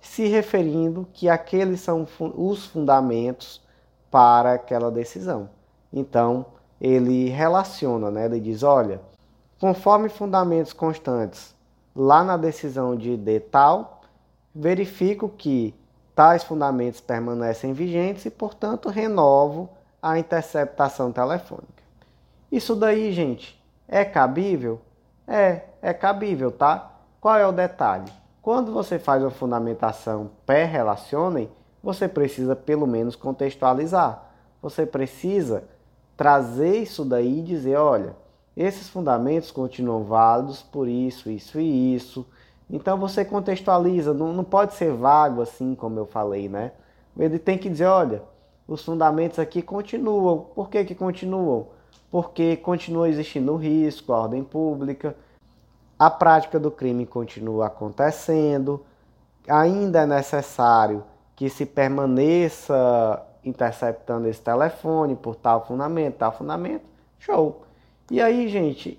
se 0.00 0.26
referindo 0.28 1.08
que 1.14 1.28
aqueles 1.30 1.80
são 1.80 2.06
os 2.36 2.66
fundamentos 2.66 3.62
para 4.10 4.52
aquela 4.52 4.90
decisão. 4.90 5.48
Então, 5.90 6.44
ele 6.80 7.28
relaciona, 7.28 8.10
né? 8.10 8.26
ele 8.26 8.40
diz: 8.40 8.62
olha, 8.62 9.00
conforme 9.60 10.08
fundamentos 10.08 10.72
constantes 10.72 11.54
lá 11.94 12.24
na 12.24 12.38
decisão 12.38 12.96
de 12.96 13.14
D 13.16 13.38
tal, 13.40 14.00
verifico 14.54 15.28
que 15.28 15.74
tais 16.16 16.42
fundamentos 16.42 17.00
permanecem 17.00 17.74
vigentes 17.74 18.24
e, 18.24 18.30
portanto, 18.30 18.88
renovo 18.88 19.68
a 20.02 20.18
interceptação 20.18 21.12
telefônica. 21.12 21.82
Isso 22.50 22.74
daí, 22.74 23.12
gente, 23.12 23.62
é 23.86 24.04
cabível? 24.04 24.80
É, 25.28 25.62
é 25.82 25.92
cabível, 25.92 26.50
tá? 26.50 26.92
Qual 27.20 27.36
é 27.36 27.46
o 27.46 27.52
detalhe? 27.52 28.10
Quando 28.40 28.72
você 28.72 28.98
faz 28.98 29.22
uma 29.22 29.30
fundamentação 29.30 30.30
pré-relacionem, 30.46 31.50
você 31.82 32.08
precisa 32.08 32.56
pelo 32.56 32.86
menos 32.86 33.14
contextualizar. 33.14 34.24
Você 34.62 34.86
precisa 34.86 35.64
trazer 36.16 36.78
isso 36.78 37.04
daí 37.04 37.40
e 37.40 37.42
dizer, 37.42 37.76
olha, 37.76 38.16
esses 38.62 38.88
fundamentos 38.88 39.50
continuam 39.50 40.04
válidos 40.04 40.62
por 40.62 40.88
isso, 40.88 41.30
isso 41.30 41.58
e 41.60 41.94
isso. 41.94 42.26
Então 42.68 42.98
você 42.98 43.24
contextualiza, 43.24 44.14
não, 44.14 44.32
não 44.32 44.44
pode 44.44 44.74
ser 44.74 44.92
vago 44.92 45.42
assim 45.42 45.74
como 45.74 45.98
eu 45.98 46.06
falei, 46.06 46.48
né? 46.48 46.72
Ele 47.18 47.38
tem 47.38 47.58
que 47.58 47.68
dizer, 47.68 47.86
olha, 47.86 48.22
os 48.68 48.84
fundamentos 48.84 49.38
aqui 49.38 49.62
continuam. 49.62 50.46
Por 50.54 50.68
que, 50.68 50.84
que 50.84 50.94
continuam? 50.94 51.66
porque 52.10 52.56
continua 52.56 53.08
existindo 53.08 53.52
o 53.52 53.56
risco, 53.56 54.12
a 54.12 54.18
ordem 54.18 54.42
pública, 54.42 55.14
a 55.98 56.10
prática 56.10 56.58
do 56.58 56.70
crime 56.70 57.06
continua 57.06 57.66
acontecendo, 57.66 58.84
ainda 59.48 60.00
é 60.00 60.06
necessário 60.06 61.04
que 61.36 61.48
se 61.48 61.64
permaneça 61.64 63.22
interceptando 63.44 64.28
esse 64.28 64.40
telefone 64.40 65.14
por 65.14 65.36
tal 65.36 65.64
fundamento, 65.64 66.16
tal 66.16 66.32
fundamento, 66.32 66.84
show. 67.18 67.62
E 68.10 68.20
aí, 68.20 68.48
gente, 68.48 68.98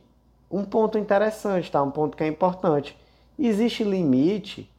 um 0.50 0.64
ponto 0.64 0.98
interessante, 0.98 1.72
tá? 1.72 1.82
Um 1.84 1.92
ponto 1.92 2.16
que 2.16 2.24
é 2.24 2.28
importante. 2.28 2.98
Existe 3.38 3.84
limite 3.84 4.72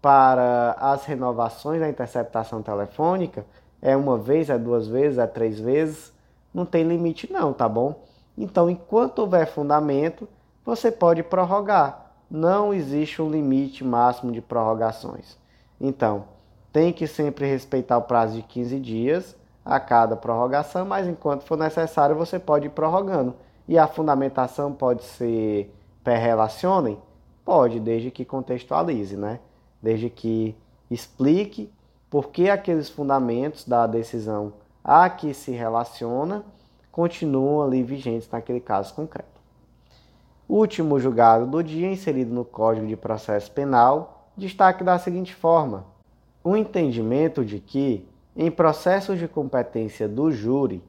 para 0.00 0.76
as 0.78 1.04
renovações 1.04 1.80
da 1.80 1.88
interceptação 1.88 2.62
telefônica? 2.62 3.44
É 3.82 3.96
uma 3.96 4.16
vez, 4.16 4.48
é 4.48 4.58
duas 4.58 4.86
vezes, 4.86 5.18
é 5.18 5.26
três 5.26 5.58
vezes? 5.58 6.12
não 6.52 6.64
tem 6.64 6.84
limite 6.84 7.32
não, 7.32 7.52
tá 7.52 7.68
bom? 7.68 8.04
Então, 8.36 8.68
enquanto 8.68 9.20
houver 9.20 9.46
fundamento, 9.46 10.28
você 10.64 10.90
pode 10.90 11.22
prorrogar. 11.22 12.12
Não 12.30 12.72
existe 12.72 13.20
um 13.20 13.30
limite 13.30 13.84
máximo 13.84 14.32
de 14.32 14.40
prorrogações. 14.40 15.36
Então, 15.80 16.24
tem 16.72 16.92
que 16.92 17.06
sempre 17.06 17.46
respeitar 17.46 17.98
o 17.98 18.02
prazo 18.02 18.36
de 18.36 18.42
15 18.42 18.78
dias 18.78 19.36
a 19.64 19.78
cada 19.78 20.16
prorrogação, 20.16 20.86
mas 20.86 21.06
enquanto 21.06 21.42
for 21.42 21.56
necessário, 21.56 22.16
você 22.16 22.38
pode 22.38 22.66
ir 22.66 22.70
prorrogando. 22.70 23.34
E 23.70 23.78
a 23.78 23.86
fundamentação 23.86 24.72
pode 24.72 25.04
ser 25.04 25.72
pré-relacionem? 26.02 26.98
Pode, 27.44 27.78
desde 27.78 28.10
que 28.10 28.24
contextualize, 28.24 29.16
né? 29.16 29.38
Desde 29.80 30.10
que 30.10 30.56
explique 30.90 31.72
por 32.10 32.30
que 32.30 32.50
aqueles 32.50 32.90
fundamentos 32.90 33.64
da 33.64 33.86
decisão 33.86 34.54
a 34.82 35.08
que 35.08 35.32
se 35.32 35.52
relaciona 35.52 36.44
continuam 36.90 37.62
ali 37.62 37.80
vigentes 37.84 38.28
naquele 38.28 38.58
caso 38.58 38.92
concreto. 38.92 39.40
Último 40.48 40.98
julgado 40.98 41.46
do 41.46 41.62
dia, 41.62 41.92
inserido 41.92 42.34
no 42.34 42.44
Código 42.44 42.88
de 42.88 42.96
Processo 42.96 43.52
Penal, 43.52 44.32
destaque 44.36 44.82
da 44.82 44.98
seguinte 44.98 45.32
forma: 45.32 45.84
o 46.42 46.56
entendimento 46.56 47.44
de 47.44 47.60
que, 47.60 48.04
em 48.34 48.50
processos 48.50 49.16
de 49.16 49.28
competência 49.28 50.08
do 50.08 50.32
júri, 50.32 50.82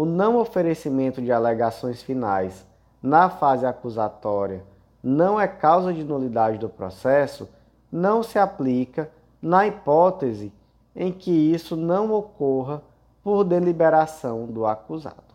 o 0.00 0.06
não 0.06 0.38
oferecimento 0.38 1.20
de 1.20 1.30
alegações 1.30 2.00
finais 2.00 2.66
na 3.02 3.28
fase 3.28 3.66
acusatória 3.66 4.64
não 5.02 5.38
é 5.38 5.46
causa 5.46 5.92
de 5.92 6.02
nulidade 6.02 6.56
do 6.56 6.70
processo, 6.70 7.46
não 7.92 8.22
se 8.22 8.38
aplica 8.38 9.10
na 9.42 9.66
hipótese 9.66 10.50
em 10.96 11.12
que 11.12 11.30
isso 11.30 11.76
não 11.76 12.14
ocorra 12.14 12.82
por 13.22 13.44
deliberação 13.44 14.46
do 14.46 14.64
acusado. 14.64 15.34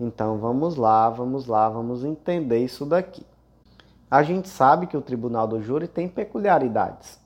Então 0.00 0.36
vamos 0.38 0.74
lá, 0.74 1.08
vamos 1.08 1.46
lá, 1.46 1.68
vamos 1.68 2.02
entender 2.02 2.58
isso 2.58 2.84
daqui. 2.84 3.24
A 4.10 4.20
gente 4.24 4.48
sabe 4.48 4.88
que 4.88 4.96
o 4.96 5.00
tribunal 5.00 5.46
do 5.46 5.62
júri 5.62 5.86
tem 5.86 6.08
peculiaridades. 6.08 7.20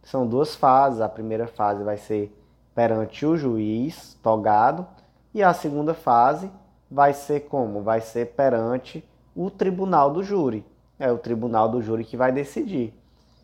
São 0.00 0.24
duas 0.24 0.54
fases. 0.54 1.00
A 1.00 1.08
primeira 1.08 1.48
fase 1.48 1.82
vai 1.82 1.96
ser 1.96 2.32
perante 2.72 3.26
o 3.26 3.36
juiz 3.36 4.16
togado 4.22 4.86
e 5.34 5.42
a 5.42 5.52
segunda 5.52 5.92
fase 5.92 6.50
vai 6.90 7.12
ser 7.12 7.40
como? 7.40 7.82
Vai 7.82 8.00
ser 8.00 8.26
perante 8.34 9.04
o 9.34 9.50
tribunal 9.50 10.12
do 10.12 10.22
júri. 10.22 10.64
É 10.98 11.10
o 11.10 11.18
tribunal 11.18 11.68
do 11.68 11.82
júri 11.82 12.04
que 12.04 12.16
vai 12.16 12.30
decidir. 12.30 12.94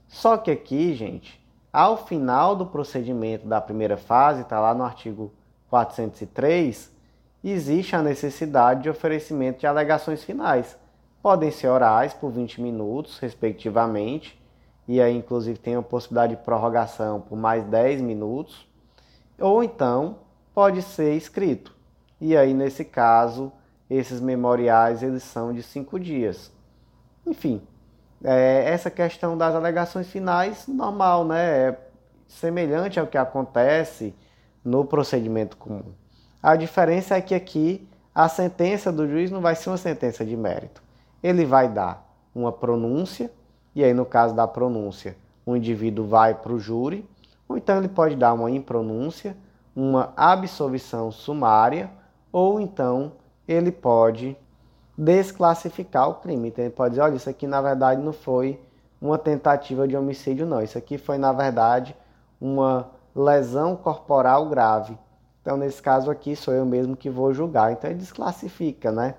Só 0.07 0.37
que 0.37 0.51
aqui, 0.51 0.95
gente, 0.95 1.45
ao 1.73 1.97
final 2.07 2.55
do 2.55 2.65
procedimento 2.65 3.47
da 3.47 3.61
primeira 3.61 3.97
fase, 3.97 4.43
está 4.43 4.61
lá 4.61 4.73
no 4.73 4.85
artigo 4.85 5.33
403, 5.69 6.93
existe 7.43 7.97
a 7.97 8.03
necessidade 8.03 8.83
de 8.83 8.91
oferecimento 8.91 9.61
de 9.61 9.67
alegações 9.67 10.23
finais. 10.23 10.77
Podem 11.23 11.51
ser 11.51 11.69
orais 11.69 12.15
por 12.15 12.31
20 12.31 12.61
minutos, 12.61 13.19
respectivamente, 13.19 14.41
e 14.87 15.01
aí 15.01 15.17
inclusive 15.17 15.59
tem 15.59 15.77
a 15.77 15.83
possibilidade 15.83 16.37
de 16.37 16.43
prorrogação 16.43 17.21
por 17.21 17.37
mais 17.37 17.65
10 17.65 18.01
minutos, 18.01 18.67
ou 19.39 19.63
então 19.63 20.19
pode 20.55 20.83
ser 20.83 21.15
escrito. 21.15 21.80
E 22.21 22.37
aí 22.37 22.53
nesse 22.53 22.85
caso, 22.85 23.53
esses 23.89 24.21
memoriais 24.21 25.03
eles 25.03 25.23
são 25.23 25.53
de 25.53 25.63
5 25.63 25.99
dias. 25.99 26.53
Enfim, 27.27 27.63
é, 28.23 28.65
essa 28.67 28.91
questão 28.91 29.37
das 29.37 29.55
alegações 29.55 30.09
finais, 30.09 30.67
normal, 30.69 31.25
né? 31.25 31.69
É 31.69 31.79
semelhante 32.29 33.01
ao 33.01 33.07
que 33.07 33.19
acontece 33.19 34.15
no 34.65 34.85
procedimento 34.85 35.57
comum. 35.57 35.93
A 36.43 36.55
diferença 36.55 37.17
é 37.17 37.21
que 37.21 37.35
aqui 37.35 37.89
a 38.15 38.29
sentença 38.29 38.93
do 38.93 39.09
juiz 39.09 39.31
não 39.31 39.41
vai 39.41 39.55
ser 39.55 39.71
uma 39.71 39.77
sentença 39.77 40.25
de 40.25 40.37
mérito. 40.37 40.83
Ele 41.23 41.45
vai 41.45 41.69
dar 41.69 42.07
uma 42.35 42.53
pronúncia, 42.53 43.31
e 43.75 43.83
aí 43.83 43.93
no 43.93 44.07
caso 44.07 44.35
da 44.35 44.47
pronúncia, 44.47 45.17
o 45.45 45.57
indivíduo 45.57 46.07
vai 46.07 46.35
para 46.35 46.53
o 46.53 46.59
júri, 46.59 47.09
ou 47.49 47.57
então 47.57 47.79
ele 47.79 47.89
pode 47.89 48.15
dar 48.15 48.33
uma 48.33 48.51
impronúncia, 48.51 49.37
uma 49.75 50.13
absolvição 50.17 51.11
sumária, 51.11 51.91
ou 52.33 52.61
então 52.61 53.13
ele 53.47 53.73
pode 53.73 54.37
desclassificar 54.97 56.09
o 56.09 56.15
crime. 56.15 56.49
Então 56.49 56.65
ele 56.65 56.75
pode 56.75 56.91
dizer, 56.91 57.03
olha, 57.03 57.17
isso 57.17 57.31
aqui 57.31 57.47
na 57.47 57.61
verdade 57.61 58.03
não 58.03 58.13
foi 58.13 58.61
uma 59.01 59.17
tentativa 59.17 59.89
de 59.89 59.97
homicídio, 59.97 60.47
não. 60.47 60.63
Isso 60.63 60.77
aqui 60.77 60.99
foi, 60.99 61.17
na 61.17 61.33
verdade, 61.33 61.97
uma 62.41 62.91
lesão 63.15 63.75
corporal 63.75 64.49
grave. 64.49 64.97
Então, 65.41 65.57
nesse 65.57 65.81
caso 65.81 66.11
aqui, 66.11 66.37
sou 66.37 66.53
eu 66.53 66.67
mesmo 66.67 66.97
que 66.97 67.09
vou 67.09 67.33
julgar. 67.33 67.73
Então, 67.73 67.89
ele 67.89 67.99
desclassifica, 67.99 68.93
né? 68.93 69.15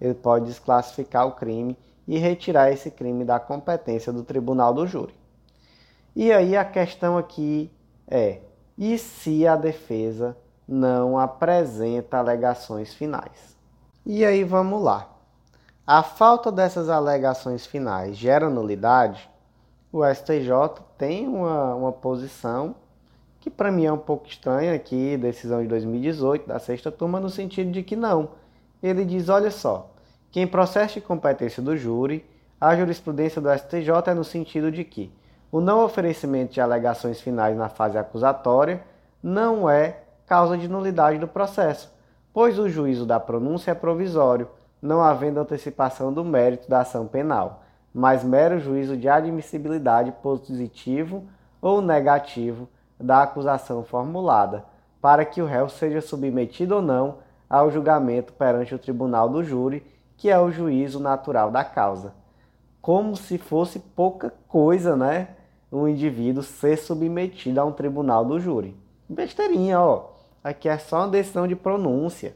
Ele 0.00 0.14
pode 0.14 0.46
desclassificar 0.46 1.26
o 1.26 1.32
crime 1.32 1.76
e 2.08 2.18
retirar 2.18 2.72
esse 2.72 2.90
crime 2.90 3.24
da 3.24 3.38
competência 3.38 4.12
do 4.12 4.22
tribunal 4.22 4.72
do 4.72 4.86
júri. 4.86 5.14
E 6.14 6.32
aí 6.32 6.56
a 6.56 6.64
questão 6.64 7.18
aqui 7.18 7.70
é: 8.08 8.40
e 8.78 8.96
se 8.96 9.46
a 9.46 9.54
defesa 9.54 10.36
não 10.68 11.18
apresenta 11.18 12.18
alegações 12.18 12.94
finais? 12.94 13.56
E 14.04 14.24
aí 14.24 14.44
vamos 14.44 14.82
lá. 14.82 15.08
A 15.86 16.02
falta 16.02 16.50
dessas 16.50 16.88
alegações 16.88 17.64
finais 17.66 18.16
gera 18.16 18.50
nulidade? 18.50 19.30
O 19.92 20.04
STJ 20.04 20.82
tem 20.98 21.28
uma, 21.28 21.74
uma 21.74 21.92
posição 21.92 22.74
que 23.40 23.50
para 23.50 23.70
mim 23.70 23.84
é 23.84 23.92
um 23.92 23.98
pouco 23.98 24.26
estranha 24.26 24.74
aqui, 24.74 25.16
decisão 25.16 25.62
de 25.62 25.68
2018 25.68 26.48
da 26.48 26.58
sexta 26.58 26.90
turma, 26.90 27.20
no 27.20 27.30
sentido 27.30 27.70
de 27.70 27.84
que 27.84 27.94
não. 27.94 28.30
Ele 28.82 29.04
diz: 29.04 29.28
olha 29.28 29.52
só, 29.52 29.88
que 30.32 30.40
em 30.40 30.46
processo 30.46 30.94
de 30.94 31.00
competência 31.00 31.62
do 31.62 31.76
júri, 31.76 32.24
a 32.60 32.74
jurisprudência 32.74 33.40
do 33.40 33.48
STJ 33.48 34.10
é 34.10 34.14
no 34.14 34.24
sentido 34.24 34.72
de 34.72 34.82
que 34.82 35.12
o 35.52 35.60
não 35.60 35.84
oferecimento 35.84 36.54
de 36.54 36.60
alegações 36.60 37.20
finais 37.20 37.56
na 37.56 37.68
fase 37.68 37.96
acusatória 37.96 38.82
não 39.22 39.70
é 39.70 40.00
causa 40.26 40.58
de 40.58 40.68
nulidade 40.68 41.18
do 41.18 41.28
processo, 41.28 41.92
pois 42.32 42.58
o 42.58 42.68
juízo 42.68 43.06
da 43.06 43.20
pronúncia 43.20 43.70
é 43.70 43.74
provisório, 43.74 44.48
não 44.82 45.02
havendo 45.02 45.40
antecipação 45.40 46.12
do 46.12 46.24
mérito 46.24 46.68
da 46.68 46.80
ação 46.80 47.06
penal, 47.06 47.62
mas 47.94 48.22
mero 48.22 48.58
juízo 48.58 48.96
de 48.96 49.08
admissibilidade 49.08 50.12
positivo 50.22 51.24
ou 51.62 51.80
negativo 51.80 52.68
da 53.00 53.22
acusação 53.22 53.82
formulada, 53.84 54.64
para 55.00 55.24
que 55.24 55.40
o 55.40 55.46
réu 55.46 55.68
seja 55.68 56.00
submetido 56.00 56.76
ou 56.76 56.82
não 56.82 57.18
ao 57.48 57.70
julgamento 57.70 58.32
perante 58.32 58.74
o 58.74 58.78
tribunal 58.78 59.28
do 59.28 59.42
júri, 59.42 59.86
que 60.16 60.28
é 60.28 60.38
o 60.38 60.50
juízo 60.50 60.98
natural 60.98 61.50
da 61.50 61.64
causa. 61.64 62.12
Como 62.80 63.16
se 63.16 63.38
fosse 63.38 63.78
pouca 63.78 64.32
coisa, 64.48 64.96
né? 64.96 65.28
Um 65.70 65.86
indivíduo 65.88 66.42
ser 66.42 66.76
submetido 66.76 67.60
a 67.60 67.64
um 67.64 67.72
tribunal 67.72 68.24
do 68.24 68.38
júri. 68.38 68.76
Besteirinha, 69.08 69.80
ó. 69.80 70.15
Aqui 70.46 70.68
é 70.68 70.78
só 70.78 70.98
uma 70.98 71.08
decisão 71.08 71.44
de 71.48 71.56
pronúncia, 71.56 72.32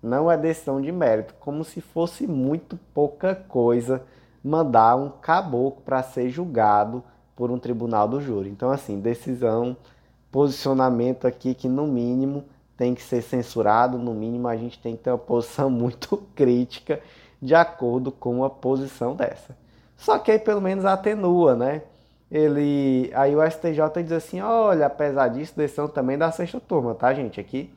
não 0.00 0.30
é 0.30 0.36
decisão 0.36 0.80
de 0.80 0.92
mérito. 0.92 1.34
Como 1.40 1.64
se 1.64 1.80
fosse 1.80 2.24
muito 2.24 2.78
pouca 2.94 3.34
coisa 3.34 4.00
mandar 4.44 4.94
um 4.94 5.10
caboclo 5.10 5.82
para 5.82 6.00
ser 6.04 6.30
julgado 6.30 7.02
por 7.34 7.50
um 7.50 7.58
tribunal 7.58 8.06
do 8.06 8.20
júri. 8.20 8.48
Então, 8.48 8.70
assim, 8.70 9.00
decisão, 9.00 9.76
posicionamento 10.30 11.26
aqui 11.26 11.52
que 11.52 11.68
no 11.68 11.84
mínimo 11.84 12.44
tem 12.76 12.94
que 12.94 13.02
ser 13.02 13.22
censurado, 13.22 13.98
no 13.98 14.14
mínimo 14.14 14.46
a 14.46 14.54
gente 14.54 14.78
tem 14.78 14.96
que 14.96 15.02
ter 15.02 15.10
uma 15.10 15.18
posição 15.18 15.68
muito 15.68 16.16
crítica 16.36 17.00
de 17.42 17.56
acordo 17.56 18.12
com 18.12 18.36
uma 18.36 18.48
posição 18.48 19.16
dessa. 19.16 19.56
Só 19.96 20.16
que 20.16 20.30
aí 20.30 20.38
pelo 20.38 20.60
menos 20.60 20.84
atenua, 20.84 21.56
né? 21.56 21.82
Ele, 22.30 23.10
aí 23.14 23.34
o 23.34 23.50
STJ 23.50 24.02
diz 24.02 24.12
assim, 24.12 24.40
olha, 24.40 24.86
apesar 24.86 25.28
disso, 25.28 25.56
decisão 25.56 25.88
também 25.88 26.18
da 26.18 26.30
sexta 26.30 26.60
turma, 26.60 26.94
tá, 26.94 27.12
gente? 27.14 27.40
Aqui, 27.40 27.72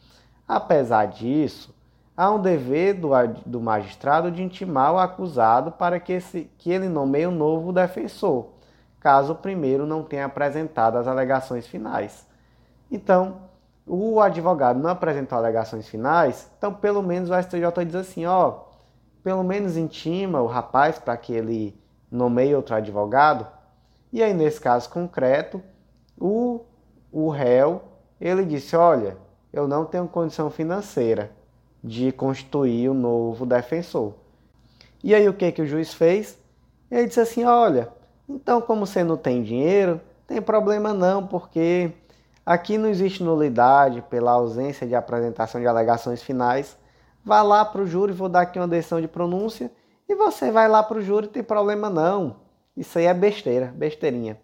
apesar 0.48 1.06
disso, 1.06 1.74
há 2.18 2.30
um 2.30 2.42
dever 2.42 2.96
do, 2.96 3.10
do 3.46 3.62
magistrado 3.62 4.30
de 4.30 4.44
intimar 4.44 4.94
o 4.94 5.00
acusado 5.00 5.72
para 5.72 6.00
que, 6.00 6.14
esse, 6.14 6.50
que 6.58 6.70
ele 6.70 6.90
nomeie 6.90 7.28
um 7.28 7.32
novo 7.32 7.72
defensor, 7.72 8.50
caso 9.00 9.34
o 9.34 9.38
primeiro 9.38 9.86
não 9.86 10.04
tenha 10.04 10.26
apresentado 10.26 10.98
as 10.98 11.08
alegações 11.08 11.66
finais. 11.66 12.28
Então, 12.92 13.50
o 13.88 14.20
advogado 14.20 14.80
não 14.80 14.90
apresentou 14.90 15.38
alegações 15.38 15.88
finais, 15.88 16.50
então 16.58 16.74
pelo 16.74 17.02
menos 17.02 17.30
o 17.30 17.42
STJ 17.42 17.86
diz 17.86 17.96
assim, 17.96 18.26
ó, 18.26 18.66
pelo 19.24 19.44
menos 19.44 19.78
intima 19.78 20.42
o 20.42 20.48
rapaz 20.48 21.00
para 21.00 21.16
que 21.16 21.34
ele 21.34 21.80
nomeie 22.12 22.56
outro 22.56 22.76
advogado. 22.76 23.48
E 24.12 24.22
aí 24.22 24.34
nesse 24.34 24.60
caso 24.60 24.90
concreto, 24.90 25.62
o, 26.20 26.62
o 27.12 27.30
réu, 27.30 27.84
ele 28.20 28.46
disse, 28.46 28.76
olha, 28.76 29.18
eu 29.52 29.68
não 29.68 29.86
tenho 29.86 30.08
condição 30.08 30.50
financeira 30.50 31.32
de 31.84 32.12
constituir 32.12 32.90
o 32.90 32.94
um 32.94 32.96
novo 32.96 33.46
defensor. 33.46 34.14
E 35.04 35.16
aí 35.16 35.28
o 35.28 35.34
que 35.34 35.52
que 35.52 35.62
o 35.62 35.68
juiz 35.68 35.94
fez? 35.94 36.38
Ele 36.90 37.08
disse 37.08 37.20
assim, 37.20 37.44
olha, 37.44 37.90
então 38.30 38.62
como 38.62 38.86
você 38.86 39.04
não 39.04 39.18
tem 39.18 39.42
dinheiro, 39.42 40.00
tem 40.28 40.42
problema 40.42 40.94
não, 40.94 41.26
porque 41.26 41.94
Aqui 42.46 42.76
não 42.78 42.90
existe 42.90 43.24
nulidade 43.24 44.02
pela 44.02 44.32
ausência 44.32 44.88
de 44.88 44.96
apresentação 44.96 45.62
de 45.62 45.68
alegações 45.68 46.24
finais. 46.24 46.76
Vá 47.24 47.44
lá 47.44 47.64
para 47.64 47.82
o 47.82 47.86
júri, 47.86 48.12
vou 48.12 48.28
dar 48.28 48.42
aqui 48.42 48.58
uma 48.58 48.68
decisão 48.68 49.00
de 49.00 49.08
pronúncia 49.08 49.72
e 50.10 50.16
você 50.16 50.52
vai 50.52 50.68
lá 50.68 50.82
para 50.82 50.98
o 50.98 51.02
júri, 51.02 51.28
tem 51.28 51.44
problema 51.44 51.90
não. 51.90 52.38
Isso 52.76 52.98
aí 52.98 53.06
é 53.06 53.14
besteira, 53.14 53.68
besteirinha. 53.68 54.40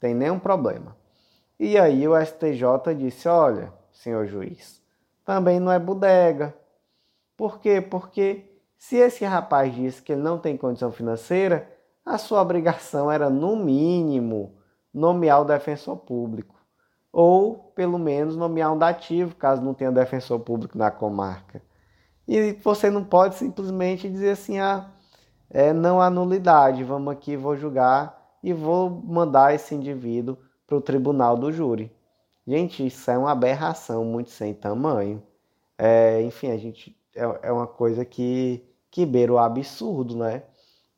Tem 0.00 0.14
nenhum 0.14 0.38
problema. 0.38 0.96
E 1.58 1.78
aí 1.78 2.06
o 2.06 2.14
STJ 2.20 2.94
disse: 2.96 3.28
olha, 3.28 3.72
senhor 3.92 4.26
juiz, 4.26 4.82
também 5.24 5.58
não 5.60 5.72
é 5.72 5.78
bodega. 5.78 6.54
Por 7.36 7.60
quê? 7.60 7.80
Porque 7.80 8.44
se 8.78 8.96
esse 8.96 9.24
rapaz 9.24 9.74
disse 9.74 10.02
que 10.02 10.12
ele 10.12 10.22
não 10.22 10.38
tem 10.38 10.56
condição 10.56 10.90
financeira, 10.90 11.70
a 12.04 12.18
sua 12.18 12.40
obrigação 12.40 13.10
era, 13.10 13.28
no 13.28 13.56
mínimo, 13.56 14.56
nomear 14.92 15.42
o 15.42 15.44
defensor 15.44 15.96
público 15.96 16.56
ou 17.18 17.72
pelo 17.74 17.98
menos 17.98 18.36
nomear 18.36 18.70
um 18.70 18.76
dativo, 18.76 19.34
caso 19.36 19.62
não 19.62 19.72
tenha 19.72 19.90
defensor 19.90 20.38
público 20.40 20.76
na 20.76 20.90
comarca. 20.90 21.62
E 22.28 22.52
você 22.62 22.90
não 22.90 23.02
pode 23.02 23.36
simplesmente 23.36 24.06
dizer 24.06 24.32
assim, 24.32 24.58
ah, 24.58 24.90
é, 25.50 25.72
não 25.72 26.00
há 26.00 26.10
nulidade, 26.10 26.84
vamos 26.84 27.12
aqui, 27.12 27.36
vou 27.36 27.56
julgar 27.56 28.38
e 28.42 28.52
vou 28.52 28.90
mandar 28.90 29.54
esse 29.54 29.74
indivíduo 29.74 30.36
para 30.66 30.76
o 30.76 30.80
tribunal 30.80 31.36
do 31.36 31.52
júri. 31.52 31.92
Gente, 32.46 32.86
isso 32.86 33.10
é 33.10 33.18
uma 33.18 33.32
aberração 33.32 34.04
muito 34.04 34.30
sem 34.30 34.54
tamanho. 34.54 35.22
É, 35.78 36.22
enfim, 36.22 36.50
a 36.50 36.56
gente 36.56 36.96
é, 37.14 37.48
é 37.48 37.52
uma 37.52 37.66
coisa 37.66 38.04
que, 38.04 38.64
que 38.90 39.04
beira 39.04 39.32
o 39.32 39.38
absurdo, 39.38 40.16
né? 40.16 40.42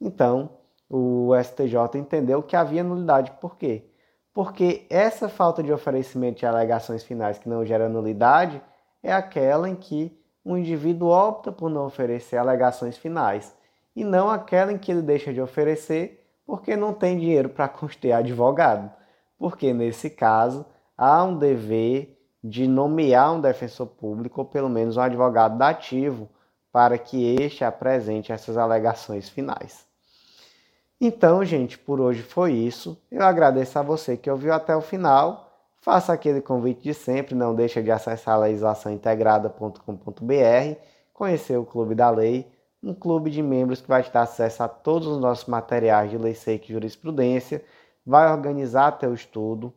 Então, 0.00 0.50
o 0.88 1.30
STJ 1.42 1.98
entendeu 1.98 2.42
que 2.42 2.56
havia 2.56 2.84
nulidade. 2.84 3.32
Por 3.40 3.56
quê? 3.56 3.88
porque 4.38 4.86
essa 4.88 5.28
falta 5.28 5.64
de 5.64 5.72
oferecimento 5.72 6.38
de 6.38 6.46
alegações 6.46 7.02
finais 7.02 7.38
que 7.38 7.48
não 7.48 7.66
gera 7.66 7.88
nulidade 7.88 8.62
é 9.02 9.12
aquela 9.12 9.68
em 9.68 9.74
que 9.74 10.16
o 10.44 10.56
indivíduo 10.56 11.08
opta 11.08 11.50
por 11.50 11.68
não 11.68 11.86
oferecer 11.86 12.36
alegações 12.36 12.96
finais 12.96 13.52
e 13.98 14.04
não 14.04 14.30
aquela 14.30 14.72
em 14.72 14.78
que 14.78 14.92
ele 14.92 15.02
deixa 15.02 15.32
de 15.32 15.40
oferecer 15.40 16.24
porque 16.46 16.76
não 16.76 16.94
tem 16.94 17.18
dinheiro 17.18 17.48
para 17.48 17.66
custear 17.66 18.20
advogado. 18.20 18.88
Porque 19.36 19.72
nesse 19.72 20.08
caso 20.08 20.64
há 20.96 21.24
um 21.24 21.36
dever 21.36 22.16
de 22.42 22.66
nomear 22.68 23.34
um 23.34 23.40
defensor 23.40 23.88
público 23.88 24.40
ou 24.40 24.46
pelo 24.46 24.68
menos 24.68 24.96
um 24.96 25.00
advogado 25.00 25.58
dativo 25.58 26.28
para 26.70 26.96
que 26.96 27.34
este 27.40 27.64
apresente 27.64 28.30
essas 28.30 28.56
alegações 28.56 29.28
finais. 29.28 29.84
Então, 31.00 31.44
gente, 31.44 31.76
por 31.76 32.00
hoje 32.00 32.22
foi 32.22 32.52
isso. 32.52 32.96
Eu 33.10 33.22
agradeço 33.22 33.80
a 33.80 33.82
você 33.82 34.16
que 34.16 34.30
ouviu 34.30 34.52
até 34.52 34.76
o 34.76 34.80
final. 34.80 35.60
Faça 35.80 36.12
aquele 36.12 36.40
convite 36.40 36.84
de 36.84 36.94
sempre, 36.94 37.34
não 37.34 37.52
deixe 37.52 37.82
de 37.82 37.90
acessar 37.90 38.38
legislaçãointegrada.com.br, 38.38 40.80
conhecer 41.12 41.56
o 41.56 41.64
Clube 41.64 41.96
da 41.96 42.10
Lei, 42.10 42.46
um 42.82 42.94
clube 42.94 43.30
de 43.30 43.42
membros 43.42 43.80
que 43.80 43.88
vai 43.88 44.02
te 44.02 44.12
dar 44.12 44.22
acesso 44.22 44.62
a 44.62 44.68
todos 44.68 45.08
os 45.08 45.20
nossos 45.20 45.46
materiais 45.46 46.10
de 46.10 46.18
lei 46.18 46.34
seca 46.34 46.66
e 46.66 46.72
jurisprudência, 46.72 47.64
vai 48.06 48.30
organizar 48.30 48.92
teu 48.92 49.12
estudo, 49.12 49.74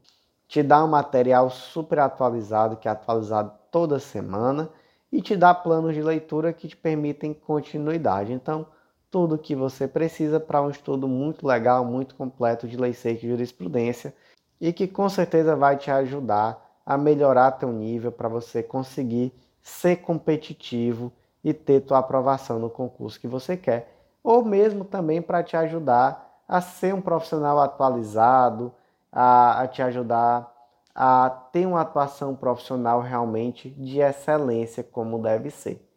te 0.47 0.61
dá 0.61 0.83
um 0.83 0.87
material 0.87 1.49
super 1.49 1.99
atualizado, 1.99 2.77
que 2.77 2.87
é 2.87 2.91
atualizado 2.91 3.51
toda 3.71 3.99
semana, 3.99 4.69
e 5.11 5.21
te 5.21 5.35
dá 5.35 5.53
planos 5.53 5.93
de 5.93 6.01
leitura 6.01 6.53
que 6.53 6.67
te 6.67 6.77
permitem 6.77 7.33
continuidade. 7.33 8.31
Então, 8.31 8.65
tudo 9.09 9.35
o 9.35 9.37
que 9.37 9.55
você 9.55 9.87
precisa 9.87 10.39
para 10.39 10.61
um 10.61 10.69
estudo 10.69 11.07
muito 11.07 11.45
legal, 11.45 11.83
muito 11.83 12.15
completo 12.15 12.67
de 12.67 12.77
lei 12.77 12.93
seca 12.93 13.25
e 13.25 13.29
jurisprudência 13.29 14.15
e 14.59 14.71
que 14.71 14.87
com 14.87 15.09
certeza 15.09 15.55
vai 15.55 15.75
te 15.75 15.91
ajudar 15.91 16.79
a 16.85 16.97
melhorar 16.97 17.51
teu 17.51 17.71
nível 17.71 18.11
para 18.11 18.29
você 18.29 18.63
conseguir 18.63 19.33
ser 19.61 19.97
competitivo 19.97 21.11
e 21.43 21.53
ter 21.53 21.81
tua 21.81 21.99
aprovação 21.99 22.59
no 22.59 22.69
concurso 22.69 23.19
que 23.19 23.27
você 23.27 23.57
quer, 23.57 23.91
ou 24.23 24.43
mesmo 24.43 24.85
também 24.85 25.21
para 25.21 25.43
te 25.43 25.57
ajudar 25.57 26.43
a 26.47 26.61
ser 26.61 26.93
um 26.93 27.01
profissional 27.01 27.59
atualizado, 27.59 28.71
a, 29.11 29.61
a 29.61 29.67
te 29.67 29.81
ajudar 29.81 30.51
a 30.93 31.29
ter 31.29 31.65
uma 31.65 31.81
atuação 31.81 32.35
profissional 32.35 33.01
realmente 33.01 33.69
de 33.69 33.99
excelência 33.99 34.83
como 34.83 35.17
deve 35.19 35.49
ser. 35.49 35.87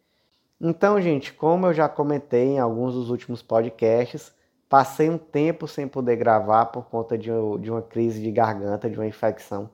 Então, 0.59 1.01
gente, 1.01 1.33
como 1.33 1.67
eu 1.67 1.73
já 1.73 1.89
comentei 1.89 2.53
em 2.53 2.59
alguns 2.59 2.93
dos 2.93 3.09
últimos 3.09 3.41
podcasts, 3.41 4.33
passei 4.69 5.09
um 5.09 5.17
tempo 5.17 5.67
sem 5.67 5.87
poder 5.87 6.15
gravar 6.15 6.67
por 6.67 6.85
conta 6.85 7.17
de, 7.17 7.29
de 7.59 7.69
uma 7.69 7.81
crise 7.81 8.21
de 8.21 8.31
garganta, 8.31 8.89
de 8.89 8.97
uma 8.97 9.05
infecção 9.05 9.69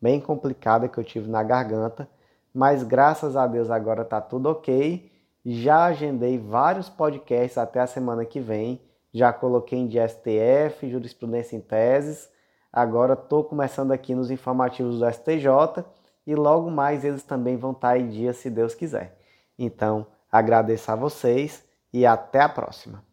bem 0.00 0.20
complicada 0.20 0.88
que 0.88 0.98
eu 0.98 1.04
tive 1.04 1.28
na 1.28 1.42
garganta, 1.42 2.08
mas 2.52 2.82
graças 2.82 3.34
a 3.34 3.46
Deus 3.46 3.70
agora 3.70 4.02
está 4.02 4.20
tudo 4.20 4.50
ok. 4.50 5.10
Já 5.46 5.84
agendei 5.84 6.38
vários 6.38 6.88
podcasts 6.88 7.56
até 7.56 7.80
a 7.80 7.86
semana 7.86 8.24
que 8.24 8.40
vem, 8.40 8.82
já 9.14 9.32
coloquei 9.32 9.78
em 9.78 9.86
de 9.86 9.98
STF, 9.98 10.90
jurisprudência 10.90 11.56
em 11.56 11.60
teses. 11.60 12.28
Agora 12.72 13.12
estou 13.12 13.44
começando 13.44 13.92
aqui 13.92 14.14
nos 14.14 14.30
informativos 14.30 14.98
do 14.98 15.10
STJ 15.10 15.84
e 16.26 16.34
logo 16.34 16.70
mais 16.70 17.04
eles 17.04 17.22
também 17.22 17.56
vão 17.56 17.70
estar 17.70 17.96
em 17.96 18.08
dia, 18.08 18.32
se 18.32 18.50
Deus 18.50 18.74
quiser. 18.74 19.16
Então, 19.56 20.06
Agradeço 20.36 20.90
a 20.92 20.94
vocês 20.94 21.64
e 21.92 22.04
até 22.04 22.40
a 22.40 22.48
próxima. 22.48 23.05